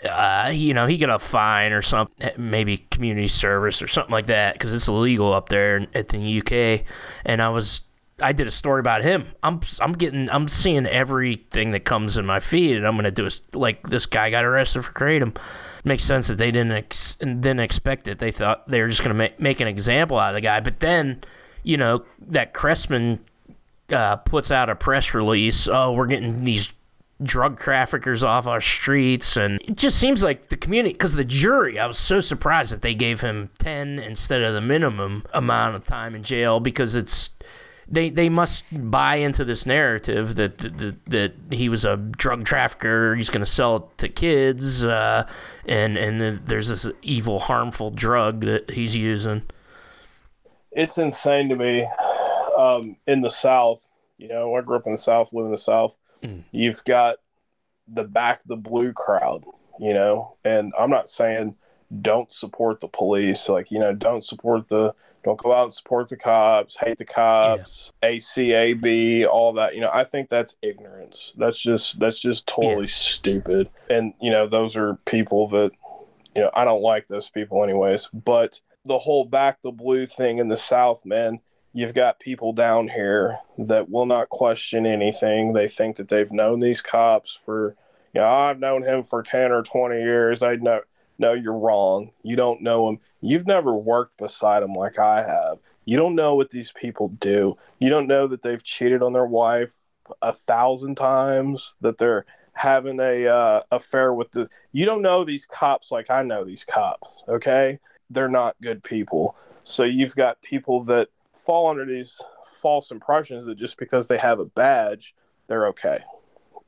Uh, 0.04 0.52
you 0.54 0.73
know, 0.73 0.86
he 0.86 0.97
got 0.97 1.10
a 1.10 1.17
fine 1.17 1.71
or 1.71 1.82
something, 1.82 2.30
maybe 2.36 2.80
community 2.91 3.30
service 3.30 3.82
or 3.82 3.88
something 3.88 4.12
like 4.12 4.26
that, 4.26 4.52
because 4.52 4.73
it's 4.73 4.89
illegal 4.89 5.32
up 5.32 5.47
there 5.47 5.88
at 5.93 6.10
the 6.10 6.39
UK. 6.41 6.86
And 7.23 7.41
I 7.41 7.47
was 7.47 7.80
I 8.19 8.34
did 8.34 8.47
a 8.47 8.52
story 8.52 8.82
about 8.82 9.02
him. 9.02 9.26
I'm 9.43 9.62
I'm 9.80 9.93
getting 9.93 10.30
I'm 10.30 10.47
seeing 10.47 10.86
everything 10.86 11.71
that 11.71 11.86
comes 11.86 12.17
in 12.17 12.26
my 12.26 12.39
feed, 12.39 12.76
and 12.76 12.86
I'm 12.86 12.95
gonna 12.95 13.12
do 13.12 13.28
a, 13.28 13.58
like 13.58 13.88
this 13.88 14.06
guy 14.06 14.30
got 14.30 14.43
arrested 14.45 14.84
for 14.84 14.91
kratom. 14.91 15.38
Makes 15.84 16.04
sense 16.04 16.28
that 16.28 16.38
they 16.38 16.52
didn't 16.52 16.72
ex, 16.72 17.15
didn't 17.15 17.60
expect 17.60 18.08
it. 18.08 18.19
They 18.19 18.32
thought 18.32 18.67
they 18.67 18.82
were 18.82 18.88
just 18.88 19.04
gonna 19.04 19.15
make 19.15 19.39
make 19.39 19.60
an 19.60 19.67
example 19.67 20.17
out 20.17 20.30
of 20.30 20.36
the 20.36 20.41
guy, 20.41 20.60
but 20.60 20.80
then 20.80 21.24
you 21.63 21.78
know 21.78 22.06
that 22.28 22.54
Chrestman 22.54 23.19
uh, 23.89 24.17
puts 24.17 24.52
out 24.52 24.69
a 24.69 24.76
press 24.76 25.13
release. 25.13 25.67
Oh, 25.67 25.93
we're 25.93 26.08
getting 26.08 26.46
these 26.46 26.74
drug 27.22 27.60
traffickers 27.60 28.24
off 28.24 28.48
our 28.48 28.60
streets 28.60 29.38
and 29.38 29.62
it 29.62 29.78
just 29.78 29.98
seems 29.98 30.24
like 30.24 30.48
the 30.48 30.58
community 30.58 30.91
because 30.91 31.13
the 31.13 31.24
jury 31.24 31.80
i 31.80 31.86
was 31.86 31.98
so 31.98 32.19
surprised 32.19 32.74
that 32.74 32.82
they 32.82 32.93
gave 32.93 33.22
him 33.22 33.50
10 33.60 34.00
instead 34.00 34.41
of 34.41 34.54
the 34.54 34.60
minimum 34.60 35.24
amount 35.34 35.76
of 35.76 35.86
time 35.86 36.15
in 36.15 36.24
jail 36.24 36.60
because 36.60 36.96
it's 36.96 37.30
they 37.88 38.10
they 38.10 38.30
must 38.30 38.65
buy 38.89 39.17
into 39.17 39.43
this 39.43 39.65
narrative 39.65 40.36
that 40.36 40.58
that, 40.58 41.06
that 41.06 41.34
he 41.52 41.69
was 41.69 41.86
a 41.86 41.98
drug 41.98 42.46
trafficker. 42.46 43.15
He's 43.15 43.30
going 43.30 43.43
to 43.43 43.50
sell 43.50 43.78
it 43.78 43.84
to 44.00 44.10
kids, 44.10 44.84
uh, 44.84 45.28
and 45.65 45.98
and 45.98 46.22
the, 46.22 46.41
there's 46.43 46.69
this 46.69 46.89
evil, 47.02 47.39
harmful 47.39 47.91
drug 47.91 48.41
that 48.41 48.72
he's 48.72 48.96
using. 48.96 49.43
It's 50.72 50.98
insane 50.98 51.50
to 51.50 51.56
me. 51.56 51.88
Um, 52.58 52.98
in 53.08 53.22
the 53.22 53.30
South, 53.30 53.89
you 54.17 54.28
know, 54.28 54.56
I 54.56 54.62
grew 54.62 54.78
up 54.78 54.86
in 54.86 54.93
the 54.93 54.98
South, 54.98 55.34
live 55.34 55.46
in 55.46 55.52
the 55.52 55.58
South. 55.58 55.98
Mm. 56.22 56.43
You've 56.52 56.84
got 56.84 57.17
the 57.88 58.04
back 58.04 58.41
the 58.46 58.56
blue 58.56 58.93
crowd, 58.93 59.46
you 59.80 59.93
know, 59.93 60.38
and 60.46 60.72
I'm 60.80 60.89
not 60.89 61.10
saying 61.10 61.56
don't 62.02 62.32
support 62.32 62.80
the 62.80 62.88
police, 62.88 63.50
like 63.50 63.72
you 63.72 63.80
know, 63.80 63.93
don't 63.93 64.24
support 64.24 64.67
the 64.67 64.93
don't 65.23 65.39
go 65.41 65.53
out 65.53 65.63
and 65.63 65.73
support 65.73 66.09
the 66.09 66.17
cops, 66.17 66.75
hate 66.75 66.97
the 66.97 67.05
cops, 67.05 67.93
yeah. 68.01 68.09
ACAB, 68.09 69.27
all 69.27 69.53
that. 69.53 69.73
You 69.73 69.81
know, 69.81 69.91
I 69.93 70.03
think 70.03 70.29
that's 70.29 70.55
ignorance. 70.62 71.33
That's 71.38 71.57
just 71.57 71.99
that's 71.99 72.19
just 72.19 72.45
totally 72.47 72.86
yeah. 72.86 72.93
stupid. 72.93 73.69
And 73.89 74.13
you 74.21 74.31
know, 74.31 74.47
those 74.47 74.75
are 74.75 74.95
people 75.05 75.47
that 75.49 75.71
you 76.36 76.41
know, 76.41 76.51
I 76.53 76.65
don't 76.65 76.81
like 76.81 77.07
those 77.07 77.29
people 77.29 77.63
anyways. 77.63 78.09
But 78.13 78.59
the 78.86 78.99
whole 78.99 79.25
back 79.25 79.62
the 79.62 79.71
blue 79.71 80.05
thing 80.05 80.39
in 80.39 80.49
the 80.49 80.57
South, 80.57 81.05
man, 81.05 81.39
you've 81.71 81.93
got 81.93 82.19
people 82.19 82.51
down 82.51 82.89
here 82.89 83.38
that 83.57 83.89
will 83.89 84.05
not 84.05 84.29
question 84.29 84.86
anything. 84.86 85.53
They 85.53 85.69
think 85.69 85.95
that 85.97 86.09
they've 86.09 86.31
known 86.31 86.59
these 86.59 86.81
cops 86.81 87.39
for 87.45 87.75
you 88.13 88.21
know, 88.21 88.27
I've 88.27 88.59
known 88.59 88.83
him 88.83 89.03
for 89.03 89.23
ten 89.23 89.51
or 89.51 89.63
twenty 89.63 90.01
years. 90.01 90.43
I 90.43 90.55
know 90.55 90.81
no, 91.23 91.31
you're 91.31 91.57
wrong. 91.57 92.12
You 92.21 92.36
don't 92.36 92.62
know 92.62 92.86
them. 92.86 92.99
You've 93.21 93.47
never 93.47 93.73
worked 93.73 94.17
beside 94.17 94.62
them 94.62 94.73
like 94.73 94.99
I 94.99 95.23
have. 95.23 95.59
You 95.86 95.95
don't 95.95 96.15
know 96.15 96.36
what 96.36 96.49
these 96.49 96.73
people 96.73 97.07
do. 97.07 97.57
You 97.79 97.89
don't 97.89 98.07
know 98.07 98.27
that 98.27 98.41
they've 98.41 98.62
cheated 98.62 99.01
on 99.01 99.13
their 99.13 99.25
wife 99.25 99.71
a 100.21 100.33
thousand 100.33 100.95
times, 100.95 101.75
that 101.79 101.97
they're 101.97 102.25
having 102.51 102.99
a 102.99 103.25
uh, 103.25 103.62
affair 103.71 104.13
with 104.13 104.31
the. 104.33 104.49
You 104.73 104.86
don't 104.86 105.01
know 105.01 105.23
these 105.23 105.45
cops 105.45 105.91
like 105.91 106.09
I 106.09 106.23
know 106.23 106.43
these 106.43 106.65
cops. 106.65 107.23
Okay, 107.29 107.79
they're 108.09 108.27
not 108.27 108.57
good 108.62 108.83
people. 108.83 109.38
So 109.63 109.83
you've 109.83 110.17
got 110.17 110.41
people 110.41 110.83
that 110.86 111.07
fall 111.45 111.69
under 111.69 111.86
these 111.86 112.21
false 112.62 112.91
impressions 112.91 113.45
that 113.45 113.55
just 113.55 113.77
because 113.77 114.09
they 114.09 114.17
have 114.17 114.41
a 114.41 114.45
badge, 114.45 115.15
they're 115.47 115.67
okay 115.67 116.03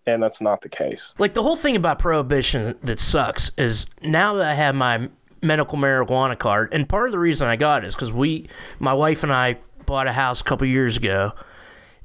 and 0.06 0.22
that's 0.22 0.42
not 0.42 0.62
the 0.62 0.70
case. 0.70 1.14
Like 1.18 1.34
the 1.34 1.44
whole 1.44 1.56
thing 1.56 1.76
about 1.76 2.00
prohibition 2.00 2.76
that 2.84 3.00
sucks 3.00 3.52
is 3.58 3.86
now 4.02 4.36
that 4.36 4.52
I 4.52 4.54
have 4.54 4.76
my 4.76 5.10
medical 5.42 5.78
marijuana 5.78 6.38
card, 6.38 6.74
and 6.74 6.88
part 6.88 7.08
of 7.08 7.12
the 7.12 7.20
reason 7.20 7.48
I 7.48 7.56
got 7.56 7.84
it 7.84 7.88
is 7.88 7.96
because 7.96 8.12
we, 8.12 8.48
my 8.80 8.94
wife 8.94 9.24
and 9.24 9.32
I, 9.32 9.58
bought 9.86 10.08
a 10.08 10.12
house 10.12 10.42
a 10.42 10.44
couple 10.44 10.68
years 10.68 10.98
ago. 10.98 11.34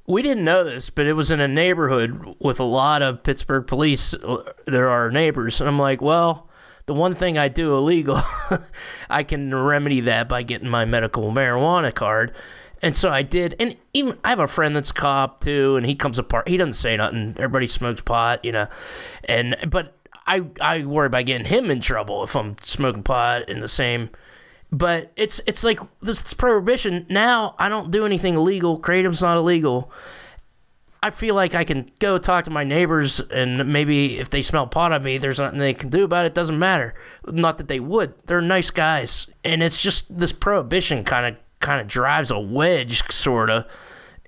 we 0.07 0.23
didn't 0.23 0.45
know 0.45 0.65
this, 0.65 0.91
but 0.91 1.07
it 1.07 1.13
was 1.15 1.31
in 1.31 1.41
a 1.41 1.49
neighborhood 1.49 2.37
with 2.39 2.61
a 2.61 2.65
lot 2.65 3.01
of 3.01 3.23
Pittsburgh 3.23 3.67
police. 3.67 4.13
Uh, 4.15 4.53
there 4.67 4.89
are 4.89 5.11
neighbors, 5.11 5.61
and 5.61 5.69
I'm 5.69 5.79
like, 5.79 6.03
well, 6.03 6.49
the 6.87 6.95
one 6.95 7.15
thing 7.15 7.39
I 7.39 7.49
do 7.49 7.75
illegal, 7.75 8.21
I 9.11 9.23
can 9.23 9.55
remedy 9.55 10.01
that 10.03 10.29
by 10.29 10.43
getting 10.43 10.69
my 10.69 10.85
medical 10.85 11.31
marijuana 11.31 11.95
card. 11.95 12.33
And 12.83 12.97
so 12.97 13.11
I 13.11 13.23
did, 13.23 13.57
and 13.61 13.77
even 13.93 14.17
I 14.25 14.31
have 14.31 14.41
a 14.41 14.47
friend 14.47 14.75
that's 14.75 14.93
cop 14.93 15.41
too, 15.41 15.77
and 15.77 15.85
he 15.85 15.95
comes 15.95 16.19
apart. 16.19 16.49
He 16.49 16.57
doesn't 16.57 16.73
say 16.75 16.97
nothing. 16.97 17.35
Everybody 17.37 17.67
smokes 17.67 18.01
pot, 18.01 18.45
you 18.45 18.53
know, 18.53 18.69
and 19.25 19.55
but 19.69 19.97
I 20.27 20.47
I 20.61 20.85
worry 20.85 21.07
about 21.07 21.27
getting 21.27 21.47
him 21.47 21.71
in 21.71 21.81
trouble 21.81 22.23
if 22.25 22.35
I'm 22.35 22.57
smoking 22.63 23.03
pot 23.03 23.49
in 23.51 23.61
the 23.61 23.69
same. 23.69 24.11
But 24.73 25.13
it's 25.17 25.41
it's 25.47 25.65
like 25.65 25.81
this, 26.01 26.23
this 26.23 26.33
prohibition 26.33 27.05
now. 27.11 27.55
I 27.59 27.69
don't 27.69 27.91
do 27.91 28.07
anything 28.07 28.37
illegal. 28.37 28.79
Kratom's 28.79 29.21
not 29.21 29.37
illegal. 29.37 29.91
I 31.03 31.11
feel 31.11 31.35
like 31.35 31.55
I 31.55 31.65
can 31.65 31.91
go 31.99 32.19
talk 32.19 32.45
to 32.45 32.51
my 32.51 32.63
neighbors, 32.63 33.21
and 33.21 33.73
maybe 33.73 34.19
if 34.19 34.29
they 34.31 34.43
smell 34.43 34.67
pot 34.67 34.93
on 34.93 35.03
me, 35.03 35.17
there's 35.17 35.39
nothing 35.39 35.59
they 35.59 35.73
can 35.73 35.89
do 35.89 36.05
about 36.05 36.27
it. 36.27 36.35
Doesn't 36.35 36.59
matter. 36.59 36.95
Not 37.27 37.59
that 37.59 37.69
they 37.69 37.81
would. 37.81 38.15
They're 38.27 38.43
nice 38.43 38.71
guys, 38.71 39.27
and 39.43 39.63
it's 39.63 39.83
just 39.83 40.17
this 40.17 40.33
prohibition 40.33 41.05
kind 41.05 41.35
of 41.35 41.43
kind 41.61 41.81
of 41.81 41.87
drives 41.87 42.31
a 42.31 42.39
wedge, 42.39 43.03
sort 43.11 43.51
of, 43.51 43.67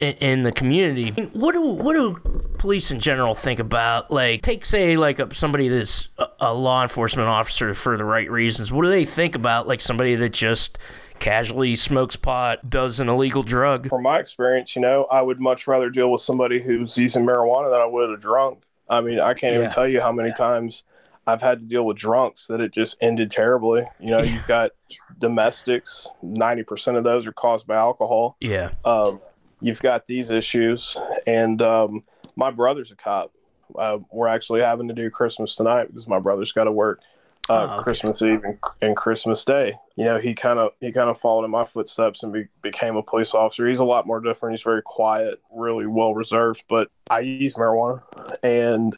in, 0.01 0.15
in, 0.15 0.43
the 0.43 0.53
community. 0.53 1.11
What 1.33 1.53
do 1.53 1.63
what 1.63 1.95
do 1.95 2.17
police 2.59 2.91
in 2.91 3.01
general 3.01 3.35
think 3.35 3.61
about 3.61 4.11
like 4.11 4.43
take 4.43 4.65
say 4.65 4.97
like 4.97 5.19
a, 5.19 5.33
somebody 5.35 5.69
that's 5.69 6.09
a, 6.19 6.27
a 6.41 6.55
law 6.55 6.83
enforcement 6.83 7.29
officer 7.29 7.75
for 7.75 7.97
the 7.97 8.05
right 8.05 8.31
reasons? 8.31 8.73
What 8.73 8.83
do 8.83 8.89
they 8.89 9.05
think 9.05 9.35
about 9.35 9.67
like 9.67 9.81
somebody 9.81 10.15
that 10.17 10.31
just 10.31 10.79
casually 11.23 11.77
smokes 11.77 12.17
pot, 12.17 12.69
does 12.69 12.99
an 12.99 13.09
illegal 13.09 13.45
drug. 13.45 13.89
From 13.89 14.03
my 14.03 14.19
experience, 14.19 14.75
you 14.75 14.83
know, 14.83 15.05
I 15.05 15.23
would 15.23 15.39
much 15.39 15.69
rather 15.69 15.89
deal 15.89 16.11
with 16.11 16.21
somebody 16.21 16.61
who's 16.61 16.99
using 16.99 17.25
marijuana 17.25 17.71
than 17.71 17.81
I 17.81 17.87
would 17.87 18.11
a 18.11 18.17
drunk. 18.17 18.65
I 18.91 19.01
mean, 19.01 19.21
I 19.21 19.33
can't 19.33 19.53
yeah. 19.53 19.59
even 19.61 19.71
tell 19.71 19.87
you 19.87 20.01
how 20.01 20.11
many 20.11 20.33
times 20.33 20.83
I've 21.27 21.41
had 21.41 21.61
to 21.61 21.67
deal 21.67 21.85
with 21.85 21.97
drunks 21.97 22.47
that 22.49 22.61
it 22.61 22.73
just 22.73 22.97
ended 23.01 23.31
terribly. 23.31 23.85
You 24.01 24.11
know, 24.11 24.23
you've 24.23 24.47
got 24.47 24.73
domestics, 25.19 26.09
90% 26.25 26.97
of 26.97 27.05
those 27.05 27.27
are 27.27 27.33
caused 27.33 27.67
by 27.67 27.77
alcohol. 27.77 28.37
Yeah. 28.41 28.73
Um, 28.85 29.21
you've 29.61 29.81
got 29.81 30.07
these 30.07 30.31
issues. 30.31 30.97
And 31.27 31.63
um, 31.63 32.05
my 32.35 32.51
brother's 32.51 32.91
a 32.91 32.97
cop. 32.97 33.33
Uh, 33.79 33.99
we're 34.11 34.29
actually 34.29 34.61
having 34.61 34.89
to 34.89 34.95
do 34.95 35.11
Christmas 35.11 35.55
tonight 35.55 35.87
because 35.87 36.09
my 36.09 36.19
brother's 36.19 36.53
got 36.53 36.65
to 36.65 36.73
work 36.73 37.01
uh, 37.49 37.53
oh, 37.53 37.75
okay. 37.75 37.83
Christmas 37.83 38.23
Eve 38.23 38.45
and, 38.45 38.59
and, 38.81 38.97
Christmas 38.97 39.45
Day. 39.45 39.75
You 39.97 40.05
know, 40.05 40.19
he 40.19 40.35
kind 40.35 40.59
of 40.59 40.73
he 40.81 40.93
kind 40.93 41.11
of 41.11 41.21
followed 41.21 41.45
in 41.45 41.51
my 41.51 41.65
footsteps 41.65 42.23
and 42.23 42.33
be, 42.33 42.47
became 42.63 42.97
a 42.97 43.03
police 43.03 43.35
officer. 43.35 43.67
He's 43.67 43.81
a 43.81 43.85
lot 43.85 44.07
more 44.07 44.21
different. 44.21 44.55
He's 44.55 44.63
very 44.63 44.83
quiet, 44.83 45.41
really 45.53 45.87
well 45.87 46.15
reserved. 46.15 46.63
But 46.69 46.89
I 47.11 47.21
use 47.21 47.55
marijuana, 47.55 48.03
and 48.45 48.97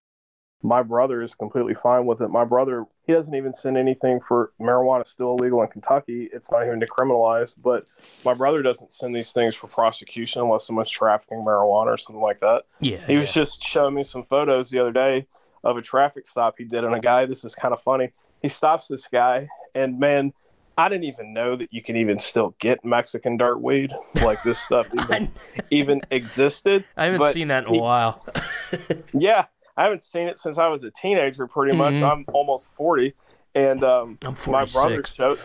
my 0.65 0.83
brother 0.83 1.23
is 1.23 1.35
completely 1.35 1.75
fine 1.75 2.07
with 2.07 2.23
it. 2.23 2.29
My 2.29 2.47
brother, 2.47 2.87
he 3.07 3.13
doesn't 3.13 3.35
even 3.35 3.53
send 3.53 3.77
anything 3.77 4.19
for 4.27 4.53
marijuana 4.59 5.07
still 5.07 5.37
illegal 5.37 5.61
in 5.63 5.69
Kentucky. 5.69 6.31
It's 6.33 6.51
not 6.51 6.67
even 6.67 6.81
decriminalized, 6.81 7.53
but 7.63 7.87
my 8.25 8.33
brother 8.33 8.63
doesn't 8.63 8.91
send 8.91 9.15
these 9.15 9.31
things 9.31 9.55
for 9.55 9.67
prosecution 9.67 10.41
unless 10.41 10.67
someone's 10.67 10.89
trafficking 10.89 11.45
marijuana 11.47 11.89
or 11.89 11.99
something 11.99 12.23
like 12.23 12.39
that. 12.41 12.63
Yeah. 12.81 13.07
He 13.07 13.17
was 13.17 13.31
just 13.31 13.63
showing 13.63 13.95
me 13.95 14.03
some 14.05 14.25
photos 14.25 14.71
the 14.71 14.79
other 14.79 14.91
day 14.91 15.27
of 15.63 15.77
a 15.77 15.83
traffic 15.83 16.27
stop 16.27 16.55
he 16.57 16.65
did 16.65 16.83
on 16.83 16.95
a 16.95 17.01
guy. 17.01 17.27
This 17.27 17.45
is 17.45 17.55
kind 17.55 17.75
of 17.75 17.83
funny. 17.83 18.13
He 18.41 18.49
stops 18.49 18.89
this 18.89 19.07
guy, 19.07 19.49
and 19.75 19.99
man, 19.99 20.33
I 20.77 20.89
didn't 20.89 21.05
even 21.05 21.33
know 21.33 21.57
that 21.57 21.73
you 21.73 21.83
can 21.83 21.97
even 21.97 22.19
still 22.19 22.55
get 22.59 22.85
Mexican 22.85 23.37
dirt 23.37 23.61
weed. 23.61 23.93
Like 24.23 24.43
this 24.43 24.59
stuff 24.59 24.87
even, 25.03 25.31
even 25.71 26.01
existed. 26.11 26.85
I 26.97 27.05
haven't 27.05 27.33
seen 27.33 27.49
that 27.49 27.67
in 27.67 27.75
he, 27.75 27.79
a 27.79 27.83
while. 27.83 28.27
yeah, 29.13 29.47
I 29.77 29.85
haven't 29.85 30.03
seen 30.03 30.29
it 30.29 30.39
since 30.39 30.59
I 30.59 30.69
was 30.69 30.85
a 30.85 30.91
teenager. 30.91 31.47
Pretty 31.47 31.77
much, 31.77 31.95
mm-hmm. 31.95 32.05
I'm 32.05 32.25
almost 32.33 32.71
forty, 32.75 33.15
and 33.55 33.83
um, 33.85 34.19
my 34.47 34.65
brother 34.65 35.03
showed 35.05 35.39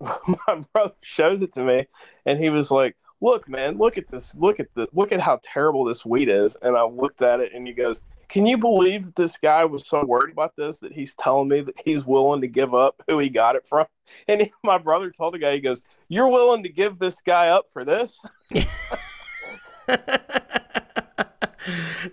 my 0.00 0.62
brother 0.72 0.94
shows 1.00 1.42
it 1.42 1.52
to 1.54 1.62
me, 1.62 1.86
and 2.24 2.38
he 2.38 2.50
was 2.50 2.70
like, 2.70 2.96
"Look, 3.20 3.48
man, 3.48 3.78
look 3.78 3.98
at 3.98 4.08
this. 4.08 4.34
Look 4.34 4.60
at 4.60 4.68
the 4.74 4.88
look 4.92 5.12
at 5.12 5.20
how 5.20 5.40
terrible 5.42 5.84
this 5.84 6.04
weed 6.04 6.28
is." 6.28 6.56
And 6.62 6.76
I 6.76 6.84
looked 6.84 7.22
at 7.22 7.40
it, 7.40 7.52
and 7.54 7.66
he 7.66 7.72
goes, 7.72 8.02
"Can 8.28 8.46
you 8.46 8.58
believe 8.58 9.06
that 9.06 9.16
this 9.16 9.36
guy 9.36 9.64
was 9.64 9.86
so 9.86 10.04
worried 10.04 10.32
about 10.32 10.56
this 10.56 10.80
that 10.80 10.92
he's 10.92 11.14
telling 11.14 11.48
me 11.48 11.60
that 11.62 11.80
he's 11.84 12.06
willing 12.06 12.40
to 12.42 12.48
give 12.48 12.74
up 12.74 13.02
who 13.08 13.18
he 13.18 13.28
got 13.28 13.56
it 13.56 13.66
from?" 13.66 13.86
And 14.28 14.40
he, 14.40 14.52
my 14.62 14.78
brother 14.78 15.10
told 15.10 15.34
the 15.34 15.38
guy, 15.38 15.54
he 15.54 15.60
goes, 15.60 15.82
"You're 16.08 16.28
willing 16.28 16.62
to 16.62 16.68
give 16.68 16.98
this 16.98 17.20
guy 17.22 17.48
up 17.48 17.66
for 17.72 17.84
this?" 17.84 18.24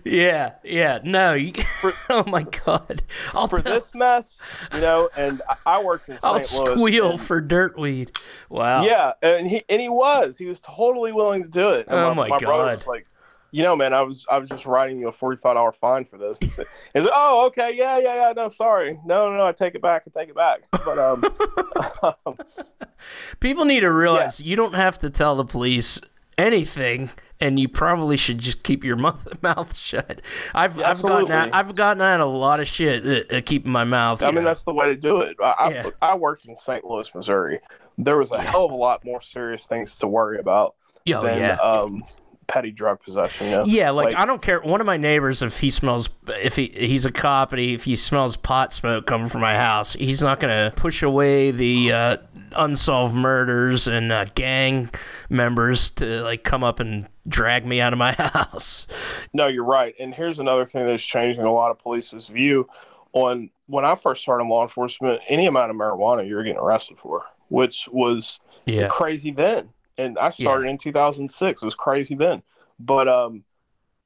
yeah, 0.04 0.52
yeah. 0.62 1.00
No, 1.04 1.34
you, 1.34 1.52
for, 1.52 1.92
oh 2.10 2.24
my 2.26 2.44
god. 2.64 3.02
I'll 3.32 3.48
for 3.48 3.60
this 3.60 3.94
mess, 3.94 4.40
you 4.72 4.80
know, 4.80 5.08
and 5.16 5.42
I 5.66 5.82
worked 5.82 6.08
in 6.08 6.18
St. 6.18 6.24
I'll 6.24 6.34
Louis. 6.34 6.44
squeal 6.44 7.10
and, 7.12 7.20
for 7.20 7.40
dirtweed. 7.40 8.16
Wow. 8.48 8.84
Yeah, 8.84 9.12
and 9.22 9.48
he 9.48 9.64
and 9.68 9.80
he 9.80 9.88
was. 9.88 10.38
He 10.38 10.46
was 10.46 10.60
totally 10.60 11.12
willing 11.12 11.42
to 11.42 11.48
do 11.48 11.70
it. 11.70 11.86
And 11.86 11.96
oh 11.96 12.10
my, 12.10 12.14
my, 12.14 12.28
my 12.28 12.38
god. 12.38 12.46
brother 12.46 12.72
was 12.72 12.86
like, 12.86 13.06
you 13.50 13.62
know, 13.62 13.76
man, 13.76 13.94
I 13.94 14.02
was 14.02 14.26
I 14.28 14.38
was 14.38 14.48
just 14.48 14.66
writing 14.66 14.98
you 14.98 15.08
a 15.08 15.12
forty 15.12 15.40
five 15.40 15.56
hour 15.56 15.70
fine 15.70 16.04
for 16.04 16.18
this. 16.18 16.38
He's 16.40 16.58
like, 16.58 16.68
oh, 16.96 17.46
okay, 17.46 17.72
yeah, 17.74 17.98
yeah, 17.98 18.14
yeah. 18.16 18.32
No, 18.32 18.48
sorry, 18.48 18.98
no, 19.04 19.30
no, 19.30 19.36
no, 19.36 19.46
I 19.46 19.52
take 19.52 19.76
it 19.76 19.82
back. 19.82 20.02
I 20.08 20.18
take 20.18 20.28
it 20.28 20.34
back. 20.34 20.62
But 20.72 20.98
um, 20.98 21.24
um 22.02 22.36
people 23.40 23.64
need 23.64 23.80
to 23.80 23.92
realize 23.92 24.40
yeah. 24.40 24.50
you 24.50 24.56
don't 24.56 24.74
have 24.74 24.98
to 24.98 25.10
tell 25.10 25.36
the 25.36 25.44
police 25.44 26.00
anything 26.36 27.10
and 27.40 27.58
you 27.58 27.68
probably 27.68 28.16
should 28.16 28.38
just 28.38 28.62
keep 28.62 28.84
your 28.84 28.96
mouth, 28.96 29.42
mouth 29.42 29.76
shut. 29.76 30.22
I've 30.54 30.76
yeah, 30.76 30.90
I've 30.90 31.02
gotten 31.02 31.30
out, 31.30 31.50
I've 31.52 31.74
gotten 31.74 32.02
out 32.02 32.20
a 32.20 32.26
lot 32.26 32.60
of 32.60 32.68
shit 32.68 33.04
uh, 33.06 33.36
uh, 33.36 33.40
keeping 33.44 33.72
my 33.72 33.84
mouth. 33.84 34.22
I 34.22 34.26
mean, 34.26 34.36
know. 34.36 34.44
that's 34.44 34.64
the 34.64 34.72
way 34.72 34.86
to 34.86 34.96
do 34.96 35.20
it. 35.20 35.36
I, 35.42 35.70
yeah. 35.70 35.90
I, 36.00 36.10
I, 36.10 36.14
worked 36.14 36.46
in 36.46 36.54
St. 36.54 36.84
Louis, 36.84 37.12
Missouri. 37.14 37.60
There 37.98 38.18
was 38.18 38.32
a 38.32 38.36
yeah. 38.36 38.42
hell 38.42 38.64
of 38.64 38.72
a 38.72 38.76
lot 38.76 39.04
more 39.04 39.20
serious 39.20 39.66
things 39.66 39.98
to 39.98 40.06
worry 40.06 40.38
about 40.38 40.74
oh, 41.12 41.22
than 41.22 41.58
um, 41.60 42.02
petty 42.46 42.70
drug 42.70 43.00
possession. 43.02 43.50
Know? 43.50 43.64
Yeah, 43.64 43.90
like, 43.90 44.12
like, 44.12 44.16
I 44.16 44.24
don't 44.24 44.42
care. 44.42 44.60
One 44.60 44.80
of 44.80 44.86
my 44.86 44.96
neighbors, 44.96 45.42
if 45.42 45.60
he 45.60 45.70
smells, 45.70 46.08
if 46.28 46.56
he 46.56 46.66
he's 46.66 47.04
a 47.04 47.12
cop 47.12 47.52
and 47.52 47.60
he, 47.60 47.74
if 47.74 47.84
he 47.84 47.96
smells 47.96 48.36
pot 48.36 48.72
smoke 48.72 49.06
coming 49.06 49.28
from 49.28 49.40
my 49.40 49.56
house, 49.56 49.94
he's 49.94 50.22
not 50.22 50.40
gonna 50.40 50.72
push 50.76 51.02
away 51.02 51.50
the 51.50 51.92
uh, 51.92 52.16
unsolved 52.56 53.14
murders 53.14 53.86
and 53.86 54.12
uh, 54.12 54.26
gang 54.34 54.90
members 55.28 55.90
to 55.90 56.22
like 56.22 56.44
come 56.44 56.64
up 56.64 56.80
and 56.80 57.08
drag 57.26 57.66
me 57.66 57.80
out 57.80 57.92
of 57.92 57.98
my 57.98 58.12
house. 58.18 58.86
No, 59.32 59.46
you're 59.46 59.64
right. 59.64 59.94
And 59.98 60.14
here's 60.14 60.38
another 60.38 60.64
thing 60.64 60.86
that's 60.86 61.04
changing 61.04 61.44
a 61.44 61.52
lot 61.52 61.70
of 61.70 61.78
police's 61.78 62.28
view 62.28 62.68
on 63.12 63.50
when 63.66 63.84
I 63.84 63.94
first 63.94 64.22
started 64.22 64.44
law 64.44 64.62
enforcement, 64.62 65.22
any 65.28 65.46
amount 65.46 65.70
of 65.70 65.76
marijuana 65.76 66.28
you're 66.28 66.42
getting 66.42 66.58
arrested 66.58 66.98
for, 66.98 67.24
which 67.48 67.88
was 67.90 68.40
yeah. 68.66 68.88
crazy 68.88 69.30
then. 69.30 69.70
And 69.96 70.18
I 70.18 70.30
started 70.30 70.64
yeah. 70.64 70.72
in 70.72 70.78
2006. 70.78 71.62
It 71.62 71.64
was 71.64 71.74
crazy 71.74 72.14
then. 72.14 72.42
But 72.78 73.08
um, 73.08 73.44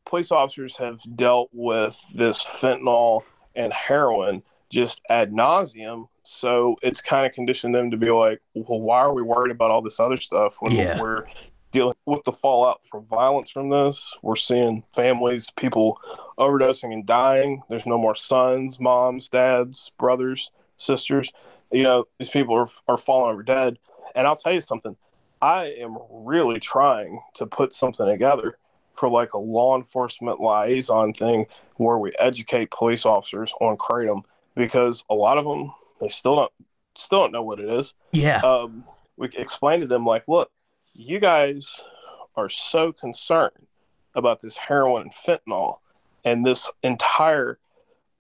police 0.05 0.31
officers 0.31 0.77
have 0.77 1.01
dealt 1.17 1.51
with 1.53 1.99
this 2.15 2.45
fentanyl 2.45 3.23
and 3.55 3.73
heroin 3.73 4.43
just 4.71 5.01
ad 5.09 5.33
nauseum. 5.33 6.09
So 6.23 6.77
it's 6.83 7.01
kind 7.01 7.27
of 7.27 7.33
conditioned 7.33 7.75
them 7.75 7.91
to 7.91 7.97
be 7.97 8.11
like, 8.11 8.41
well, 8.55 8.81
why 8.81 8.99
are 9.01 9.13
we 9.13 9.23
worried 9.23 9.51
about 9.51 9.71
all 9.71 9.83
this 9.83 10.01
other 10.01 10.19
stuff 10.19 10.57
when 10.61 10.73
yeah. 10.73 11.01
we're 11.01 11.25
dealing 11.71 11.97
with 12.07 12.23
the 12.25 12.33
fallout 12.33 12.81
from 12.91 13.05
violence 13.05 13.51
from 13.51 13.71
this? 13.71 14.15
We're 14.23 14.37
seeing 14.37 14.85
families, 14.95 15.49
people 15.57 15.99
overdosing 16.39 16.93
and 16.93 17.07
dying. 17.07 17.63
There's 17.69 17.87
no 17.87 17.99
more 17.99 18.15
sons, 18.15 18.79
moms, 18.79 19.29
dads, 19.29 19.91
brothers, 19.99 20.51
sisters. 20.77 21.33
You 21.73 21.83
know, 21.83 22.05
these 22.19 22.29
people 22.29 22.55
are, 22.55 22.69
are 22.89 22.99
falling 22.99 23.33
over 23.33 23.43
dead. 23.43 23.79
And 24.15 24.27
I'll 24.27 24.37
tell 24.37 24.53
you 24.53 24.61
something, 24.61 24.97
I 25.41 25.67
am 25.79 25.97
really 26.11 26.61
trying 26.61 27.21
to 27.35 27.47
put 27.47 27.73
something 27.73 28.07
together 28.07 28.59
for 28.95 29.09
like 29.09 29.35
a 29.35 29.39
law 29.39 29.77
enforcement 29.77 30.41
liaison 30.41 31.13
thing 31.13 31.47
where 31.77 31.99
we 31.99 32.13
educate 32.19 32.71
police 32.71 33.07
officers 33.07 33.53
on 33.61 33.77
kratom 33.77 34.23
because 34.57 35.05
a 35.09 35.15
lot 35.15 35.39
of 35.39 35.45
them 35.45 35.73
they 36.01 36.09
still 36.09 36.37
don't 36.37 36.53
still 36.97 37.21
don't 37.21 37.33
know 37.33 37.43
what 37.43 37.61
it 37.61 37.69
is. 37.69 37.95
Yeah. 38.13 38.39
Um, 38.39 38.85
we 39.17 39.29
explain 39.37 39.81
to 39.81 39.87
them 39.87 40.05
like, 40.05 40.25
look, 40.27 40.51
you 40.95 41.21
guys 41.21 41.81
are 42.37 42.49
so 42.49 42.93
concerned 42.93 43.67
about 44.15 44.41
this 44.41 44.57
heroin 44.57 45.03
and 45.03 45.13
fentanyl 45.13 45.79
and 46.25 46.45
this 46.45 46.69
entire 46.83 47.59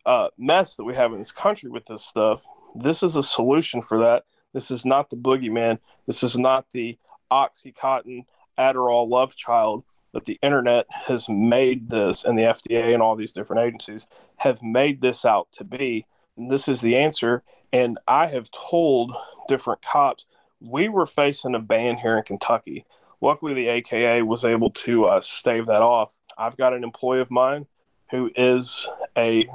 uh, 0.06 0.28
mess 0.38 0.76
that 0.76 0.84
we 0.84 0.94
have 0.94 1.12
in 1.12 1.18
this 1.18 1.32
country 1.32 1.70
with 1.70 1.86
this 1.86 2.04
stuff. 2.04 2.42
This 2.74 3.02
is 3.02 3.16
a 3.16 3.22
solution 3.22 3.82
for 3.82 3.98
that. 3.98 4.24
This 4.54 4.70
is 4.70 4.84
not 4.84 5.10
the 5.10 5.16
boogeyman. 5.16 5.78
This 6.06 6.22
is 6.22 6.36
not 6.36 6.66
the 6.72 6.98
Oxycontin, 7.30 8.24
Adderall 8.58 9.08
love 9.08 9.36
child 9.36 9.84
that 10.12 10.24
the 10.24 10.38
internet 10.42 10.86
has 10.90 11.28
made 11.28 11.90
this, 11.90 12.24
and 12.24 12.38
the 12.38 12.42
FDA 12.42 12.94
and 12.94 13.02
all 13.02 13.14
these 13.14 13.32
different 13.32 13.62
agencies 13.62 14.06
have 14.36 14.62
made 14.62 15.00
this 15.00 15.24
out 15.24 15.48
to 15.52 15.64
be 15.64 16.06
this 16.38 16.68
is 16.68 16.80
the 16.80 16.96
answer. 16.96 17.42
And 17.72 17.98
I 18.06 18.26
have 18.26 18.50
told 18.50 19.12
different 19.48 19.82
cops 19.82 20.24
we 20.60 20.88
were 20.88 21.06
facing 21.06 21.54
a 21.54 21.58
ban 21.58 21.96
here 21.96 22.16
in 22.16 22.22
Kentucky. 22.22 22.84
Luckily, 23.20 23.54
the 23.54 23.68
AKA 23.68 24.22
was 24.22 24.44
able 24.44 24.70
to 24.70 25.06
uh, 25.06 25.20
stave 25.20 25.66
that 25.66 25.82
off. 25.82 26.12
I've 26.36 26.56
got 26.56 26.72
an 26.72 26.84
employee 26.84 27.20
of 27.20 27.30
mine 27.30 27.66
who 28.10 28.30
is 28.36 28.88
a 29.16 29.48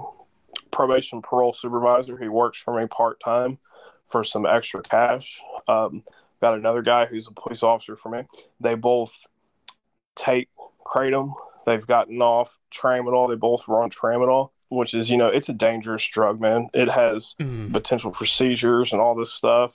probation 0.72 1.22
parole 1.22 1.54
supervisor. 1.54 2.18
He 2.18 2.28
works 2.28 2.60
for 2.60 2.80
me 2.80 2.88
part 2.88 3.20
time 3.20 3.58
for 4.10 4.24
some 4.24 4.46
extra 4.46 4.82
cash. 4.84 5.42
Um, 5.68 6.04
got 6.44 6.56
another 6.56 6.82
guy 6.82 7.06
who's 7.06 7.28
a 7.28 7.32
police 7.32 7.64
officer 7.64 7.96
for 7.96 8.10
me. 8.10 8.24
They 8.60 8.76
both 8.76 9.14
take 10.14 10.50
kratom. 10.86 11.34
They've 11.66 11.88
gotten 11.88 12.22
off 12.22 12.60
tramadol. 12.70 13.30
They 13.30 13.36
both 13.36 13.66
were 13.66 13.82
on 13.82 13.90
tramadol, 13.90 14.50
which 14.68 14.94
is 14.94 15.10
you 15.10 15.16
know 15.16 15.30
it's 15.30 15.48
a 15.48 15.54
dangerous 15.54 16.06
drug, 16.06 16.42
man. 16.42 16.68
It 16.74 16.90
has 16.90 17.36
mm. 17.40 17.72
potential 17.72 18.12
for 18.12 18.26
seizures 18.26 18.92
and 18.92 19.02
all 19.02 19.16
this 19.16 19.32
stuff. 19.32 19.74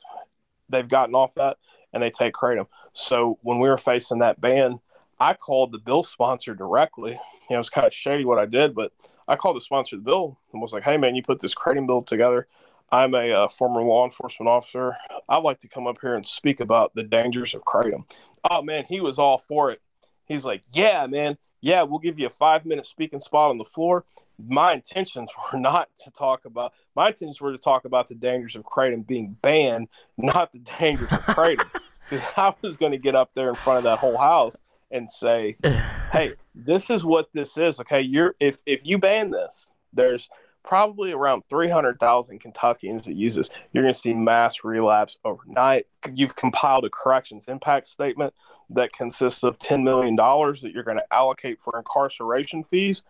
They've 0.68 0.86
gotten 0.86 1.14
off 1.14 1.34
that 1.36 1.56
and 1.94 2.02
they 2.02 2.10
take 2.10 2.34
kratom. 2.34 2.66
So 2.92 3.38
when 3.40 3.60
we 3.60 3.70
were 3.70 3.78
facing 3.78 4.18
that 4.18 4.38
ban, 4.38 4.78
I 5.18 5.32
called 5.32 5.72
the 5.72 5.78
bill 5.78 6.02
sponsor 6.02 6.54
directly. 6.54 7.12
You 7.12 7.54
know, 7.54 7.56
it 7.56 7.58
was 7.58 7.70
kind 7.70 7.86
of 7.86 7.94
shady 7.94 8.26
what 8.26 8.38
I 8.38 8.44
did, 8.44 8.74
but 8.74 8.92
I 9.26 9.36
called 9.36 9.56
the 9.56 9.62
sponsor 9.62 9.96
of 9.96 10.04
the 10.04 10.10
bill 10.10 10.38
and 10.52 10.60
was 10.60 10.74
like, 10.74 10.82
"Hey, 10.82 10.98
man, 10.98 11.14
you 11.14 11.22
put 11.22 11.40
this 11.40 11.54
kratom 11.54 11.86
bill 11.86 12.02
together. 12.02 12.46
I'm 12.90 13.14
a 13.14 13.30
uh, 13.32 13.48
former 13.48 13.82
law 13.82 14.04
enforcement 14.04 14.48
officer. 14.48 14.96
I'd 15.28 15.42
like 15.42 15.60
to 15.60 15.68
come 15.68 15.86
up 15.86 15.98
here 16.00 16.14
and 16.14 16.26
speak 16.26 16.60
about 16.60 16.94
the 16.94 17.02
dangers 17.02 17.54
of 17.54 17.62
kratom." 17.62 18.04
Oh 18.50 18.62
man, 18.62 18.84
he 18.84 19.00
was 19.00 19.18
all 19.18 19.38
for 19.38 19.70
it. 19.70 19.80
He's 20.24 20.44
like, 20.44 20.62
"Yeah, 20.68 21.06
man, 21.06 21.38
yeah, 21.60 21.82
we'll 21.82 21.98
give 21.98 22.18
you 22.18 22.26
a 22.26 22.30
five 22.30 22.64
minute 22.64 22.86
speaking 22.86 23.20
spot 23.20 23.50
on 23.50 23.58
the 23.58 23.64
floor." 23.64 24.04
My 24.38 24.72
intentions 24.72 25.30
were 25.52 25.58
not 25.58 25.88
to 26.04 26.10
talk 26.10 26.44
about. 26.44 26.72
My 26.94 27.08
intentions 27.08 27.40
were 27.40 27.52
to 27.52 27.58
talk 27.58 27.84
about 27.84 28.08
the 28.08 28.14
dangers 28.14 28.56
of 28.56 28.64
kratom 28.64 29.06
being 29.06 29.36
banned, 29.42 29.88
not 30.16 30.52
the 30.52 30.60
dangers 30.60 31.12
of 31.12 31.20
kratom. 31.20 31.68
Because 32.08 32.24
I 32.38 32.54
was 32.62 32.78
going 32.78 32.92
to 32.92 32.98
get 32.98 33.14
up 33.14 33.32
there 33.34 33.50
in 33.50 33.54
front 33.54 33.76
of 33.76 33.84
that 33.84 33.98
whole 33.98 34.16
house 34.16 34.56
and 34.90 35.10
say, 35.10 35.56
"Hey, 36.12 36.32
this 36.54 36.88
is 36.88 37.04
what 37.04 37.28
this 37.34 37.58
is." 37.58 37.80
Okay, 37.80 38.00
you're 38.00 38.34
if 38.40 38.62
if 38.64 38.80
you 38.82 38.96
ban 38.96 39.30
this, 39.30 39.70
there's 39.92 40.30
probably 40.64 41.12
around 41.12 41.42
300,000 41.48 42.40
Kentuckians 42.40 43.04
that 43.04 43.14
use 43.14 43.34
this. 43.34 43.50
You're 43.72 43.84
going 43.84 43.94
to 43.94 44.00
see 44.00 44.12
mass 44.12 44.64
relapse 44.64 45.16
overnight. 45.24 45.86
You've 46.12 46.36
compiled 46.36 46.84
a 46.84 46.90
corrections 46.90 47.46
impact 47.48 47.86
statement 47.86 48.34
that 48.70 48.92
consists 48.92 49.42
of 49.42 49.58
$10 49.58 49.82
million 49.82 50.14
that 50.16 50.70
you're 50.74 50.82
going 50.82 50.98
to 50.98 51.14
allocate 51.14 51.58
for 51.60 51.78
incarceration 51.78 52.64
fees 52.64 53.02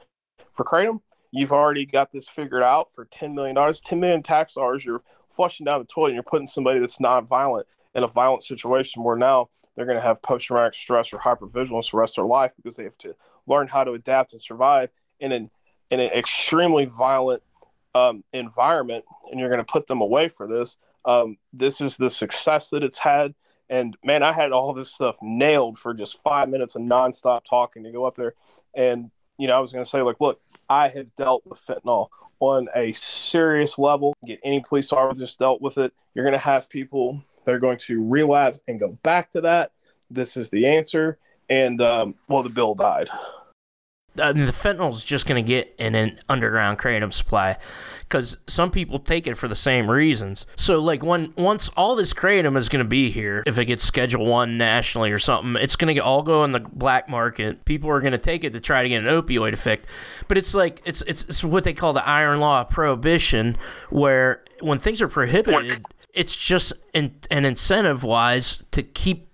for 0.53 0.65
Kratom. 0.65 1.01
You've 1.31 1.53
already 1.53 1.85
got 1.85 2.13
this 2.13 2.29
figured 2.29 2.63
out 2.63 2.91
for 2.95 3.07
$10 3.07 3.35
million. 3.35 3.57
10 3.73 4.01
million 4.01 4.23
tax 4.23 4.55
dollars 4.55 4.85
you're 4.85 5.03
flushing 5.29 5.65
down 5.65 5.81
the 5.81 5.87
toilet 5.87 6.09
and 6.09 6.15
you're 6.15 6.23
putting 6.23 6.47
somebody 6.47 6.79
that's 6.79 7.01
not 7.01 7.27
violent 7.27 7.67
in 7.95 8.03
a 8.03 8.09
violent 8.09 8.45
situation 8.45 9.03
where 9.03 9.17
now 9.17 9.49
they're 9.75 9.87
going 9.87 9.99
to 9.99 10.03
have 10.03 10.23
post 10.23 10.47
traumatic 10.47 10.75
stress 10.75 11.13
or 11.13 11.19
hypervigilance 11.19 11.91
the 11.91 11.97
rest 11.97 12.19
of 12.19 12.23
their 12.23 12.29
life 12.29 12.53
because 12.57 12.77
they 12.77 12.85
have 12.85 12.99
to 12.99 13.15
learn 13.47 13.69
how 13.69 13.85
to 13.85 13.93
adapt 13.93 14.33
and 14.33 14.43
survive 14.43 14.91
in 15.21 15.33
an 15.33 15.51
in 15.91 16.01
an 16.01 16.11
extremely 16.11 16.85
violent 16.85 17.43
um, 17.95 18.23
environment, 18.33 19.05
and 19.31 19.41
you're 19.41 19.49
going 19.49 19.65
to 19.65 19.73
put 19.73 19.87
them 19.87 20.01
away 20.01 20.29
for 20.29 20.47
this. 20.47 20.77
Um, 21.05 21.39
this 21.53 21.81
is 21.81 21.97
the 21.97 22.11
success 22.11 22.71
that 22.71 22.83
it's 22.83 22.99
had, 22.99 23.35
and 23.71 23.97
man, 24.05 24.23
I 24.23 24.33
had 24.33 24.53
all 24.53 24.73
this 24.73 24.93
stuff 24.93 25.17
nailed 25.23 25.79
for 25.79 25.95
just 25.95 26.23
five 26.23 26.49
minutes 26.49 26.75
of 26.75 26.83
nonstop 26.83 27.45
talking 27.45 27.85
to 27.85 27.93
go 27.93 28.05
up 28.05 28.17
there, 28.17 28.35
and 28.75 29.11
you 29.39 29.47
know 29.47 29.57
I 29.57 29.61
was 29.61 29.73
going 29.73 29.85
to 29.85 29.91
say 29.91 30.03
like, 30.03 30.21
look, 30.21 30.41
I 30.69 30.89
have 30.89 31.15
dealt 31.17 31.43
with 31.47 31.61
fentanyl 31.67 32.09
on 32.41 32.69
a 32.75 32.93
serious 32.93 33.79
level. 33.79 34.15
Get 34.25 34.41
any 34.45 34.63
police 34.67 34.93
officer 34.93 35.27
dealt 35.39 35.61
with 35.63 35.79
it. 35.79 35.93
You're 36.15 36.25
going 36.25 36.35
to 36.35 36.39
have 36.39 36.69
people 36.69 37.23
they're 37.49 37.59
going 37.59 37.79
to 37.79 38.07
relapse 38.07 38.59
and 38.69 38.79
go 38.79 38.99
back 39.03 39.31
to 39.31 39.41
that. 39.41 39.73
This 40.11 40.37
is 40.37 40.51
the 40.51 40.67
answer. 40.67 41.17
And 41.49 41.81
um, 41.81 42.15
well, 42.29 42.43
the 42.43 42.51
bill 42.51 42.75
died. 42.75 43.09
Uh, 44.19 44.33
the 44.33 44.41
fentanyl 44.47 44.93
is 44.93 45.05
just 45.05 45.27
going 45.27 45.43
to 45.43 45.47
get 45.47 45.75
in 45.79 45.95
an 45.95 46.19
underground 46.29 46.79
kratom 46.79 47.13
supply 47.13 47.57
because 48.01 48.37
some 48.49 48.71
people 48.71 48.99
take 48.99 49.27
it 49.27 49.37
for 49.37 49.47
the 49.47 49.55
same 49.55 49.89
reasons. 49.89 50.45
So, 50.57 50.81
like, 50.81 51.05
when 51.05 51.33
once 51.37 51.69
all 51.77 51.95
this 51.95 52.13
kratom 52.15 52.57
is 52.57 52.69
going 52.69 52.85
to 52.85 52.89
be 52.89 53.11
here, 53.11 53.45
if 53.47 53.59
it 53.59 53.67
gets 53.67 53.85
Schedule 53.85 54.27
One 54.27 54.59
nationally 54.59 55.13
or 55.13 55.19
something, 55.19 55.61
it's 55.63 55.77
going 55.77 55.95
to 55.95 56.01
all 56.01 56.23
go 56.23 56.43
in 56.45 56.51
the 56.51 56.61
black 56.61 57.09
market. 57.09 57.65
People 57.65 57.91
are 57.91 58.01
going 58.01 58.13
to 58.13 58.19
take 58.19 58.43
it 58.43 58.53
to 58.55 58.61
try 58.61 58.83
to 58.83 58.89
get 58.89 59.05
an 59.05 59.09
opioid 59.09 59.53
effect. 59.53 59.87
But 60.27 60.37
it's 60.37 60.55
like 60.55 60.83
it's, 60.85 61.03
it's 61.03 61.25
it's 61.25 61.45
what 61.45 61.65
they 61.65 61.75
call 61.75 61.93
the 61.93 62.07
iron 62.07 62.41
law 62.41 62.63
of 62.63 62.71
prohibition, 62.71 63.57
where 63.91 64.43
when 64.61 64.79
things 64.79 65.01
are 65.01 65.09
prohibited 65.09 65.85
it's 66.19 66.35
just 66.35 66.73
an, 66.95 67.15
an 67.31 67.45
incentive 67.45 68.03
wise 68.03 68.63
to 68.73 68.83
keep 68.83 69.28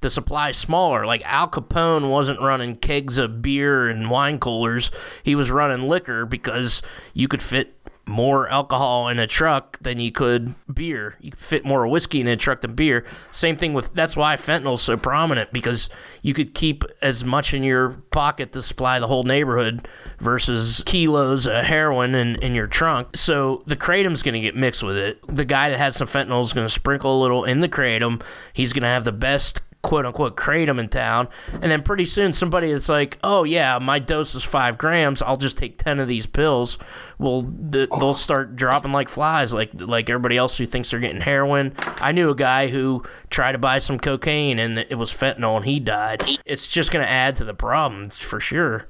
the 0.00 0.10
supply 0.10 0.50
smaller. 0.52 1.06
Like 1.06 1.22
Al 1.24 1.48
Capone 1.48 2.10
wasn't 2.10 2.40
running 2.40 2.76
kegs 2.76 3.18
of 3.18 3.42
beer 3.42 3.88
and 3.88 4.10
wine 4.10 4.38
coolers; 4.38 4.90
he 5.22 5.34
was 5.34 5.50
running 5.50 5.88
liquor 5.88 6.26
because 6.26 6.82
you 7.14 7.28
could 7.28 7.42
fit 7.42 7.78
more 8.08 8.48
alcohol 8.48 9.08
in 9.08 9.18
a 9.18 9.26
truck 9.26 9.78
than 9.80 10.00
you 10.00 10.10
could 10.10 10.54
beer. 10.72 11.16
You 11.20 11.30
could 11.30 11.40
fit 11.40 11.64
more 11.64 11.86
whiskey 11.86 12.20
in 12.20 12.26
a 12.26 12.36
truck 12.36 12.62
than 12.62 12.74
beer. 12.74 13.04
Same 13.30 13.56
thing 13.56 13.74
with 13.74 13.92
that's 13.94 14.16
why 14.16 14.36
fentanyl's 14.36 14.82
so 14.82 14.96
prominent 14.96 15.52
because 15.52 15.88
you 16.22 16.34
could 16.34 16.54
keep 16.54 16.84
as 17.02 17.24
much 17.24 17.54
in 17.54 17.62
your 17.62 17.90
pocket 18.10 18.52
to 18.52 18.62
supply 18.62 18.98
the 18.98 19.06
whole 19.06 19.24
neighborhood 19.24 19.86
versus 20.18 20.82
kilos 20.86 21.46
of 21.46 21.64
heroin 21.64 22.14
in, 22.14 22.36
in 22.36 22.54
your 22.54 22.66
trunk. 22.66 23.14
So 23.14 23.62
the 23.66 23.76
kratom's 23.76 24.22
going 24.22 24.34
to 24.34 24.40
get 24.40 24.56
mixed 24.56 24.82
with 24.82 24.96
it. 24.96 25.20
The 25.26 25.44
guy 25.44 25.70
that 25.70 25.78
has 25.78 25.96
some 25.96 26.08
fentanyl 26.08 26.42
is 26.42 26.52
going 26.52 26.66
to 26.66 26.72
sprinkle 26.72 27.18
a 27.18 27.20
little 27.20 27.44
in 27.44 27.60
the 27.60 27.68
kratom. 27.68 28.22
He's 28.52 28.72
going 28.72 28.82
to 28.82 28.88
have 28.88 29.04
the 29.04 29.12
best 29.12 29.60
quote 29.82 30.04
unquote 30.04 30.36
kratom 30.36 30.78
in 30.78 30.88
town. 30.88 31.28
And 31.52 31.70
then 31.70 31.82
pretty 31.82 32.04
soon 32.04 32.32
somebody 32.32 32.72
that's 32.72 32.88
like, 32.88 33.18
oh 33.22 33.44
yeah, 33.44 33.78
my 33.78 33.98
dose 33.98 34.34
is 34.34 34.42
five 34.42 34.76
grams. 34.78 35.22
I'll 35.22 35.36
just 35.36 35.58
take 35.58 35.78
10 35.78 36.00
of 36.00 36.08
these 36.08 36.26
pills. 36.26 36.78
Well, 37.18 37.42
th- 37.42 37.88
they'll 37.90 38.10
oh. 38.10 38.14
start 38.14 38.56
dropping 38.56 38.92
like 38.92 39.08
flies, 39.08 39.52
like, 39.52 39.70
like 39.74 40.10
everybody 40.10 40.36
else 40.36 40.56
who 40.58 40.66
thinks 40.66 40.90
they're 40.90 41.00
getting 41.00 41.20
heroin. 41.20 41.74
I 42.00 42.12
knew 42.12 42.30
a 42.30 42.34
guy 42.34 42.68
who 42.68 43.04
tried 43.30 43.52
to 43.52 43.58
buy 43.58 43.78
some 43.78 43.98
cocaine 43.98 44.58
and 44.58 44.78
it 44.78 44.96
was 44.96 45.12
fentanyl 45.12 45.56
and 45.56 45.64
he 45.64 45.80
died. 45.80 46.22
It's 46.44 46.66
just 46.66 46.90
going 46.90 47.04
to 47.04 47.10
add 47.10 47.36
to 47.36 47.44
the 47.44 47.54
problems 47.54 48.18
for 48.18 48.40
sure. 48.40 48.86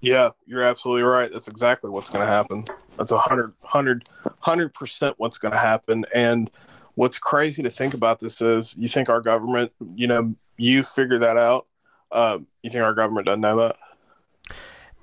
Yeah, 0.00 0.30
you're 0.46 0.62
absolutely 0.62 1.02
right. 1.02 1.30
That's 1.32 1.48
exactly 1.48 1.90
what's 1.90 2.10
going 2.10 2.24
to 2.24 2.30
happen. 2.30 2.64
That's 2.96 3.12
a 3.12 3.18
hundred, 3.18 3.52
hundred, 3.62 4.08
hundred 4.40 4.72
percent 4.72 5.14
what's 5.18 5.38
going 5.38 5.52
to 5.52 5.58
happen. 5.58 6.04
And, 6.14 6.50
what's 6.96 7.18
crazy 7.18 7.62
to 7.62 7.70
think 7.70 7.94
about 7.94 8.18
this 8.18 8.40
is 8.40 8.74
you 8.76 8.88
think 8.88 9.08
our 9.08 9.20
government, 9.20 9.72
you 9.94 10.08
know, 10.08 10.34
you 10.56 10.82
figure 10.82 11.18
that 11.20 11.36
out. 11.36 11.66
Uh, 12.10 12.38
you 12.62 12.70
think 12.70 12.82
our 12.82 12.94
government 12.94 13.26
doesn't 13.26 13.42
know 13.42 13.56
that? 13.56 13.76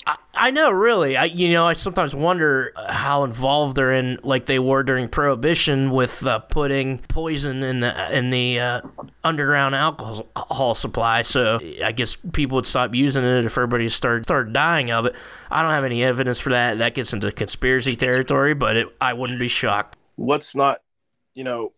I, 0.05 0.17
I 0.33 0.51
know, 0.51 0.71
really. 0.71 1.15
I, 1.15 1.25
you 1.25 1.51
know, 1.51 1.65
I 1.65 1.73
sometimes 1.73 2.15
wonder 2.15 2.73
how 2.89 3.23
involved 3.23 3.77
they're 3.77 3.93
in, 3.93 4.19
like 4.23 4.47
they 4.47 4.57
were 4.59 4.83
during 4.83 5.07
Prohibition, 5.07 5.91
with 5.91 6.25
uh, 6.25 6.39
putting 6.39 6.97
poison 6.97 7.61
in 7.61 7.81
the 7.81 8.17
in 8.17 8.31
the 8.31 8.59
uh, 8.59 8.81
underground 9.23 9.75
alcohol 9.75 10.75
supply. 10.75 11.21
So 11.21 11.59
I 11.83 11.91
guess 11.91 12.15
people 12.15 12.55
would 12.55 12.65
stop 12.65 12.95
using 12.95 13.23
it 13.23 13.45
if 13.45 13.57
everybody 13.57 13.87
started 13.89 14.23
started 14.23 14.51
dying 14.51 14.91
of 14.91 15.05
it. 15.05 15.15
I 15.51 15.61
don't 15.61 15.71
have 15.71 15.85
any 15.85 16.03
evidence 16.03 16.39
for 16.39 16.49
that. 16.49 16.79
That 16.79 16.95
gets 16.95 17.13
into 17.13 17.31
conspiracy 17.31 17.95
territory, 17.95 18.55
but 18.55 18.75
it, 18.75 18.87
I 18.99 19.13
wouldn't 19.13 19.39
be 19.39 19.47
shocked. 19.47 19.95
Let's 20.17 20.55
not, 20.55 20.79
you 21.33 21.43
know, 21.43 21.71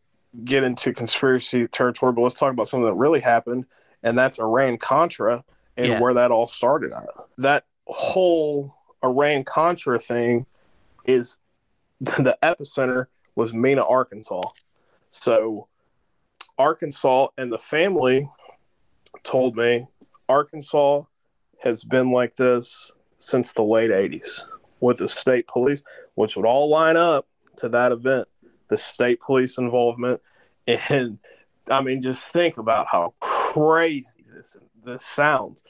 get 0.43 0.63
into 0.63 0.93
conspiracy 0.93 1.67
territory, 1.67 2.13
but 2.13 2.21
let's 2.21 2.39
talk 2.39 2.51
about 2.51 2.67
something 2.67 2.85
that 2.85 2.93
really 2.93 3.19
happened, 3.19 3.65
and 4.03 4.17
that's 4.17 4.39
Iran 4.39 4.77
Contra 4.77 5.43
and 5.77 5.87
yeah. 5.87 5.99
where 5.99 6.13
that 6.13 6.31
all 6.31 6.47
started 6.47 6.91
at. 6.91 7.05
That 7.37 7.65
whole 7.87 8.75
Iran 9.03 9.43
Contra 9.43 9.99
thing 9.99 10.45
is 11.05 11.39
the 11.99 12.37
epicenter 12.43 13.05
was 13.35 13.53
Mena, 13.53 13.83
Arkansas. 13.83 14.43
So 15.09 15.67
Arkansas 16.57 17.27
and 17.37 17.51
the 17.51 17.59
family 17.59 18.29
told 19.23 19.55
me 19.55 19.87
Arkansas 20.29 21.03
has 21.63 21.83
been 21.83 22.11
like 22.11 22.35
this 22.35 22.91
since 23.17 23.53
the 23.53 23.63
late 23.63 23.91
80s 23.91 24.43
with 24.79 24.97
the 24.97 25.07
state 25.07 25.47
police, 25.47 25.83
which 26.15 26.35
would 26.35 26.45
all 26.45 26.69
line 26.69 26.97
up 26.97 27.27
to 27.57 27.69
that 27.69 27.91
event 27.91 28.27
the 28.75 28.81
state 28.81 29.21
police 29.21 29.57
involvement, 29.57 30.21
and 30.67 31.17
I 31.71 31.81
mean, 31.81 32.01
just 32.01 32.27
think 32.27 32.57
about 32.57 32.87
how 32.87 33.13
crazy 33.21 34.25
this 34.33 34.57
this 34.83 35.05
sounds. 35.05 35.63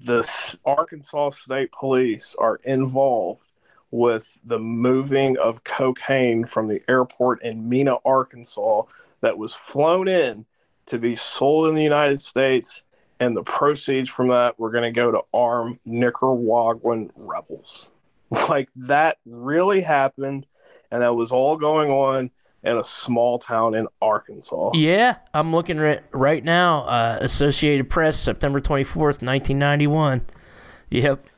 The 0.00 0.58
Arkansas 0.64 1.30
State 1.30 1.72
Police 1.72 2.36
are 2.38 2.60
involved 2.62 3.52
with 3.90 4.38
the 4.44 4.58
moving 4.58 5.36
of 5.38 5.64
cocaine 5.64 6.44
from 6.44 6.68
the 6.68 6.80
airport 6.88 7.42
in 7.42 7.68
Mena, 7.68 7.96
Arkansas, 8.04 8.82
that 9.20 9.36
was 9.36 9.54
flown 9.54 10.06
in 10.06 10.46
to 10.86 10.98
be 10.98 11.16
sold 11.16 11.68
in 11.68 11.74
the 11.74 11.82
United 11.82 12.20
States, 12.20 12.82
and 13.18 13.36
the 13.36 13.42
proceeds 13.42 14.10
from 14.10 14.28
that 14.28 14.58
were 14.60 14.70
going 14.70 14.84
to 14.84 14.92
go 14.92 15.10
to 15.10 15.22
arm 15.32 15.78
Nicaraguan 15.84 17.10
rebels. 17.16 17.90
Like 18.48 18.68
that 18.74 19.18
really 19.24 19.80
happened 19.80 20.48
and 20.94 21.02
that 21.02 21.16
was 21.16 21.32
all 21.32 21.56
going 21.56 21.90
on 21.90 22.30
in 22.64 22.76
a 22.78 22.84
small 22.84 23.38
town 23.38 23.74
in 23.74 23.86
Arkansas. 24.00 24.70
Yeah, 24.74 25.16
I'm 25.32 25.52
looking 25.52 25.78
right 25.78 26.02
right 26.12 26.42
now. 26.42 26.84
Uh, 26.84 27.18
Associated 27.20 27.90
Press, 27.90 28.18
September 28.18 28.60
24th, 28.60 29.22
1991. 29.22 30.22
Yep. 30.90 31.28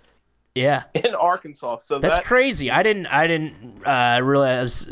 Yeah. 0.55 0.85
in 0.95 1.15
Arkansas. 1.15 1.79
So 1.79 1.99
That's 1.99 2.19
that, 2.19 2.25
crazy. 2.25 2.71
I 2.71 2.83
didn't. 2.83 3.07
I 3.07 3.27
didn't 3.27 3.83
uh, 3.85 4.21
realize. 4.23 4.89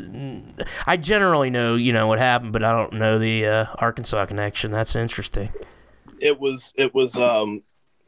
I 0.86 0.96
generally 0.96 1.50
know, 1.50 1.74
you 1.76 1.92
know, 1.92 2.06
what 2.06 2.18
happened, 2.18 2.52
but 2.52 2.62
I 2.62 2.72
don't 2.72 2.94
know 2.94 3.18
the 3.18 3.46
uh, 3.46 3.66
Arkansas 3.76 4.26
connection. 4.26 4.70
That's 4.70 4.94
interesting. 4.94 5.50
it 6.20 6.38
was 6.38 6.72
it 6.76 6.94
was 6.94 7.16
um, 7.16 7.62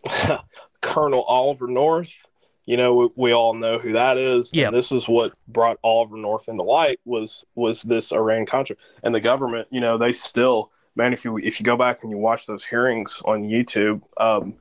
Colonel 0.80 1.22
Oliver 1.22 1.66
North. 1.66 2.26
You 2.66 2.76
know, 2.76 2.94
we, 2.94 3.08
we 3.14 3.32
all 3.32 3.54
know 3.54 3.78
who 3.78 3.92
that 3.92 4.18
is. 4.18 4.50
yeah 4.52 4.68
And 4.68 4.76
this 4.76 4.90
is 4.90 5.08
what 5.08 5.32
brought 5.48 5.78
Oliver 5.82 6.16
North 6.16 6.48
into 6.48 6.64
light 6.64 7.00
was 7.04 7.46
was 7.54 7.82
this 7.82 8.12
Iran 8.12 8.44
Contra, 8.44 8.76
and 9.04 9.14
the 9.14 9.20
government. 9.20 9.68
You 9.70 9.80
know, 9.80 9.96
they 9.96 10.12
still 10.12 10.72
man. 10.96 11.12
If 11.12 11.24
you 11.24 11.38
if 11.38 11.60
you 11.60 11.64
go 11.64 11.76
back 11.76 12.02
and 12.02 12.10
you 12.10 12.18
watch 12.18 12.46
those 12.46 12.64
hearings 12.64 13.22
on 13.24 13.44
YouTube, 13.44 14.02
um, 14.18 14.54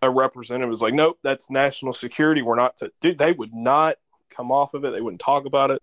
a 0.00 0.08
representative 0.08 0.70
was 0.70 0.80
like, 0.80 0.94
"Nope, 0.94 1.18
that's 1.22 1.50
national 1.50 1.92
security. 1.92 2.42
We're 2.42 2.54
not 2.54 2.76
to." 2.76 2.92
Dude, 3.00 3.18
they 3.18 3.32
would 3.32 3.52
not 3.52 3.96
come 4.30 4.52
off 4.52 4.72
of 4.74 4.84
it. 4.84 4.92
They 4.92 5.00
wouldn't 5.00 5.20
talk 5.20 5.46
about 5.46 5.72
it. 5.72 5.82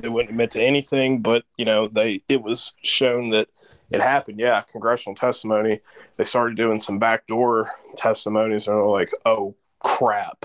They 0.00 0.08
wouldn't 0.08 0.30
admit 0.30 0.52
to 0.52 0.62
anything. 0.62 1.20
But 1.20 1.44
you 1.58 1.66
know, 1.66 1.88
they 1.88 2.22
it 2.26 2.42
was 2.42 2.72
shown 2.82 3.28
that 3.30 3.48
it 3.90 4.00
happened. 4.00 4.40
Yeah, 4.40 4.62
congressional 4.72 5.14
testimony. 5.14 5.80
They 6.16 6.24
started 6.24 6.56
doing 6.56 6.80
some 6.80 6.98
backdoor 6.98 7.70
testimonies, 7.98 8.66
and 8.66 8.78
they're 8.78 8.86
like, 8.86 9.12
"Oh 9.26 9.54
crap, 9.84 10.44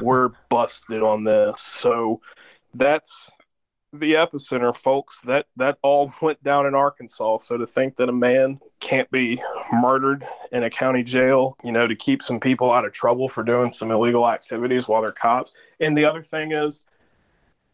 we're 0.00 0.30
busted 0.48 1.02
on 1.02 1.24
this." 1.24 1.60
So 1.60 2.20
that's 2.74 3.32
the 3.92 4.14
epicenter, 4.14 4.76
folks. 4.76 5.20
That 5.22 5.46
that 5.56 5.78
all 5.82 6.12
went 6.22 6.42
down 6.42 6.66
in 6.66 6.74
Arkansas. 6.74 7.38
So 7.38 7.56
to 7.56 7.66
think 7.66 7.96
that 7.96 8.08
a 8.08 8.12
man 8.12 8.60
can't 8.78 9.10
be 9.10 9.42
murdered 9.72 10.26
in 10.52 10.64
a 10.64 10.70
county 10.70 11.02
jail, 11.02 11.56
you 11.64 11.72
know, 11.72 11.86
to 11.86 11.96
keep 11.96 12.22
some 12.22 12.40
people 12.40 12.72
out 12.72 12.84
of 12.84 12.92
trouble 12.92 13.28
for 13.28 13.42
doing 13.42 13.72
some 13.72 13.90
illegal 13.90 14.28
activities 14.28 14.88
while 14.88 15.02
they're 15.02 15.12
cops. 15.12 15.52
And 15.80 15.96
the 15.96 16.04
other 16.04 16.22
thing 16.22 16.52
is, 16.52 16.86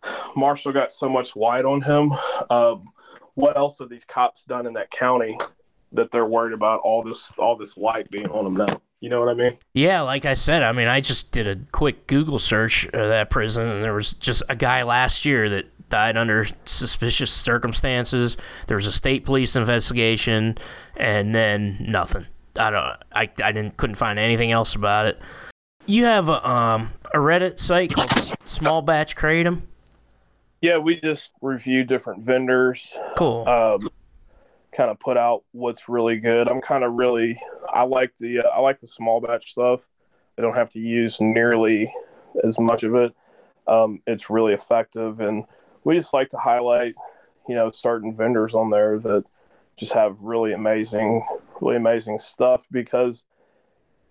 Marshall 0.37 0.72
got 0.72 0.93
so 0.93 1.09
much 1.09 1.37
light 1.37 1.64
on 1.64 1.82
him. 1.82 2.12
Um, 2.51 2.84
what 3.34 3.57
else 3.57 3.78
have 3.78 3.91
these 3.91 4.05
cops 4.05 4.45
done 4.45 4.66
in 4.66 4.72
that 4.74 4.91
county 4.91 5.39
that 5.93 6.11
they're 6.11 6.26
worried 6.26 6.55
about 6.55 6.80
all 6.80 7.03
this 7.03 7.32
all 7.39 7.57
this 7.57 7.76
light 7.76 8.11
being 8.11 8.30
on 8.30 8.45
them 8.45 8.66
now? 8.66 8.80
You 9.07 9.11
know 9.11 9.21
what 9.21 9.29
I 9.29 9.35
mean? 9.35 9.57
Yeah, 9.73 10.01
like 10.01 10.25
I 10.25 10.35
said, 10.35 10.65
I 10.65 10.73
mean, 10.73 10.89
I 10.89 11.01
just 11.01 11.31
did 11.31 11.47
a 11.47 11.55
quick 11.71 12.09
Google 12.09 12.41
search 12.41 12.87
of 12.87 13.09
that 13.09 13.31
prison, 13.31 13.69
and 13.69 13.85
there 13.85 13.95
was 13.95 14.15
just 14.15 14.43
a 14.49 14.57
guy 14.57 14.83
last 14.83 15.25
year 15.25 15.49
that 15.49 15.67
died 15.89 16.17
under 16.17 16.45
suspicious 16.65 17.31
circumstances. 17.31 18.37
There 18.67 18.77
was 18.77 18.89
a 18.89 18.93
state 18.93 19.25
police 19.25 19.55
investigation, 19.55 20.59
and 20.97 21.33
then 21.33 21.77
nothing. 21.89 22.27
I 22.59 22.71
don't. 22.71 22.83
I, 23.13 23.31
I 23.45 23.53
didn't 23.53 23.77
couldn't 23.77 23.95
find 23.95 24.19
anything 24.19 24.51
else 24.51 24.75
about 24.75 25.07
it. 25.07 25.21
You 25.87 26.07
have 26.07 26.29
a 26.29 26.45
um 26.45 26.91
a 27.15 27.19
Reddit 27.19 27.61
site 27.61 27.95
called 27.95 28.11
Small 28.45 28.83
Batch 28.83 29.15
Kratom. 29.15 29.63
Yeah, 30.63 30.79
we 30.79 31.01
just 31.01 31.31
review 31.43 31.85
different 31.85 32.25
vendors, 32.25 32.99
Cool. 33.17 33.47
um, 33.47 33.89
kind 34.77 34.91
of 34.91 35.01
put 35.01 35.16
out 35.16 35.43
what's 35.53 35.89
really 35.89 36.18
good. 36.18 36.49
I'm 36.49 36.61
kind 36.61 36.85
of 36.85 36.93
really 36.93 37.41
I 37.72 37.83
like 37.83 38.12
the 38.18 38.41
uh, 38.41 38.49
I 38.49 38.61
like 38.61 38.81
the 38.81 38.87
small 38.87 39.20
batch 39.20 39.53
stuff. 39.53 39.81
I 40.39 40.43
don't 40.43 40.55
have 40.55 40.70
to 40.70 40.79
use 40.79 41.20
nearly 41.20 41.93
as 42.45 42.59
much 42.59 42.83
of 42.83 42.95
it. 42.95 43.14
Um, 43.66 44.01
it's 44.07 44.29
really 44.31 44.53
effective, 44.53 45.20
and 45.20 45.45
we 45.85 45.97
just 45.97 46.12
like 46.12 46.29
to 46.31 46.37
highlight, 46.37 46.95
you 47.49 47.55
know, 47.55 47.70
certain 47.70 48.14
vendors 48.14 48.55
on 48.55 48.70
there 48.70 48.99
that 49.01 49.24
just 49.77 49.93
have 49.93 50.16
really 50.20 50.53
amazing, 50.53 51.24
really 51.61 51.77
amazing 51.77 52.18
stuff 52.18 52.62
because. 52.70 53.24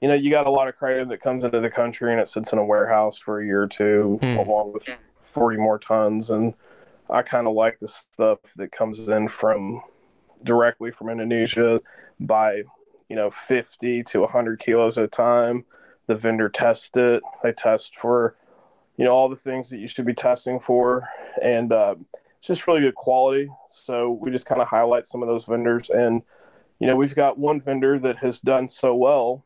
You 0.01 0.09
know, 0.09 0.13
you 0.15 0.29
got 0.29 0.45
a 0.45 0.51
lot 0.51 0.67
of 0.67 0.75
kratom 0.75 1.07
that 1.09 1.21
comes 1.21 1.43
into 1.45 1.61
the 1.61 1.69
country 1.69 2.11
and 2.11 2.19
it 2.21 2.27
sits 2.27 2.51
in 2.51 2.59
a 2.59 2.65
warehouse 2.65 3.17
for 3.17 3.39
a 3.39 3.45
year 3.45 3.63
or 3.63 3.67
two, 3.67 4.19
Hmm. 4.21 4.37
along 4.37 4.73
with 4.73 4.87
40 5.21 5.57
more 5.57 5.79
tons. 5.79 6.29
And 6.29 6.53
I 7.09 7.21
kind 7.23 7.47
of 7.47 7.53
like 7.53 7.79
the 7.79 7.87
stuff 7.87 8.39
that 8.57 8.73
comes 8.73 8.99
in 8.99 9.29
from 9.29 9.81
directly 10.43 10.91
from 10.91 11.09
Indonesia 11.09 11.81
by, 12.19 12.63
you 13.09 13.15
know, 13.15 13.31
50 13.47 14.03
to 14.03 14.21
100 14.21 14.59
kilos 14.59 14.97
at 14.97 15.03
a 15.03 15.07
time. 15.07 15.65
The 16.07 16.15
vendor 16.15 16.49
tests 16.49 16.91
it. 16.95 17.23
They 17.43 17.51
test 17.51 17.95
for, 17.95 18.35
you 18.97 19.05
know, 19.05 19.11
all 19.11 19.29
the 19.29 19.35
things 19.35 19.69
that 19.69 19.77
you 19.77 19.87
should 19.87 20.05
be 20.05 20.13
testing 20.13 20.59
for. 20.59 21.07
And 21.41 21.71
uh, 21.71 21.95
it's 22.37 22.47
just 22.47 22.67
really 22.67 22.81
good 22.81 22.95
quality. 22.95 23.49
So 23.69 24.11
we 24.11 24.31
just 24.31 24.45
kind 24.45 24.61
of 24.61 24.67
highlight 24.67 25.07
some 25.07 25.23
of 25.23 25.27
those 25.27 25.45
vendors. 25.45 25.89
And, 25.89 26.21
you 26.79 26.87
know, 26.87 26.95
we've 26.95 27.15
got 27.15 27.39
one 27.39 27.59
vendor 27.59 27.97
that 27.99 28.17
has 28.17 28.39
done 28.39 28.67
so 28.67 28.95
well 28.95 29.43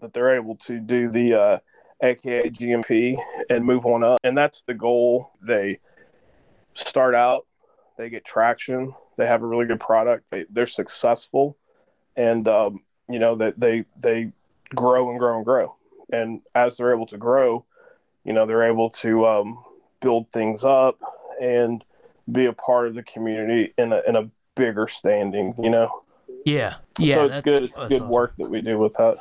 that 0.00 0.12
they're 0.12 0.36
able 0.36 0.56
to 0.56 0.78
do 0.78 1.08
the 1.08 1.34
uh, 1.34 1.58
AKA 2.02 2.50
GMP 2.50 3.18
and 3.50 3.64
move 3.64 3.86
on 3.86 4.04
up. 4.04 4.20
And 4.24 4.36
that's 4.36 4.62
the 4.62 4.74
goal. 4.74 5.32
They 5.42 5.80
start 6.74 7.14
out, 7.14 7.46
they 7.98 8.08
get 8.08 8.24
traction, 8.24 8.94
they 9.18 9.26
have 9.26 9.42
a 9.42 9.46
really 9.46 9.66
good 9.66 9.80
product, 9.80 10.24
they, 10.30 10.46
they're 10.48 10.66
successful, 10.66 11.56
and 12.16 12.48
um, 12.48 12.80
you 13.08 13.18
know 13.18 13.34
that 13.36 13.60
they 13.60 13.84
they 14.00 14.32
grow 14.74 15.10
and 15.10 15.18
grow 15.18 15.36
and 15.36 15.44
grow. 15.44 15.74
And 16.10 16.40
as 16.54 16.78
they're 16.78 16.94
able 16.94 17.06
to 17.08 17.18
grow, 17.18 17.64
you 18.24 18.32
know 18.32 18.46
they're 18.46 18.70
able 18.70 18.90
to 18.90 19.26
um, 19.26 19.64
build 20.00 20.30
things 20.30 20.64
up 20.64 20.98
and 21.42 21.84
be 22.30 22.46
a 22.46 22.52
part 22.52 22.88
of 22.88 22.94
the 22.94 23.02
community 23.02 23.74
in 23.76 23.92
a 23.92 24.00
in 24.08 24.16
a 24.16 24.30
bigger 24.54 24.88
standing. 24.88 25.54
You 25.60 25.70
know, 25.70 26.02
yeah. 26.44 26.76
Yeah. 26.98 27.16
so 27.16 27.24
it's 27.24 27.34
that's- 27.34 27.42
good. 27.42 27.62
It's 27.64 27.76
good 27.76 27.92
awesome. 27.92 28.08
work 28.08 28.34
that 28.38 28.48
we 28.48 28.62
do 28.62 28.78
with 28.78 28.94
that. 28.94 29.18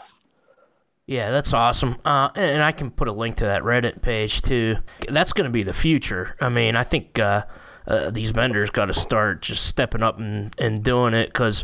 Yeah, 1.07 1.31
that's 1.31 1.53
awesome. 1.53 1.95
Uh, 2.03 2.29
and, 2.35 2.55
and 2.55 2.63
I 2.63 2.73
can 2.73 2.91
put 2.91 3.07
a 3.07 3.13
link 3.13 3.37
to 3.37 3.45
that 3.45 3.63
Reddit 3.63 4.01
page 4.01 4.41
too. 4.41 4.75
That's 5.07 5.31
going 5.31 5.45
to 5.45 5.51
be 5.51 5.63
the 5.63 5.73
future. 5.73 6.35
I 6.41 6.49
mean, 6.49 6.75
I 6.75 6.83
think 6.83 7.17
uh, 7.17 7.43
uh, 7.87 8.11
these 8.11 8.31
vendors 8.31 8.69
got 8.69 8.85
to 8.85 8.93
start 8.93 9.41
just 9.41 9.65
stepping 9.65 10.03
up 10.03 10.19
and, 10.19 10.53
and 10.59 10.83
doing 10.83 11.13
it 11.13 11.27
because 11.27 11.63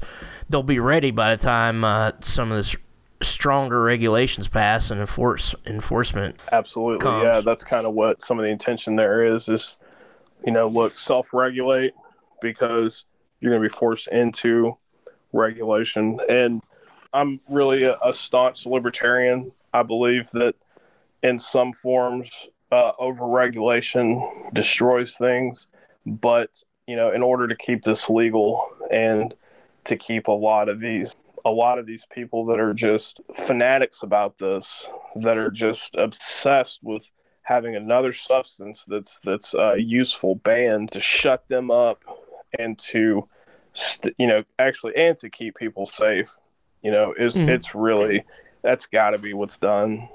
they'll 0.49 0.63
be 0.63 0.79
ready 0.79 1.11
by 1.11 1.35
the 1.35 1.43
time 1.43 1.83
uh, 1.83 2.11
some 2.21 2.51
of 2.51 2.57
this 2.57 2.75
stronger 3.21 3.81
regulations 3.81 4.47
pass 4.47 4.91
and 4.91 4.99
enforce 4.99 5.55
enforcement. 5.65 6.39
Absolutely. 6.51 6.99
comes. 6.99 7.23
Yeah, 7.23 7.41
that's 7.41 7.63
kind 7.63 7.85
of 7.85 7.93
what 7.93 8.21
some 8.21 8.39
of 8.39 8.43
the 8.43 8.49
intention 8.49 8.95
there 8.95 9.35
is 9.35 9.47
is 9.47 9.77
you 10.45 10.51
know, 10.51 10.67
look, 10.67 10.97
self-regulate 10.97 11.93
because 12.41 13.05
you're 13.39 13.51
going 13.51 13.63
to 13.63 13.69
be 13.69 13.73
forced 13.73 14.07
into 14.09 14.77
regulation 15.31 16.19
and 16.29 16.61
I'm 17.13 17.39
really 17.47 17.83
a, 17.83 17.97
a 18.03 18.13
staunch 18.13 18.65
libertarian. 18.65 19.51
I 19.73 19.83
believe 19.83 20.29
that 20.31 20.55
in 21.21 21.39
some 21.39 21.73
forms 21.73 22.29
uh, 22.71 22.91
overregulation 22.99 24.53
destroys 24.53 25.15
things, 25.15 25.67
but 26.05 26.49
you 26.87 26.95
know, 26.95 27.11
in 27.11 27.21
order 27.23 27.47
to 27.47 27.55
keep 27.55 27.83
this 27.83 28.09
legal 28.09 28.67
and 28.91 29.33
to 29.85 29.95
keep 29.95 30.27
a 30.27 30.31
lot 30.31 30.69
of 30.69 30.79
these 30.79 31.15
a 31.45 31.51
lot 31.51 31.77
of 31.77 31.85
these 31.85 32.05
people 32.09 32.45
that 32.45 32.59
are 32.59 32.73
just 32.73 33.19
fanatics 33.45 34.01
about 34.03 34.37
this, 34.37 34.87
that 35.15 35.37
are 35.37 35.51
just 35.51 35.93
obsessed 35.95 36.79
with 36.83 37.09
having 37.41 37.75
another 37.75 38.13
substance 38.13 38.85
that's 38.87 39.19
that's 39.23 39.53
uh, 39.53 39.73
useful 39.73 40.35
banned 40.35 40.91
to 40.91 41.01
shut 41.01 41.47
them 41.49 41.69
up 41.69 42.01
and 42.57 42.79
to 42.79 43.27
st- 43.73 44.15
you 44.17 44.27
know 44.27 44.43
actually 44.59 44.95
and 44.95 45.17
to 45.17 45.29
keep 45.29 45.55
people 45.55 45.85
safe. 45.85 46.29
You 46.81 46.91
know, 46.91 47.13
is 47.17 47.35
Mhm. 47.35 47.49
it's 47.49 47.73
really 47.75 48.23
that's 48.61 48.85
got 48.85 49.11
to 49.11 49.17
be 49.17 49.33
what's 49.33 49.57
done. 49.57 50.07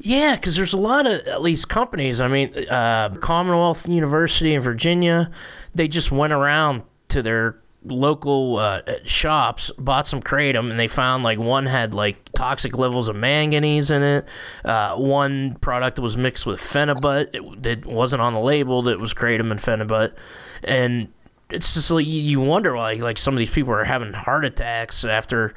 Yeah, 0.00 0.36
because 0.36 0.56
there's 0.56 0.72
a 0.72 0.78
lot 0.78 1.06
of 1.06 1.26
at 1.26 1.42
least 1.42 1.68
companies. 1.68 2.20
I 2.20 2.28
mean, 2.28 2.54
uh, 2.68 3.10
Commonwealth 3.20 3.88
University 3.88 4.54
in 4.54 4.60
Virginia, 4.60 5.30
they 5.74 5.88
just 5.88 6.12
went 6.12 6.32
around 6.32 6.82
to 7.08 7.22
their 7.22 7.60
local 7.84 8.58
uh, 8.58 8.82
shops, 9.04 9.70
bought 9.78 10.06
some 10.06 10.20
kratom, 10.20 10.70
and 10.70 10.78
they 10.78 10.88
found 10.88 11.24
like 11.24 11.38
one 11.38 11.66
had 11.66 11.94
like 11.94 12.16
toxic 12.32 12.76
levels 12.76 13.08
of 13.08 13.16
manganese 13.16 13.90
in 13.90 14.02
it. 14.02 14.28
Uh, 14.64 14.96
one 14.96 15.56
product 15.56 15.98
was 15.98 16.16
mixed 16.16 16.46
with 16.46 16.60
phenibut. 16.60 17.66
It, 17.66 17.86
wasn't 17.86 18.22
on 18.22 18.34
the 18.34 18.40
label 18.40 18.82
that 18.82 19.00
was 19.00 19.14
kratom 19.14 19.50
and 19.50 19.58
phenibut, 19.60 20.14
and 20.62 21.08
it's 21.50 21.74
just 21.74 21.90
like 21.90 22.06
you- 22.06 22.20
you 22.22 22.40
wonder 22.40 22.74
why 22.76 22.94
like 22.94 23.16
some 23.18 23.34
of 23.34 23.38
these 23.38 23.50
people 23.50 23.72
are 23.72 23.84
having 23.84 24.12
heart 24.12 24.44
attacks 24.44 25.04
after 25.04 25.54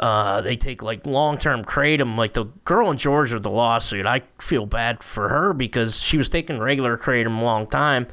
uh, 0.00 0.40
they 0.40 0.56
take 0.56 0.82
like 0.82 1.06
long 1.06 1.36
term 1.36 1.62
kratom. 1.62 2.16
Like 2.16 2.32
the 2.32 2.46
girl 2.64 2.90
in 2.90 2.96
Georgia, 2.96 3.38
the 3.38 3.50
lawsuit, 3.50 4.06
I 4.06 4.22
feel 4.40 4.64
bad 4.66 5.04
for 5.04 5.28
her 5.28 5.52
because 5.52 6.00
she 6.00 6.16
was 6.16 6.28
taking 6.28 6.58
regular 6.58 6.96
kratom 6.96 7.40
a 7.40 7.44
long 7.44 7.66
time, 7.66 8.08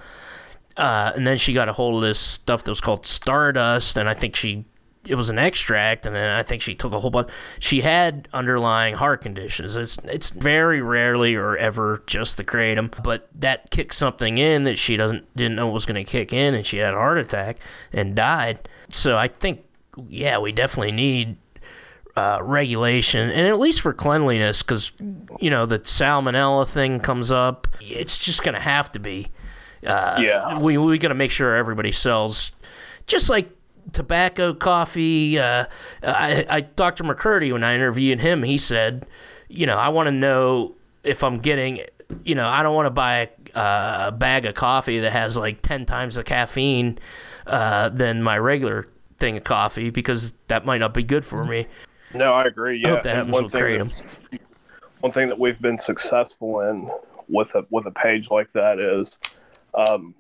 uh, 0.76 1.14
and 1.16 1.26
then 1.26 1.38
she 1.38 1.54
got 1.54 1.70
a 1.70 1.74
hold 1.74 1.96
of 1.96 2.08
this 2.08 2.20
stuff 2.20 2.64
that 2.64 2.72
was 2.72 2.82
called 2.82 3.06
Stardust, 3.06 3.98
and 3.98 4.10
I 4.10 4.14
think 4.14 4.36
she 4.36 4.66
it 5.08 5.16
was 5.16 5.30
an 5.30 5.40
extract, 5.40 6.06
and 6.06 6.14
then 6.14 6.30
I 6.30 6.44
think 6.44 6.62
she 6.62 6.76
took 6.76 6.92
a 6.92 7.00
whole 7.00 7.10
bunch. 7.10 7.30
She 7.60 7.80
had 7.80 8.28
underlying 8.34 8.96
heart 8.96 9.22
conditions. 9.22 9.78
It's 9.78 9.98
it's 10.04 10.32
very 10.32 10.82
rarely 10.82 11.36
or 11.36 11.56
ever 11.56 12.04
just 12.06 12.36
the 12.36 12.44
kratom, 12.44 12.92
but 13.02 13.30
that 13.34 13.70
kicked 13.70 13.96
something 13.96 14.38
in 14.38 14.66
that 14.66 14.78
she 14.78 14.98
doesn't 14.98 15.34
didn't 15.38 15.56
know 15.56 15.70
was 15.70 15.86
going 15.86 16.04
to 16.04 16.10
kick 16.10 16.34
in, 16.34 16.54
and 16.54 16.66
she 16.66 16.80
had 16.80 16.94
a 16.94 16.98
heart 16.98 17.18
attack 17.18 17.60
and 17.94 18.14
died. 18.14 18.68
So 18.90 19.16
I 19.18 19.30
think, 19.30 19.64
yeah, 20.10 20.38
we 20.40 20.52
definitely 20.52 20.92
need 20.92 21.38
uh, 22.18 22.40
regulation, 22.42 23.30
and 23.30 23.48
at 23.48 23.60
least 23.60 23.82
for 23.82 23.94
cleanliness, 23.94 24.64
because 24.64 24.92
you 25.40 25.52
know 25.52 25.68
the 25.68 25.78
salmonella 25.80 26.68
thing 26.68 27.00
comes 27.00 27.32
up. 27.32 27.68
It's 27.80 28.18
just 28.18 28.44
gonna 28.44 28.60
have 28.60 28.92
to 28.94 29.00
be. 29.00 29.28
Uh, 29.86 30.18
Yeah. 30.20 30.58
we 30.60 30.78
we 30.80 30.98
gotta 30.98 31.14
make 31.14 31.30
sure 31.30 31.56
everybody 31.56 31.92
sells, 31.92 32.52
just 33.06 33.30
like 33.30 33.50
tobacco, 33.94 34.56
coffee. 34.56 35.38
Uh, 35.38 35.66
I, 36.02 36.46
I 36.50 36.62
Dr. 36.62 37.04
McCurdy 37.04 37.52
when 37.54 37.64
I 37.64 37.76
interviewed 37.76 38.20
him, 38.20 38.42
he 38.42 38.58
said, 38.58 39.06
you 39.48 39.68
know, 39.68 39.78
I 39.78 39.90
want 39.90 40.08
to 40.08 40.12
know 40.12 40.74
if 41.04 41.24
I'm 41.24 41.36
getting, 41.36 41.82
you 42.24 42.34
know, 42.34 42.48
I 42.48 42.64
don't 42.64 42.74
want 42.74 42.88
to 42.88 42.92
buy 42.92 43.30
a, 43.54 44.08
a 44.08 44.12
bag 44.12 44.48
of 44.48 44.56
coffee 44.56 45.00
that 45.02 45.12
has 45.12 45.38
like 45.38 45.62
ten 45.62 45.86
times 45.86 46.16
the 46.16 46.24
caffeine 46.24 46.98
uh, 47.46 47.90
than 47.90 48.24
my 48.24 48.40
regular 48.40 48.88
thing 49.20 49.38
of 49.38 49.44
coffee 49.44 49.92
because 49.92 50.34
that 50.48 50.66
might 50.66 50.80
not 50.80 50.96
be 50.96 51.04
good 51.04 51.24
for 51.24 51.44
me. 51.46 51.68
No, 52.14 52.34
I 52.34 52.44
agree. 52.44 52.80
Yeah, 52.80 52.88
I 52.88 52.92
hope 52.96 53.04
that 53.04 53.18
and 53.18 53.32
one 53.32 53.50
thing 53.50 53.90
that- 53.90 54.42
one 55.00 55.12
thing 55.12 55.28
that 55.30 55.38
we've 55.40 55.62
been 55.62 55.78
successful 55.80 56.62
in 56.62 56.90
with 57.28 57.54
a 57.56 57.66
with 57.70 57.86
a 57.86 57.92
page 57.92 58.32
like 58.32 58.52
that 58.54 58.80
is, 58.80 59.20
um, 59.76 60.16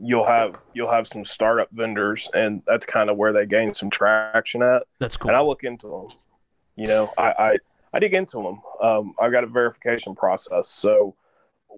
you'll 0.00 0.26
have 0.26 0.58
you'll 0.74 0.90
have 0.90 1.06
some 1.06 1.24
startup 1.24 1.70
vendors, 1.72 2.28
and 2.34 2.62
that's 2.66 2.84
kind 2.84 3.08
of 3.10 3.16
where 3.16 3.32
they 3.32 3.46
gain 3.46 3.72
some 3.72 3.90
traction 3.90 4.62
at. 4.62 4.82
That's 4.98 5.16
cool. 5.16 5.28
And 5.30 5.36
I 5.36 5.40
look 5.40 5.64
into 5.64 5.88
them. 5.88 6.08
You 6.76 6.86
know, 6.88 7.12
I 7.16 7.32
I, 7.38 7.56
I 7.94 7.98
dig 8.00 8.14
into 8.14 8.42
them. 8.42 8.60
Um, 8.82 9.14
I've 9.20 9.32
got 9.32 9.44
a 9.44 9.46
verification 9.46 10.14
process, 10.14 10.68
so 10.68 11.14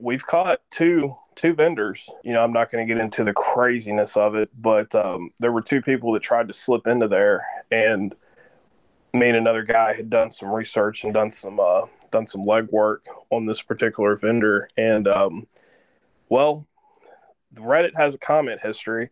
we've 0.00 0.26
caught 0.26 0.60
two 0.70 1.14
two 1.36 1.52
vendors. 1.52 2.08
You 2.22 2.32
know, 2.32 2.42
I'm 2.42 2.52
not 2.52 2.70
going 2.70 2.86
to 2.86 2.92
get 2.92 3.00
into 3.02 3.24
the 3.24 3.32
craziness 3.32 4.16
of 4.16 4.34
it, 4.34 4.50
but 4.60 4.94
um, 4.94 5.30
there 5.40 5.52
were 5.52 5.62
two 5.62 5.82
people 5.82 6.12
that 6.12 6.22
tried 6.22 6.48
to 6.48 6.54
slip 6.54 6.86
into 6.86 7.08
there, 7.08 7.44
and 7.70 8.14
me 9.14 9.28
and 9.28 9.36
another 9.36 9.62
guy 9.62 9.94
had 9.94 10.10
done 10.10 10.30
some 10.30 10.50
research 10.50 11.04
and 11.04 11.14
done 11.14 11.30
some 11.30 11.60
uh, 11.60 11.82
done 12.10 12.26
some 12.26 12.42
legwork 12.42 12.98
on 13.30 13.46
this 13.46 13.62
particular 13.62 14.16
vendor, 14.16 14.68
and 14.76 15.06
um, 15.08 15.46
well, 16.28 16.66
Reddit 17.54 17.96
has 17.96 18.14
a 18.14 18.18
comment 18.18 18.60
history. 18.60 19.10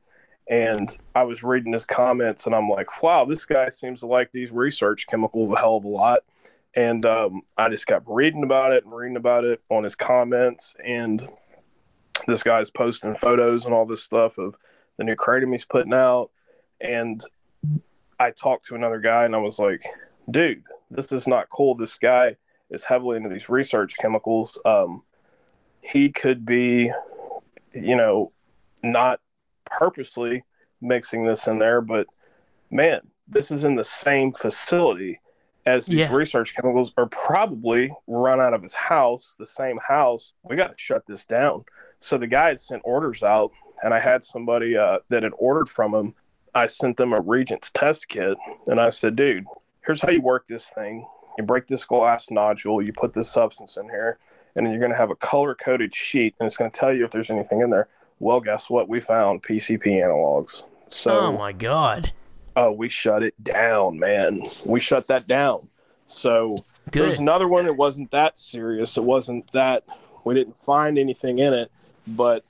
And 0.50 0.90
I 1.14 1.22
was 1.22 1.44
reading 1.44 1.72
his 1.72 1.84
comments, 1.84 2.46
and 2.46 2.54
I'm 2.54 2.68
like, 2.68 3.00
"Wow, 3.00 3.24
this 3.24 3.44
guy 3.44 3.68
seems 3.70 4.00
to 4.00 4.06
like 4.06 4.32
these 4.32 4.50
research 4.50 5.06
chemicals 5.06 5.50
a 5.50 5.56
hell 5.56 5.76
of 5.76 5.84
a 5.84 5.88
lot." 5.88 6.20
And 6.74 7.06
um, 7.06 7.42
I 7.56 7.68
just 7.68 7.86
kept 7.86 8.06
reading 8.08 8.42
about 8.42 8.72
it 8.72 8.84
and 8.84 8.92
reading 8.92 9.16
about 9.16 9.44
it 9.44 9.60
on 9.70 9.84
his 9.84 9.94
comments, 9.94 10.74
and 10.84 11.28
this 12.26 12.42
guy's 12.42 12.70
posting 12.70 13.14
photos 13.14 13.64
and 13.64 13.72
all 13.72 13.86
this 13.86 14.02
stuff 14.02 14.36
of 14.36 14.56
the 14.96 15.04
new 15.04 15.14
kratom 15.14 15.52
he's 15.52 15.64
putting 15.64 15.94
out. 15.94 16.30
And 16.80 17.24
I 18.22 18.30
talked 18.30 18.66
to 18.66 18.76
another 18.76 19.00
guy, 19.00 19.24
and 19.24 19.34
I 19.34 19.38
was 19.38 19.58
like, 19.58 19.84
"Dude, 20.30 20.62
this 20.90 21.10
is 21.10 21.26
not 21.26 21.48
cool. 21.48 21.74
This 21.74 21.98
guy 21.98 22.36
is 22.70 22.84
heavily 22.84 23.16
into 23.16 23.28
these 23.28 23.48
research 23.48 23.96
chemicals. 23.98 24.58
Um, 24.64 25.02
he 25.80 26.10
could 26.10 26.46
be, 26.46 26.92
you 27.72 27.96
know, 27.96 28.30
not 28.84 29.20
purposely 29.64 30.44
mixing 30.80 31.24
this 31.24 31.48
in 31.48 31.58
there, 31.58 31.80
but 31.80 32.06
man, 32.70 33.00
this 33.26 33.50
is 33.50 33.64
in 33.64 33.74
the 33.74 33.84
same 33.84 34.32
facility 34.32 35.20
as 35.66 35.86
these 35.86 35.98
Yeah. 35.98 36.14
research 36.14 36.54
chemicals 36.54 36.92
are 36.96 37.06
probably 37.06 37.92
run 38.06 38.40
out 38.40 38.54
of 38.54 38.62
his 38.62 38.74
house, 38.74 39.34
the 39.38 39.46
same 39.46 39.78
house. 39.78 40.34
We 40.44 40.56
got 40.56 40.68
to 40.68 40.78
shut 40.78 41.06
this 41.06 41.24
down. 41.24 41.64
So 41.98 42.18
the 42.18 42.26
guy 42.26 42.48
had 42.48 42.60
sent 42.60 42.82
orders 42.84 43.22
out, 43.22 43.52
and 43.82 43.92
I 43.92 43.98
had 43.98 44.24
somebody 44.24 44.76
uh, 44.76 45.00
that 45.08 45.24
had 45.24 45.32
ordered 45.36 45.68
from 45.68 45.94
him. 45.94 46.14
I 46.54 46.66
sent 46.66 46.96
them 46.96 47.12
a 47.12 47.20
reagents 47.20 47.70
test 47.70 48.08
kit, 48.08 48.36
and 48.66 48.80
I 48.80 48.90
said, 48.90 49.16
dude, 49.16 49.46
here's 49.86 50.00
how 50.02 50.10
you 50.10 50.20
work 50.20 50.46
this 50.48 50.68
thing. 50.68 51.06
You 51.38 51.44
break 51.44 51.66
this 51.66 51.84
glass 51.84 52.30
nodule, 52.30 52.82
you 52.82 52.92
put 52.92 53.14
this 53.14 53.30
substance 53.30 53.76
in 53.76 53.84
here, 53.88 54.18
and 54.54 54.66
then 54.66 54.72
you're 54.72 54.80
going 54.80 54.92
to 54.92 54.98
have 54.98 55.10
a 55.10 55.16
color 55.16 55.54
coded 55.54 55.94
sheet, 55.94 56.34
and 56.38 56.46
it's 56.46 56.56
going 56.56 56.70
to 56.70 56.76
tell 56.76 56.92
you 56.92 57.04
if 57.04 57.10
there's 57.10 57.30
anything 57.30 57.60
in 57.62 57.70
there. 57.70 57.88
Well, 58.18 58.40
guess 58.40 58.68
what? 58.68 58.88
We 58.88 59.00
found 59.00 59.42
PCP 59.42 59.86
analogs. 59.86 60.62
So, 60.88 61.18
oh 61.18 61.32
my 61.32 61.52
god. 61.52 62.12
oh, 62.54 62.70
we 62.70 62.88
shut 62.90 63.22
it 63.22 63.42
down, 63.42 63.98
man. 63.98 64.42
We 64.66 64.78
shut 64.78 65.08
that 65.08 65.26
down. 65.26 65.68
So, 66.06 66.56
there 66.90 67.04
was 67.04 67.18
another 67.18 67.48
one 67.48 67.64
that 67.64 67.72
wasn't 67.74 68.10
that 68.10 68.36
serious. 68.36 68.98
It 68.98 69.04
wasn't 69.04 69.50
that 69.52 69.84
we 70.24 70.34
didn't 70.34 70.58
find 70.58 70.98
anything 70.98 71.38
in 71.38 71.54
it, 71.54 71.72
but 72.06 72.44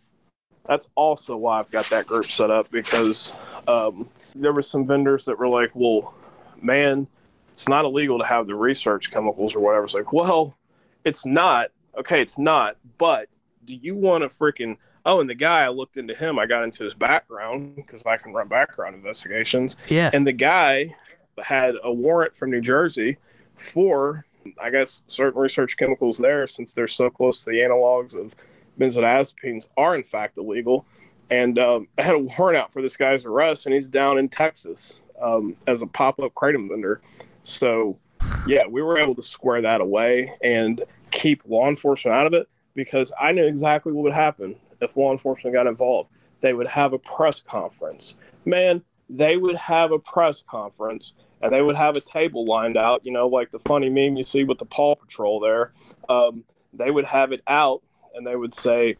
that's 0.67 0.89
also 0.95 1.37
why 1.37 1.59
I've 1.59 1.71
got 1.71 1.89
that 1.91 2.07
group 2.07 2.31
set 2.31 2.51
up 2.51 2.71
because 2.71 3.35
um, 3.67 4.09
there 4.35 4.53
were 4.53 4.63
some 4.63 4.87
vendors 4.87 5.25
that 5.25 5.39
were 5.39 5.49
like, 5.49 5.71
well, 5.75 6.15
man, 6.61 7.07
it's 7.53 7.69
not 7.69 7.85
illegal 7.85 8.19
to 8.19 8.25
have 8.25 8.47
the 8.47 8.55
research 8.55 9.11
chemicals 9.11 9.55
or 9.55 9.61
whatever. 9.61 9.85
It's 9.85 9.95
like, 9.95 10.13
well, 10.13 10.57
it's 11.05 11.27
not. 11.27 11.71
Okay, 11.99 12.21
it's 12.23 12.39
not. 12.39 12.77
But 12.99 13.29
do 13.65 13.75
you 13.75 13.95
want 13.95 14.23
to 14.23 14.29
freaking. 14.29 14.77
Oh, 15.05 15.21
and 15.21 15.29
the 15.29 15.35
guy, 15.35 15.65
I 15.65 15.69
looked 15.69 15.97
into 15.97 16.15
him. 16.15 16.39
I 16.39 16.47
got 16.47 16.63
into 16.63 16.85
his 16.85 16.95
background 16.95 17.75
because 17.75 18.05
I 18.07 18.17
can 18.17 18.33
run 18.33 18.47
background 18.47 18.95
investigations 18.95 19.77
Yeah. 19.89 20.11
and 20.13 20.25
the 20.25 20.33
guy 20.33 20.95
had 21.43 21.75
a 21.83 21.93
warrant 21.93 22.37
from 22.37 22.53
New 22.53 22.61
Jersey 22.61 23.17
for, 23.57 24.25
I 24.61 24.71
guess, 24.71 25.03
certain 25.09 25.41
research 25.41 25.77
chemicals 25.77 26.19
there, 26.19 26.47
since 26.47 26.73
they're 26.73 26.87
so 26.87 27.11
close 27.11 27.43
to 27.43 27.51
the 27.51 27.57
analogs 27.59 28.15
of 28.15 28.37
benzodiazepines, 28.79 29.67
are 29.77 29.95
in 29.95 30.03
fact 30.03 30.39
illegal. 30.39 30.87
And 31.31 31.59
um, 31.59 31.89
I 31.99 32.03
had 32.03 32.15
a 32.15 32.19
warrant 32.19 32.59
out 32.59 32.73
for 32.73 32.83
this 32.83 32.97
guy's 32.97 33.25
arrest, 33.25 33.67
and 33.67 33.75
he's 33.75 33.89
down 33.89 34.19
in 34.19 34.29
Texas 34.29 35.03
um, 35.21 35.57
as 35.67 35.81
a 35.81 35.87
pop-up 35.87 36.35
kratom 36.35 36.69
vendor. 36.69 37.01
So, 37.43 37.99
yeah, 38.47 38.67
we 38.67 38.83
were 38.83 38.99
able 38.99 39.15
to 39.15 39.23
square 39.23 39.63
that 39.63 39.81
away 39.81 40.31
and 40.43 40.83
keep 41.11 41.43
law 41.47 41.69
enforcement 41.69 42.15
out 42.15 42.27
of 42.27 42.35
it 42.35 42.49
because 42.75 43.13
I 43.21 43.33
knew 43.33 43.47
exactly 43.47 43.93
what 43.93 44.03
would 44.05 44.13
happen 44.13 44.57
if 44.81 44.97
law 44.97 45.11
enforcement 45.11 45.55
got 45.55 45.67
involved. 45.67 46.11
They 46.41 46.53
would 46.53 46.67
have 46.67 46.93
a 46.93 46.99
press 46.99 47.41
conference. 47.41 48.17
Man, 48.45 48.83
they 49.09 49.37
would 49.37 49.57
have 49.57 49.93
a 49.93 49.99
press 49.99 50.43
conference 50.43 51.15
and 51.41 51.53
they 51.53 51.63
would 51.63 51.77
have 51.77 51.97
a 51.97 52.01
table 52.01 52.45
lined 52.45 52.77
out, 52.77 53.05
you 53.05 53.13
know, 53.13 53.27
like 53.27 53.51
the 53.51 53.59
funny 53.59 53.89
meme 53.89 54.17
you 54.17 54.23
see 54.23 54.45
with 54.45 54.59
the 54.59 54.65
Paw 54.65 54.95
Patrol 54.95 55.41
there. 55.41 55.73
Um, 56.09 56.45
they 56.73 56.91
would 56.91 57.05
have 57.05 57.33
it 57.33 57.43
out 57.47 57.83
and 58.15 58.27
they 58.27 58.37
would 58.37 58.55
say, 58.55 58.97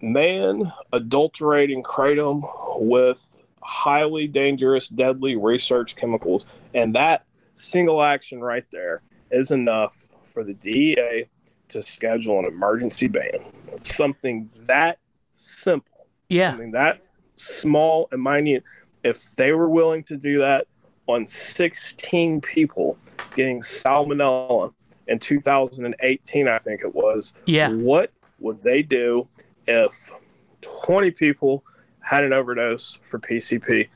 man 0.00 0.72
adulterating 0.92 1.82
kratom 1.82 2.42
with 2.80 3.42
highly 3.62 4.26
dangerous, 4.26 4.88
deadly 4.88 5.36
research 5.36 5.96
chemicals. 5.96 6.46
And 6.74 6.94
that 6.94 7.24
single 7.54 8.02
action 8.02 8.40
right 8.40 8.64
there 8.70 9.02
is 9.30 9.50
enough 9.50 10.06
for 10.22 10.44
the 10.44 10.54
DEA 10.54 11.28
to 11.68 11.82
schedule 11.82 12.38
an 12.38 12.44
emergency 12.44 13.08
ban. 13.08 13.40
Something 13.82 14.48
that 14.66 14.98
simple 15.34 16.06
Yeah. 16.28 16.50
something 16.50 16.70
that 16.72 17.00
small 17.36 18.08
and 18.12 18.22
minute, 18.22 18.64
if 19.04 19.34
they 19.36 19.52
were 19.52 19.68
willing 19.68 20.02
to 20.04 20.16
do 20.16 20.38
that 20.38 20.66
on 21.06 21.26
16 21.26 22.40
people 22.40 22.98
getting 23.34 23.60
salmonella 23.60 24.72
in 25.06 25.18
2018, 25.18 26.48
I 26.48 26.58
think 26.58 26.82
it 26.82 26.94
was, 26.94 27.32
Yeah. 27.46 27.70
what 27.72 28.10
would 28.38 28.62
they 28.62 28.82
do 28.82 29.28
if 29.66 30.12
20 30.60 31.10
people 31.12 31.64
had 32.00 32.24
an 32.24 32.32
overdose 32.32 32.98
for 33.02 33.18
PCP? 33.18 33.88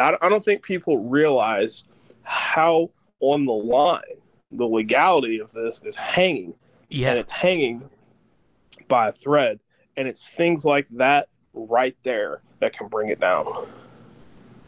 I 0.00 0.28
don't 0.28 0.44
think 0.44 0.62
people 0.62 0.98
realize 0.98 1.84
how 2.22 2.90
on 3.20 3.44
the 3.44 3.52
line 3.52 4.00
the 4.52 4.66
legality 4.66 5.40
of 5.40 5.52
this 5.52 5.80
is 5.84 5.94
hanging 5.94 6.54
and 6.92 7.18
it's 7.18 7.32
hanging 7.32 7.88
by 8.88 9.08
a 9.08 9.12
thread. 9.12 9.60
And 9.96 10.08
it's 10.08 10.28
things 10.28 10.64
like 10.64 10.88
that 10.90 11.28
right 11.54 11.96
there 12.02 12.42
that 12.60 12.72
can 12.72 12.88
bring 12.88 13.10
it 13.10 13.20
down. 13.20 13.68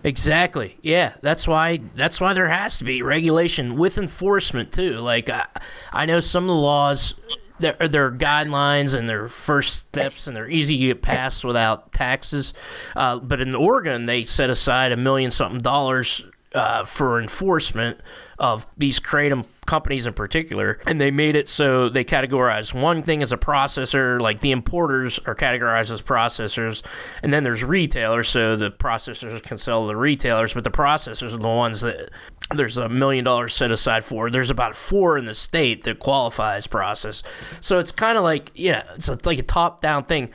Exactly. 0.04 0.76
Yeah, 0.82 1.14
that's 1.20 1.46
why 1.46 1.80
that's 1.94 2.20
why 2.20 2.32
there 2.34 2.48
has 2.48 2.78
to 2.78 2.84
be 2.84 3.02
regulation 3.02 3.76
with 3.76 3.98
enforcement 3.98 4.72
too. 4.72 4.94
Like 4.98 5.28
I, 5.28 5.46
I 5.92 6.06
know 6.06 6.20
some 6.20 6.44
of 6.44 6.48
the 6.48 6.54
laws 6.54 7.14
there 7.62 7.88
there 7.88 8.06
are 8.06 8.12
guidelines 8.12 8.94
and 8.94 9.08
their 9.08 9.28
first 9.28 9.74
steps 9.74 10.26
and 10.26 10.36
they're 10.36 10.50
easy 10.50 10.76
to 10.78 10.86
get 10.88 11.02
passed 11.02 11.44
without 11.44 11.92
taxes. 11.92 12.52
Uh, 12.94 13.18
but 13.18 13.40
in 13.40 13.54
Oregon, 13.54 14.06
they 14.06 14.24
set 14.24 14.50
aside 14.50 14.92
a 14.92 14.96
million 14.96 15.30
something 15.30 15.60
dollars 15.60 16.24
uh, 16.54 16.84
for 16.84 17.20
enforcement 17.20 17.98
of 18.38 18.66
these 18.76 19.00
kratom 19.00 19.44
companies 19.66 20.06
in 20.06 20.12
particular, 20.12 20.80
and 20.86 21.00
they 21.00 21.10
made 21.10 21.36
it 21.36 21.48
so 21.48 21.88
they 21.88 22.04
categorize 22.04 22.74
one 22.74 23.02
thing 23.02 23.22
as 23.22 23.32
a 23.32 23.36
processor, 23.36 24.20
like 24.20 24.40
the 24.40 24.50
importers 24.50 25.18
are 25.20 25.34
categorized 25.34 25.90
as 25.92 26.02
processors, 26.02 26.82
and 27.22 27.32
then 27.32 27.44
there's 27.44 27.62
retailers, 27.62 28.28
so 28.28 28.56
the 28.56 28.70
processors 28.70 29.40
can 29.42 29.56
sell 29.56 29.82
to 29.82 29.88
the 29.88 29.96
retailers, 29.96 30.52
but 30.52 30.64
the 30.64 30.70
processors 30.70 31.32
are 31.32 31.38
the 31.38 31.48
ones 31.48 31.80
that 31.82 32.10
there's 32.54 32.76
a 32.76 32.88
million 32.88 33.24
dollars 33.24 33.54
set 33.54 33.70
aside 33.70 34.04
for. 34.04 34.30
There's 34.30 34.50
about 34.50 34.74
four 34.74 35.18
in 35.18 35.24
the 35.24 35.34
state 35.34 35.84
that 35.84 35.98
qualifies 35.98 36.66
process, 36.66 37.22
so 37.60 37.78
it's 37.78 37.92
kind 37.92 38.16
of 38.18 38.24
like 38.24 38.50
yeah, 38.54 38.84
it's 38.94 39.08
like 39.26 39.38
a 39.38 39.42
top-down 39.42 40.04
thing. 40.04 40.30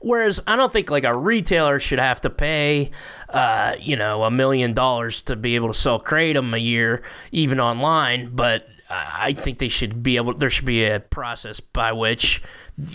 Whereas 0.00 0.40
I 0.46 0.56
don't 0.56 0.72
think 0.72 0.90
like 0.90 1.04
a 1.04 1.14
retailer 1.14 1.80
should 1.80 1.98
have 1.98 2.20
to 2.20 2.30
pay, 2.30 2.92
uh, 3.30 3.74
you 3.80 3.96
know, 3.96 4.22
a 4.22 4.30
million 4.30 4.72
dollars 4.72 5.22
to 5.22 5.36
be 5.36 5.56
able 5.56 5.68
to 5.68 5.74
sell 5.74 6.00
kratom 6.00 6.54
a 6.54 6.60
year, 6.60 7.02
even 7.32 7.58
online. 7.58 8.30
But 8.30 8.68
I 8.90 9.32
think 9.32 9.58
they 9.58 9.68
should 9.68 10.02
be 10.02 10.16
able. 10.16 10.34
There 10.34 10.50
should 10.50 10.64
be 10.64 10.84
a 10.84 11.00
process 11.00 11.60
by 11.60 11.92
which 11.92 12.42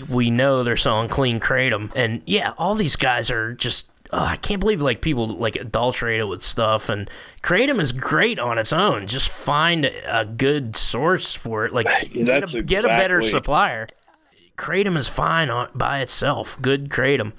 we 0.10 0.30
know 0.30 0.64
they're 0.64 0.78
selling 0.78 1.10
clean 1.10 1.40
kratom. 1.40 1.92
And 1.96 2.22
yeah, 2.26 2.54
all 2.58 2.76
these 2.76 2.96
guys 2.96 3.30
are 3.30 3.54
just. 3.54 3.90
Oh, 4.16 4.24
I 4.24 4.36
can't 4.38 4.60
believe 4.60 4.80
like 4.82 5.02
people 5.02 5.28
like 5.28 5.56
adulterate 5.56 6.20
it 6.20 6.26
with 6.26 6.44
stuff. 6.44 6.88
And 6.88 7.10
kratom 7.42 7.80
is 7.80 7.92
great 7.92 8.38
on 8.38 8.58
its 8.58 8.72
own. 8.72 9.08
Just 9.08 9.28
find 9.28 9.86
a 10.06 10.24
good 10.24 10.76
source 10.76 11.34
for 11.34 11.66
it. 11.66 11.74
Like 11.74 11.88
get 12.14 12.54
a, 12.54 12.62
get 12.62 12.86
a 12.86 12.90
better 12.90 13.22
supplier 13.22 13.88
kratom 14.58 14.98
is 14.98 15.08
fine 15.08 15.50
on, 15.50 15.70
by 15.74 16.02
itself. 16.02 16.60
Good 16.62 16.90
kratom. 16.90 17.34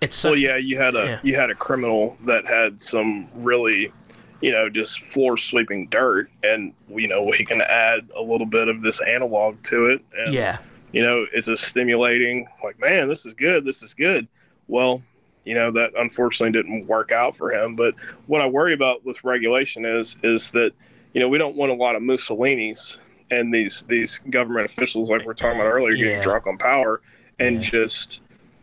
It's 0.00 0.16
such, 0.16 0.30
well, 0.30 0.38
yeah. 0.38 0.56
You 0.56 0.78
had 0.78 0.94
a 0.96 1.04
yeah. 1.04 1.20
you 1.22 1.34
had 1.36 1.50
a 1.50 1.54
criminal 1.54 2.16
that 2.26 2.44
had 2.46 2.80
some 2.80 3.28
really, 3.34 3.92
you 4.40 4.50
know, 4.50 4.68
just 4.68 5.00
floor 5.04 5.36
sweeping 5.36 5.88
dirt, 5.88 6.30
and 6.42 6.74
you 6.88 7.08
know 7.08 7.22
we 7.22 7.44
can 7.44 7.60
add 7.62 8.08
a 8.14 8.20
little 8.22 8.46
bit 8.46 8.68
of 8.68 8.82
this 8.82 9.00
analog 9.02 9.62
to 9.64 9.86
it. 9.86 10.04
And, 10.16 10.34
yeah. 10.34 10.58
You 10.92 11.02
know, 11.02 11.26
it's 11.32 11.48
a 11.48 11.56
stimulating. 11.56 12.46
Like, 12.62 12.78
man, 12.78 13.08
this 13.08 13.26
is 13.26 13.34
good. 13.34 13.64
This 13.64 13.82
is 13.82 13.94
good. 13.94 14.28
Well, 14.68 15.02
you 15.44 15.54
know 15.54 15.70
that 15.72 15.92
unfortunately 15.96 16.52
didn't 16.52 16.86
work 16.86 17.12
out 17.12 17.36
for 17.36 17.52
him. 17.52 17.76
But 17.76 17.94
what 18.26 18.40
I 18.40 18.46
worry 18.46 18.74
about 18.74 19.04
with 19.04 19.22
regulation 19.24 19.84
is 19.84 20.16
is 20.22 20.50
that 20.52 20.72
you 21.12 21.20
know 21.20 21.28
we 21.28 21.38
don't 21.38 21.56
want 21.56 21.72
a 21.72 21.74
lot 21.74 21.96
of 21.96 22.02
Mussolinis 22.02 22.98
and 23.30 23.52
these 23.52 23.82
these 23.88 24.18
government 24.30 24.70
officials, 24.70 25.10
like 25.10 25.22
we 25.22 25.28
are 25.28 25.34
talking 25.34 25.60
about 25.60 25.70
earlier, 25.70 25.96
getting 25.96 26.20
drunk 26.20 26.46
on 26.46 26.58
power 26.58 27.00
and 27.38 27.56
yeah. 27.56 27.70
just 27.70 28.20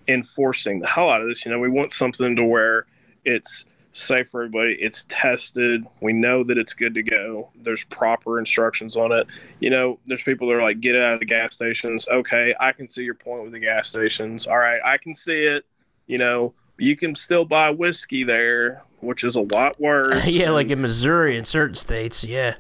enforcing 0.07 0.79
the 0.79 0.88
hell 0.88 1.09
out 1.09 1.21
of 1.21 1.27
this. 1.27 1.45
You 1.45 1.51
know, 1.51 1.59
we 1.59 1.69
want 1.69 1.93
something 1.93 2.36
to 2.36 2.43
where 2.43 2.86
it's 3.25 3.65
safe 3.93 4.29
for 4.29 4.43
everybody. 4.43 4.77
It's 4.79 5.05
tested. 5.09 5.86
We 6.01 6.13
know 6.13 6.43
that 6.43 6.57
it's 6.57 6.73
good 6.73 6.93
to 6.95 7.03
go. 7.03 7.49
There's 7.61 7.84
proper 7.86 8.39
instructions 8.39 8.95
on 8.95 9.11
it. 9.11 9.27
You 9.59 9.69
know, 9.69 9.99
there's 10.05 10.23
people 10.23 10.47
that 10.47 10.55
are 10.55 10.61
like, 10.61 10.79
get 10.79 10.95
out 10.95 11.13
of 11.13 11.19
the 11.19 11.25
gas 11.25 11.53
stations. 11.53 12.07
Okay, 12.07 12.55
I 12.59 12.71
can 12.71 12.88
see 12.88 13.03
your 13.03 13.15
point 13.15 13.43
with 13.43 13.51
the 13.51 13.59
gas 13.59 13.89
stations. 13.89 14.47
All 14.47 14.57
right, 14.57 14.79
I 14.84 14.97
can 14.97 15.13
see 15.13 15.43
it. 15.43 15.65
You 16.07 16.17
know, 16.17 16.53
you 16.82 16.95
can 16.95 17.15
still 17.15 17.45
buy 17.45 17.69
whiskey 17.69 18.23
there, 18.23 18.84
which 18.99 19.23
is 19.23 19.36
a 19.36 19.41
lot 19.41 19.79
worse. 19.79 20.25
yeah, 20.27 20.49
like 20.49 20.69
in 20.69 20.82
Missouri 20.82 21.38
in 21.38 21.45
certain 21.45 21.75
states. 21.75 22.23
Yeah 22.23 22.55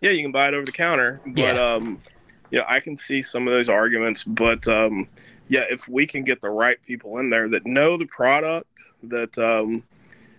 yeah, 0.00 0.10
you 0.10 0.22
can 0.22 0.32
buy 0.32 0.48
it 0.48 0.54
over 0.54 0.64
the 0.64 0.72
counter. 0.72 1.20
But 1.26 1.38
yeah. 1.38 1.74
um, 1.74 2.00
you 2.50 2.58
know, 2.58 2.64
I 2.68 2.80
can 2.80 2.96
see 2.96 3.22
some 3.22 3.46
of 3.46 3.52
those 3.52 3.68
arguments. 3.68 4.22
But 4.24 4.66
um, 4.68 5.08
yeah, 5.48 5.64
if 5.68 5.88
we 5.88 6.06
can 6.06 6.24
get 6.24 6.40
the 6.40 6.50
right 6.50 6.80
people 6.86 7.18
in 7.18 7.30
there 7.30 7.48
that 7.48 7.66
know 7.66 7.96
the 7.96 8.06
product, 8.06 8.70
that 9.04 9.36
um, 9.38 9.82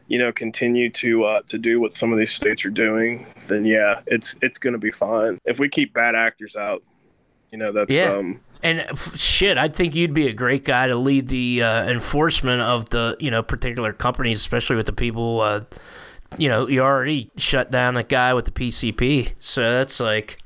you 0.07 0.19
know, 0.19 0.31
continue 0.31 0.89
to 0.91 1.23
uh, 1.23 1.41
to 1.47 1.57
do 1.57 1.79
what 1.79 1.93
some 1.93 2.11
of 2.11 2.19
these 2.19 2.31
states 2.31 2.65
are 2.65 2.69
doing, 2.69 3.25
then 3.47 3.65
yeah, 3.65 4.01
it's 4.07 4.35
it's 4.41 4.59
going 4.59 4.73
to 4.73 4.79
be 4.79 4.91
fine. 4.91 5.39
If 5.45 5.59
we 5.59 5.69
keep 5.69 5.93
bad 5.93 6.15
actors 6.15 6.55
out, 6.55 6.83
you 7.51 7.57
know, 7.57 7.71
that's 7.71 7.91
yeah. 7.91 8.13
Um, 8.13 8.39
and 8.63 8.85
shit, 9.15 9.57
I 9.57 9.67
think 9.67 9.95
you'd 9.95 10.13
be 10.13 10.27
a 10.27 10.33
great 10.33 10.65
guy 10.65 10.87
to 10.87 10.95
lead 10.95 11.27
the 11.27 11.63
uh, 11.63 11.89
enforcement 11.89 12.61
of 12.61 12.89
the 12.89 13.15
you 13.19 13.31
know 13.31 13.43
particular 13.43 13.93
companies, 13.93 14.39
especially 14.39 14.75
with 14.75 14.85
the 14.85 14.93
people. 14.93 15.41
Uh, 15.41 15.61
you 16.37 16.49
know, 16.49 16.67
you 16.67 16.81
already 16.81 17.31
shut 17.37 17.71
down 17.71 17.95
a 17.95 18.03
guy 18.03 18.33
with 18.33 18.45
the 18.45 18.51
PCP. 18.51 19.33
So 19.39 19.61
that's 19.61 19.99
like, 19.99 20.39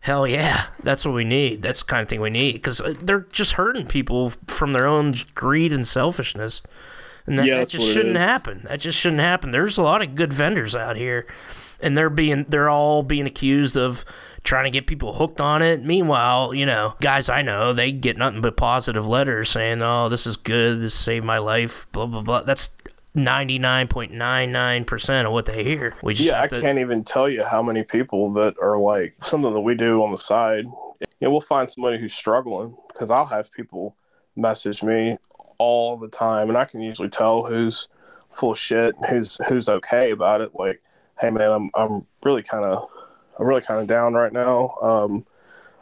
hell 0.00 0.26
yeah, 0.26 0.66
that's 0.82 1.04
what 1.04 1.14
we 1.14 1.24
need. 1.24 1.62
That's 1.62 1.80
the 1.80 1.86
kind 1.86 2.02
of 2.02 2.08
thing 2.08 2.20
we 2.20 2.30
need 2.30 2.54
because 2.54 2.80
uh, 2.80 2.94
they're 3.00 3.26
just 3.32 3.52
hurting 3.52 3.86
people 3.86 4.32
from 4.46 4.72
their 4.72 4.86
own 4.86 5.14
greed 5.34 5.72
and 5.72 5.86
selfishness. 5.86 6.62
And 7.26 7.38
that, 7.38 7.46
yeah, 7.46 7.58
that 7.58 7.68
just 7.68 7.92
shouldn't 7.92 8.16
happen. 8.16 8.62
That 8.68 8.80
just 8.80 8.98
shouldn't 8.98 9.20
happen. 9.20 9.50
There's 9.50 9.76
a 9.76 9.82
lot 9.82 10.00
of 10.00 10.14
good 10.14 10.32
vendors 10.32 10.74
out 10.74 10.96
here, 10.96 11.26
and 11.80 11.96
they're 11.96 12.08
being 12.08 12.44
they're 12.44 12.70
all 12.70 13.02
being 13.02 13.26
accused 13.26 13.76
of 13.76 14.04
trying 14.42 14.64
to 14.64 14.70
get 14.70 14.86
people 14.86 15.14
hooked 15.14 15.40
on 15.40 15.62
it. 15.62 15.84
Meanwhile, 15.84 16.54
you 16.54 16.66
know, 16.66 16.94
guys 17.00 17.28
I 17.28 17.42
know, 17.42 17.72
they 17.72 17.92
get 17.92 18.16
nothing 18.16 18.40
but 18.40 18.56
positive 18.56 19.06
letters 19.06 19.50
saying, 19.50 19.82
"Oh, 19.82 20.08
this 20.08 20.26
is 20.26 20.36
good. 20.36 20.80
This 20.80 20.94
saved 20.94 21.24
my 21.24 21.38
life." 21.38 21.86
Blah 21.92 22.06
blah 22.06 22.22
blah. 22.22 22.42
That's 22.42 22.70
99.99% 23.16 25.26
of 25.26 25.32
what 25.32 25.46
they 25.46 25.64
hear. 25.64 25.94
We 26.02 26.14
yeah, 26.14 26.42
I 26.42 26.46
to... 26.46 26.60
can't 26.60 26.78
even 26.78 27.04
tell 27.04 27.28
you 27.28 27.42
how 27.42 27.62
many 27.62 27.82
people 27.82 28.32
that 28.34 28.54
are 28.60 28.78
like 28.78 29.14
something 29.22 29.52
that 29.52 29.60
we 29.60 29.74
do 29.74 30.02
on 30.02 30.10
the 30.10 30.18
side. 30.18 30.66
You 31.00 31.06
know, 31.20 31.30
we'll 31.30 31.40
find 31.40 31.68
somebody 31.68 31.98
who's 31.98 32.14
struggling 32.14 32.76
because 32.88 33.10
I'll 33.10 33.26
have 33.26 33.50
people 33.52 33.96
message 34.36 34.82
me 34.82 35.18
all 35.58 35.96
the 35.96 36.08
time, 36.08 36.48
and 36.48 36.56
I 36.56 36.64
can 36.64 36.80
usually 36.80 37.08
tell 37.08 37.44
who's 37.44 37.88
full 38.30 38.54
shit, 38.54 38.94
who's 39.08 39.38
who's 39.48 39.68
okay 39.68 40.12
about 40.12 40.40
it. 40.40 40.54
Like, 40.54 40.80
hey 41.20 41.30
man, 41.30 41.50
I'm 41.50 41.70
I'm 41.74 42.06
really 42.24 42.42
kind 42.42 42.64
of 42.64 42.88
I'm 43.38 43.46
really 43.46 43.62
kind 43.62 43.80
of 43.80 43.86
down 43.86 44.14
right 44.14 44.32
now. 44.32 44.76
Um, 44.82 45.26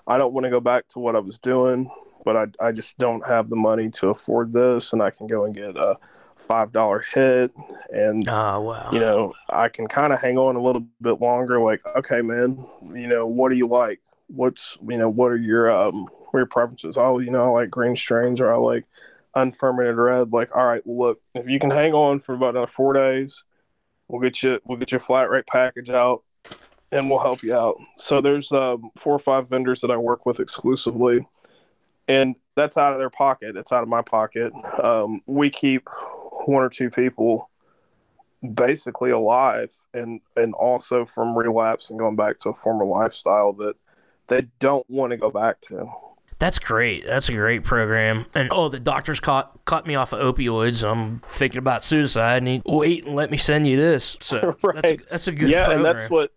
I 0.06 0.18
don't 0.18 0.32
want 0.32 0.44
to 0.44 0.50
go 0.50 0.60
back 0.60 0.88
to 0.88 0.98
what 0.98 1.16
I 1.16 1.20
was 1.20 1.38
doing, 1.38 1.90
but 2.24 2.36
I 2.36 2.68
I 2.68 2.72
just 2.72 2.98
don't 2.98 3.26
have 3.26 3.48
the 3.48 3.56
money 3.56 3.90
to 3.90 4.08
afford 4.08 4.52
this, 4.52 4.92
and 4.92 5.02
I 5.02 5.10
can 5.10 5.26
go 5.26 5.44
and 5.44 5.54
get 5.54 5.76
a 5.76 5.98
five 6.36 6.72
dollar 6.72 7.00
hit 7.00 7.52
and 7.90 8.28
oh 8.28 8.60
wow. 8.60 8.90
you 8.92 9.00
know 9.00 9.32
i 9.48 9.68
can 9.68 9.86
kind 9.86 10.12
of 10.12 10.20
hang 10.20 10.36
on 10.36 10.54
a 10.54 10.60
little 10.60 10.86
bit 11.00 11.20
longer 11.20 11.58
like 11.60 11.80
okay 11.96 12.20
man 12.20 12.62
you 12.94 13.06
know 13.06 13.26
what 13.26 13.48
do 13.48 13.56
you 13.56 13.66
like? 13.66 14.00
What's 14.28 14.76
you 14.86 14.96
know 14.96 15.08
what 15.08 15.32
are 15.32 15.36
your 15.36 15.70
um 15.70 16.04
what 16.04 16.34
are 16.34 16.40
your 16.40 16.46
preferences? 16.46 16.96
Oh 16.96 17.18
you 17.20 17.30
know 17.30 17.56
i 17.56 17.62
like 17.62 17.70
green 17.70 17.96
strains 17.96 18.40
or 18.40 18.52
i 18.52 18.56
like 18.56 18.84
unfermented 19.34 19.96
red 19.96 20.32
like 20.32 20.54
all 20.54 20.66
right 20.66 20.82
well, 20.84 21.08
look 21.08 21.18
if 21.34 21.48
you 21.48 21.58
can 21.58 21.70
hang 21.70 21.94
on 21.94 22.18
for 22.18 22.34
about 22.34 22.50
another 22.50 22.66
four 22.66 22.92
days 22.92 23.42
we'll 24.08 24.20
get 24.20 24.42
you 24.42 24.58
we'll 24.64 24.78
get 24.78 24.90
your 24.90 25.00
flat 25.00 25.30
rate 25.30 25.46
package 25.46 25.90
out 25.90 26.22
and 26.92 27.10
we'll 27.10 27.18
help 27.18 27.42
you 27.42 27.54
out 27.54 27.76
so 27.96 28.20
there's 28.20 28.52
um, 28.52 28.90
four 28.96 29.14
or 29.14 29.18
five 29.18 29.48
vendors 29.48 29.80
that 29.80 29.90
i 29.90 29.96
work 29.96 30.26
with 30.26 30.40
exclusively 30.40 31.26
and 32.08 32.36
that's 32.54 32.76
out 32.76 32.92
of 32.92 32.98
their 32.98 33.10
pocket 33.10 33.56
it's 33.56 33.72
out 33.72 33.82
of 33.82 33.88
my 33.88 34.02
pocket 34.02 34.52
um, 34.82 35.20
we 35.26 35.50
keep 35.50 35.88
one 36.46 36.62
or 36.62 36.68
two 36.68 36.90
people 36.90 37.50
basically 38.54 39.10
alive 39.10 39.70
and 39.94 40.20
and 40.36 40.54
also 40.54 41.04
from 41.04 41.36
relapse 41.36 41.90
and 41.90 41.98
going 41.98 42.16
back 42.16 42.38
to 42.38 42.50
a 42.50 42.54
former 42.54 42.84
lifestyle 42.84 43.52
that 43.52 43.74
they 44.28 44.46
don't 44.58 44.88
want 44.88 45.10
to 45.10 45.16
go 45.16 45.30
back 45.30 45.60
to. 45.62 45.90
That's 46.38 46.58
great. 46.58 47.06
That's 47.06 47.30
a 47.30 47.32
great 47.32 47.64
program. 47.64 48.26
And 48.34 48.50
oh, 48.52 48.68
the 48.68 48.78
doctors 48.78 49.20
caught 49.20 49.64
cut 49.64 49.86
me 49.86 49.94
off 49.94 50.12
of 50.12 50.34
opioids. 50.34 50.86
I'm 50.86 51.22
thinking 51.28 51.58
about 51.58 51.82
suicide. 51.82 52.38
And 52.38 52.48
he 52.48 52.62
wait 52.66 53.06
and 53.06 53.14
let 53.14 53.30
me 53.30 53.38
send 53.38 53.66
you 53.66 53.76
this. 53.76 54.18
So 54.20 54.54
right. 54.62 54.74
that's, 54.74 54.90
a, 54.90 54.96
that's 55.10 55.28
a 55.28 55.32
good. 55.32 55.48
Yeah, 55.48 55.66
program. 55.66 55.86
and 55.86 55.98
that's 55.98 56.10
what 56.10 56.32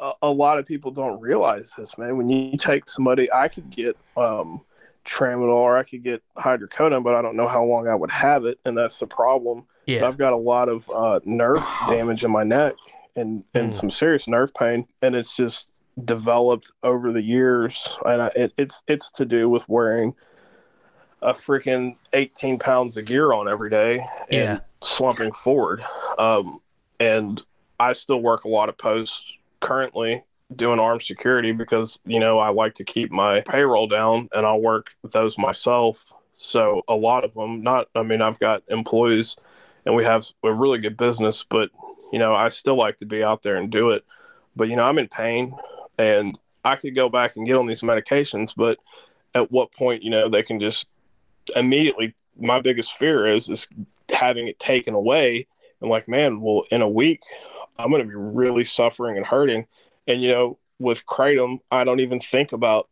a, 0.00 0.12
a, 0.22 0.30
lot 0.30 0.58
of 0.58 0.66
people 0.66 0.90
don't 0.90 1.20
realize. 1.20 1.72
This 1.76 1.96
man, 1.98 2.16
when 2.16 2.28
you 2.28 2.56
take 2.56 2.88
somebody, 2.88 3.30
I 3.32 3.48
could 3.48 3.70
get 3.70 3.96
um, 4.16 4.62
tramadol 5.04 5.48
or 5.48 5.76
I 5.76 5.82
could 5.82 6.02
get 6.02 6.22
hydrocodone, 6.36 7.04
but 7.04 7.14
I 7.14 7.22
don't 7.22 7.36
know 7.36 7.48
how 7.48 7.64
long 7.64 7.86
I 7.88 7.94
would 7.94 8.10
have 8.10 8.44
it, 8.44 8.58
and 8.64 8.76
that's 8.76 8.98
the 8.98 9.06
problem. 9.06 9.66
Yeah. 9.86 10.06
I've 10.06 10.18
got 10.18 10.32
a 10.32 10.36
lot 10.36 10.68
of 10.68 10.88
uh, 10.90 11.20
nerve 11.24 11.62
damage 11.88 12.24
in 12.24 12.30
my 12.30 12.44
neck 12.44 12.74
and 13.16 13.44
and 13.54 13.70
mm. 13.70 13.74
some 13.74 13.90
serious 13.90 14.26
nerve 14.26 14.52
pain, 14.54 14.86
and 15.02 15.14
it's 15.14 15.36
just 15.36 15.70
developed 16.04 16.72
over 16.82 17.12
the 17.12 17.22
years, 17.22 17.96
and 18.06 18.22
I, 18.22 18.26
it, 18.36 18.52
it's 18.56 18.82
it's 18.88 19.10
to 19.12 19.24
do 19.24 19.48
with 19.48 19.68
wearing 19.68 20.14
a 21.22 21.34
freaking 21.34 21.96
18 22.14 22.58
pounds 22.58 22.96
of 22.96 23.04
gear 23.04 23.34
on 23.34 23.46
every 23.46 23.68
day 23.68 23.98
and 24.30 24.30
yeah. 24.30 24.60
slumping 24.80 25.32
forward. 25.32 25.84
Um, 26.18 26.60
and 26.98 27.42
I 27.78 27.92
still 27.92 28.22
work 28.22 28.44
a 28.44 28.48
lot 28.48 28.70
of 28.70 28.78
posts 28.78 29.34
currently 29.60 30.24
doing 30.56 30.80
armed 30.80 31.02
security 31.02 31.52
because 31.52 32.00
you 32.04 32.18
know 32.18 32.38
I 32.38 32.48
like 32.48 32.74
to 32.76 32.84
keep 32.84 33.10
my 33.10 33.40
payroll 33.42 33.86
down 33.86 34.28
and 34.32 34.44
I'll 34.44 34.60
work 34.60 34.88
those 35.04 35.38
myself. 35.38 36.04
So 36.32 36.82
a 36.88 36.94
lot 36.94 37.24
of 37.24 37.34
them, 37.34 37.62
not 37.62 37.88
I 37.94 38.02
mean 38.02 38.22
I've 38.22 38.40
got 38.40 38.62
employees 38.68 39.36
and 39.86 39.94
we 39.94 40.04
have 40.04 40.26
a 40.42 40.52
really 40.52 40.78
good 40.78 40.96
business, 40.96 41.44
but 41.48 41.70
you 42.12 42.18
know 42.18 42.34
I 42.34 42.48
still 42.48 42.76
like 42.76 42.96
to 42.98 43.06
be 43.06 43.22
out 43.22 43.42
there 43.42 43.56
and 43.56 43.70
do 43.70 43.90
it. 43.90 44.04
But 44.56 44.68
you 44.68 44.76
know 44.76 44.84
I'm 44.84 44.98
in 44.98 45.08
pain 45.08 45.54
and 45.98 46.38
I 46.64 46.76
could 46.76 46.94
go 46.94 47.08
back 47.08 47.36
and 47.36 47.46
get 47.46 47.56
on 47.56 47.66
these 47.66 47.82
medications, 47.82 48.52
but 48.56 48.78
at 49.34 49.52
what 49.52 49.72
point 49.72 50.02
you 50.02 50.10
know 50.10 50.28
they 50.28 50.42
can 50.42 50.58
just 50.58 50.88
immediately. 51.54 52.14
My 52.38 52.60
biggest 52.60 52.96
fear 52.96 53.26
is 53.26 53.48
is 53.48 53.68
having 54.08 54.48
it 54.48 54.58
taken 54.58 54.94
away 54.94 55.46
and 55.80 55.90
like 55.90 56.08
man, 56.08 56.40
well 56.40 56.64
in 56.70 56.82
a 56.82 56.88
week 56.88 57.22
I'm 57.78 57.90
going 57.90 58.02
to 58.02 58.08
be 58.08 58.14
really 58.14 58.64
suffering 58.64 59.16
and 59.16 59.26
hurting 59.26 59.66
and, 60.06 60.22
you 60.22 60.28
know, 60.28 60.58
with 60.78 61.04
Kratom, 61.06 61.58
I 61.70 61.84
don't 61.84 62.00
even 62.00 62.20
think 62.20 62.52
about 62.52 62.88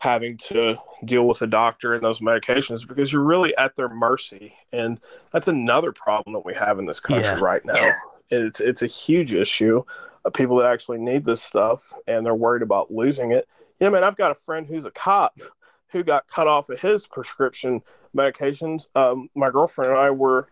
having 0.00 0.36
to 0.36 0.76
deal 1.04 1.26
with 1.26 1.42
a 1.42 1.46
doctor 1.46 1.94
and 1.94 2.02
those 2.02 2.20
medications 2.20 2.86
because 2.86 3.12
you're 3.12 3.22
really 3.22 3.56
at 3.56 3.74
their 3.76 3.88
mercy. 3.88 4.54
And 4.72 5.00
that's 5.32 5.48
another 5.48 5.92
problem 5.92 6.34
that 6.34 6.44
we 6.44 6.54
have 6.54 6.78
in 6.78 6.86
this 6.86 7.00
country 7.00 7.24
yeah. 7.24 7.40
right 7.40 7.64
now. 7.64 7.74
Yeah. 7.74 7.96
It's, 8.30 8.60
it's 8.60 8.82
a 8.82 8.86
huge 8.86 9.32
issue 9.32 9.82
of 10.24 10.32
people 10.32 10.56
that 10.58 10.70
actually 10.70 10.98
need 10.98 11.24
this 11.24 11.42
stuff 11.42 11.92
and 12.06 12.24
they're 12.24 12.34
worried 12.34 12.62
about 12.62 12.92
losing 12.92 13.32
it. 13.32 13.48
You 13.80 13.86
know, 13.86 13.90
man, 13.90 14.04
I've 14.04 14.16
got 14.16 14.30
a 14.30 14.34
friend 14.34 14.66
who's 14.66 14.84
a 14.84 14.90
cop 14.90 15.38
who 15.88 16.02
got 16.02 16.26
cut 16.28 16.46
off 16.46 16.68
of 16.68 16.80
his 16.80 17.06
prescription 17.06 17.82
medications. 18.14 18.86
Um, 18.94 19.30
my 19.34 19.50
girlfriend 19.50 19.92
and 19.92 20.00
I 20.00 20.10
were 20.10 20.48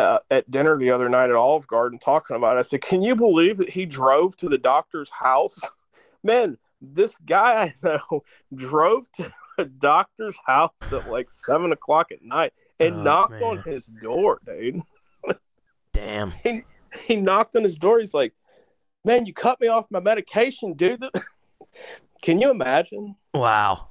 uh, 0.00 0.18
at 0.30 0.50
dinner 0.50 0.78
the 0.78 0.90
other 0.90 1.08
night 1.08 1.28
at 1.28 1.36
Olive 1.36 1.66
Garden 1.66 1.98
talking 1.98 2.36
about 2.36 2.56
it. 2.56 2.60
I 2.60 2.62
said, 2.62 2.80
Can 2.80 3.02
you 3.02 3.14
believe 3.14 3.58
that 3.58 3.68
he 3.68 3.84
drove 3.84 4.36
to 4.38 4.48
the 4.48 4.58
doctor's 4.58 5.10
house? 5.10 5.60
Man, 6.22 6.58
this 6.80 7.16
guy 7.18 7.74
I 7.82 7.86
know 7.86 8.24
drove 8.54 9.10
to 9.12 9.32
a 9.58 9.64
doctor's 9.66 10.36
house 10.46 10.72
at 10.90 11.10
like 11.10 11.30
seven 11.30 11.72
o'clock 11.72 12.12
at 12.12 12.22
night 12.22 12.52
and 12.78 12.96
oh, 12.96 13.02
knocked 13.02 13.32
man. 13.32 13.42
on 13.42 13.58
his 13.62 13.86
door, 13.86 14.40
dude. 14.44 14.80
Damn. 15.92 16.30
he, 16.30 16.64
he 17.06 17.16
knocked 17.16 17.56
on 17.56 17.62
his 17.62 17.76
door. 17.76 18.00
He's 18.00 18.14
like, 18.14 18.32
Man, 19.04 19.26
you 19.26 19.34
cut 19.34 19.60
me 19.60 19.68
off 19.68 19.86
my 19.90 20.00
medication, 20.00 20.74
dude. 20.74 21.04
Can 22.22 22.40
you 22.40 22.50
imagine? 22.50 23.16
Wow. 23.32 23.88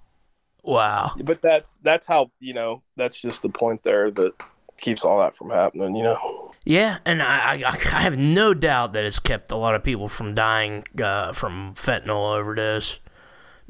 Wow. 0.63 1.15
But 1.23 1.41
that's 1.41 1.79
that's 1.81 2.05
how, 2.05 2.31
you 2.39 2.53
know, 2.53 2.83
that's 2.95 3.19
just 3.19 3.41
the 3.41 3.49
point 3.49 3.83
there 3.83 4.11
that 4.11 4.33
keeps 4.81 5.03
all 5.03 5.19
that 5.19 5.35
from 5.35 5.49
happening, 5.49 5.95
you 5.95 6.03
know. 6.03 6.51
Yeah, 6.65 6.99
and 7.05 7.21
I, 7.21 7.61
I, 7.65 7.69
I 7.69 8.01
have 8.01 8.17
no 8.17 8.53
doubt 8.53 8.93
that 8.93 9.05
it's 9.05 9.19
kept 9.19 9.51
a 9.51 9.55
lot 9.55 9.75
of 9.75 9.83
people 9.83 10.07
from 10.07 10.35
dying 10.35 10.85
uh, 11.01 11.33
from 11.33 11.73
fentanyl 11.75 12.37
overdose. 12.37 12.99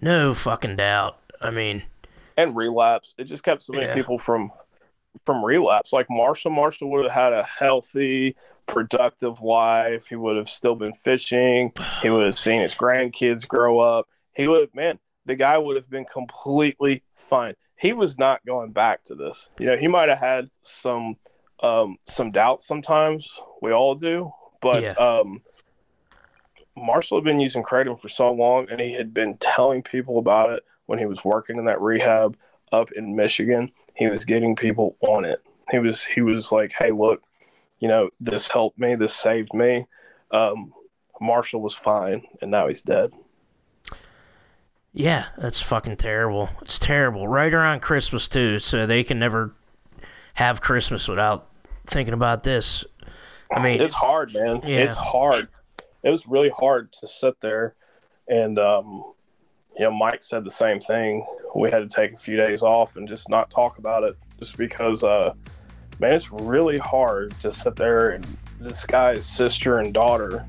No 0.01 0.33
fucking 0.33 0.77
doubt. 0.77 1.19
I 1.41 1.51
mean, 1.51 1.83
and 2.37 2.55
relapse. 2.55 3.13
It 3.17 3.25
just 3.25 3.43
kept 3.43 3.63
so 3.63 3.73
many 3.73 3.85
yeah. 3.85 3.93
people 3.93 4.19
from 4.19 4.51
from 5.25 5.43
relapse. 5.43 5.93
Like 5.93 6.07
Marshall, 6.09 6.51
Marshall 6.51 6.89
would 6.91 7.05
have 7.05 7.13
had 7.13 7.33
a 7.33 7.43
healthy, 7.43 8.35
productive 8.67 9.41
life. 9.41 10.05
He 10.07 10.15
would 10.15 10.37
have 10.37 10.49
still 10.49 10.75
been 10.75 10.93
fishing. 10.93 11.71
He 12.01 12.09
would 12.09 12.25
have 12.25 12.39
seen 12.39 12.61
his 12.61 12.75
grandkids 12.75 13.47
grow 13.47 13.79
up. 13.79 14.07
He 14.33 14.47
would 14.47 14.61
have, 14.61 14.75
man, 14.75 14.99
the 15.25 15.35
guy 15.35 15.57
would 15.57 15.75
have 15.75 15.89
been 15.89 16.05
completely 16.05 17.03
fine 17.15 17.55
he 17.79 17.93
was 17.93 18.17
not 18.17 18.45
going 18.45 18.71
back 18.71 19.05
to 19.05 19.15
this. 19.15 19.49
You 19.57 19.67
know, 19.67 19.77
he 19.77 19.87
might 19.87 20.09
have 20.09 20.19
had 20.19 20.49
some 20.61 21.15
um, 21.61 21.97
some 22.07 22.31
doubts 22.31 22.67
sometimes. 22.67 23.29
We 23.61 23.71
all 23.71 23.95
do, 23.95 24.31
but 24.61 24.83
yeah. 24.83 24.91
um, 24.93 25.41
Marshall 26.75 27.17
had 27.17 27.23
been 27.23 27.39
using 27.39 27.63
kratom 27.63 27.99
for 27.99 28.09
so 28.09 28.31
long, 28.31 28.67
and 28.69 28.79
he 28.79 28.93
had 28.93 29.13
been 29.13 29.37
telling 29.37 29.81
people 29.81 30.17
about 30.19 30.51
it 30.51 30.63
when 30.85 30.99
he 30.99 31.05
was 31.05 31.23
working 31.23 31.57
in 31.57 31.65
that 31.65 31.81
rehab 31.81 32.37
up 32.71 32.91
in 32.91 33.15
Michigan. 33.15 33.71
He 33.95 34.07
was 34.07 34.25
getting 34.25 34.55
people 34.55 34.97
on 35.01 35.25
it. 35.25 35.41
He 35.71 35.79
was 35.79 36.03
he 36.03 36.21
was 36.21 36.51
like, 36.51 36.73
"Hey, 36.77 36.91
look, 36.91 37.21
you 37.79 37.87
know, 37.87 38.09
this 38.19 38.49
helped 38.49 38.77
me. 38.77 38.95
This 38.95 39.15
saved 39.15 39.53
me." 39.53 39.87
Um, 40.31 40.73
Marshall 41.21 41.61
was 41.61 41.73
fine, 41.73 42.23
and 42.41 42.51
now 42.51 42.67
he's 42.67 42.81
dead. 42.81 43.11
Yeah, 44.99 45.27
that's 45.37 45.61
fucking 45.61 45.95
terrible. 45.95 46.49
It's 46.61 46.77
terrible. 46.77 47.25
Right 47.25 47.53
around 47.53 47.79
Christmas 47.79 48.27
too, 48.27 48.59
so 48.59 48.85
they 48.85 49.05
can 49.05 49.17
never 49.17 49.55
have 50.33 50.59
Christmas 50.59 51.07
without 51.07 51.47
thinking 51.87 52.13
about 52.13 52.43
this. 52.43 52.83
I 53.49 53.63
mean, 53.63 53.75
it's, 53.75 53.93
it's 53.93 53.95
hard, 53.95 54.33
man. 54.33 54.59
Yeah. 54.61 54.79
It's 54.79 54.97
hard. 54.97 55.47
It 56.03 56.09
was 56.09 56.27
really 56.27 56.49
hard 56.49 56.91
to 56.99 57.07
sit 57.07 57.39
there, 57.39 57.75
and 58.27 58.59
um, 58.59 59.13
you 59.77 59.85
know, 59.85 59.91
Mike 59.91 60.21
said 60.21 60.43
the 60.43 60.51
same 60.51 60.81
thing. 60.81 61.25
We 61.55 61.71
had 61.71 61.79
to 61.79 61.87
take 61.87 62.11
a 62.11 62.17
few 62.17 62.35
days 62.35 62.61
off 62.61 62.97
and 62.97 63.07
just 63.07 63.29
not 63.29 63.49
talk 63.49 63.77
about 63.77 64.03
it, 64.03 64.17
just 64.37 64.57
because, 64.57 65.01
uh, 65.05 65.33
man, 65.99 66.13
it's 66.13 66.29
really 66.29 66.77
hard 66.77 67.31
to 67.39 67.53
sit 67.53 67.77
there 67.77 68.09
and 68.09 68.27
this 68.59 68.85
guy's 68.85 69.25
sister 69.25 69.79
and 69.79 69.93
daughter 69.93 70.45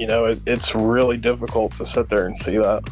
you 0.00 0.06
know, 0.06 0.24
it, 0.24 0.40
it's 0.46 0.74
really 0.74 1.18
difficult 1.18 1.72
to 1.72 1.84
sit 1.84 2.08
there 2.08 2.26
and 2.26 2.38
see 2.38 2.56
that. 2.56 2.82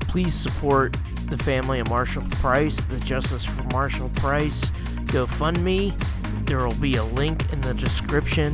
Please 0.00 0.34
support 0.34 0.94
the 1.30 1.38
family 1.38 1.80
of 1.80 1.88
Marshall 1.88 2.24
Price, 2.32 2.84
the 2.84 3.00
Justice 3.00 3.42
for 3.42 3.62
Marshall 3.72 4.10
Price 4.10 4.66
GoFundMe. 5.06 5.98
There 6.44 6.58
will 6.58 6.74
be 6.74 6.96
a 6.96 7.04
link 7.04 7.50
in 7.54 7.62
the 7.62 7.72
description. 7.72 8.52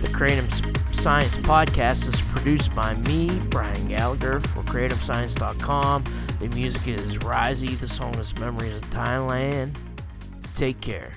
The 0.00 0.08
Kratom 0.08 0.50
Science 0.92 1.38
podcast 1.38 2.12
is 2.12 2.20
produced 2.22 2.74
by 2.74 2.94
me, 2.94 3.28
Brian 3.48 3.86
Gallagher, 3.86 4.40
for 4.40 4.62
KratomScience.com. 4.62 6.04
The 6.40 6.48
music 6.48 6.88
is 6.88 7.18
Risey. 7.18 7.78
The 7.78 7.86
song 7.86 8.14
is 8.14 8.34
Memories 8.38 8.76
of 8.76 8.80
Thailand. 8.84 9.76
Take 10.54 10.80
care. 10.80 11.12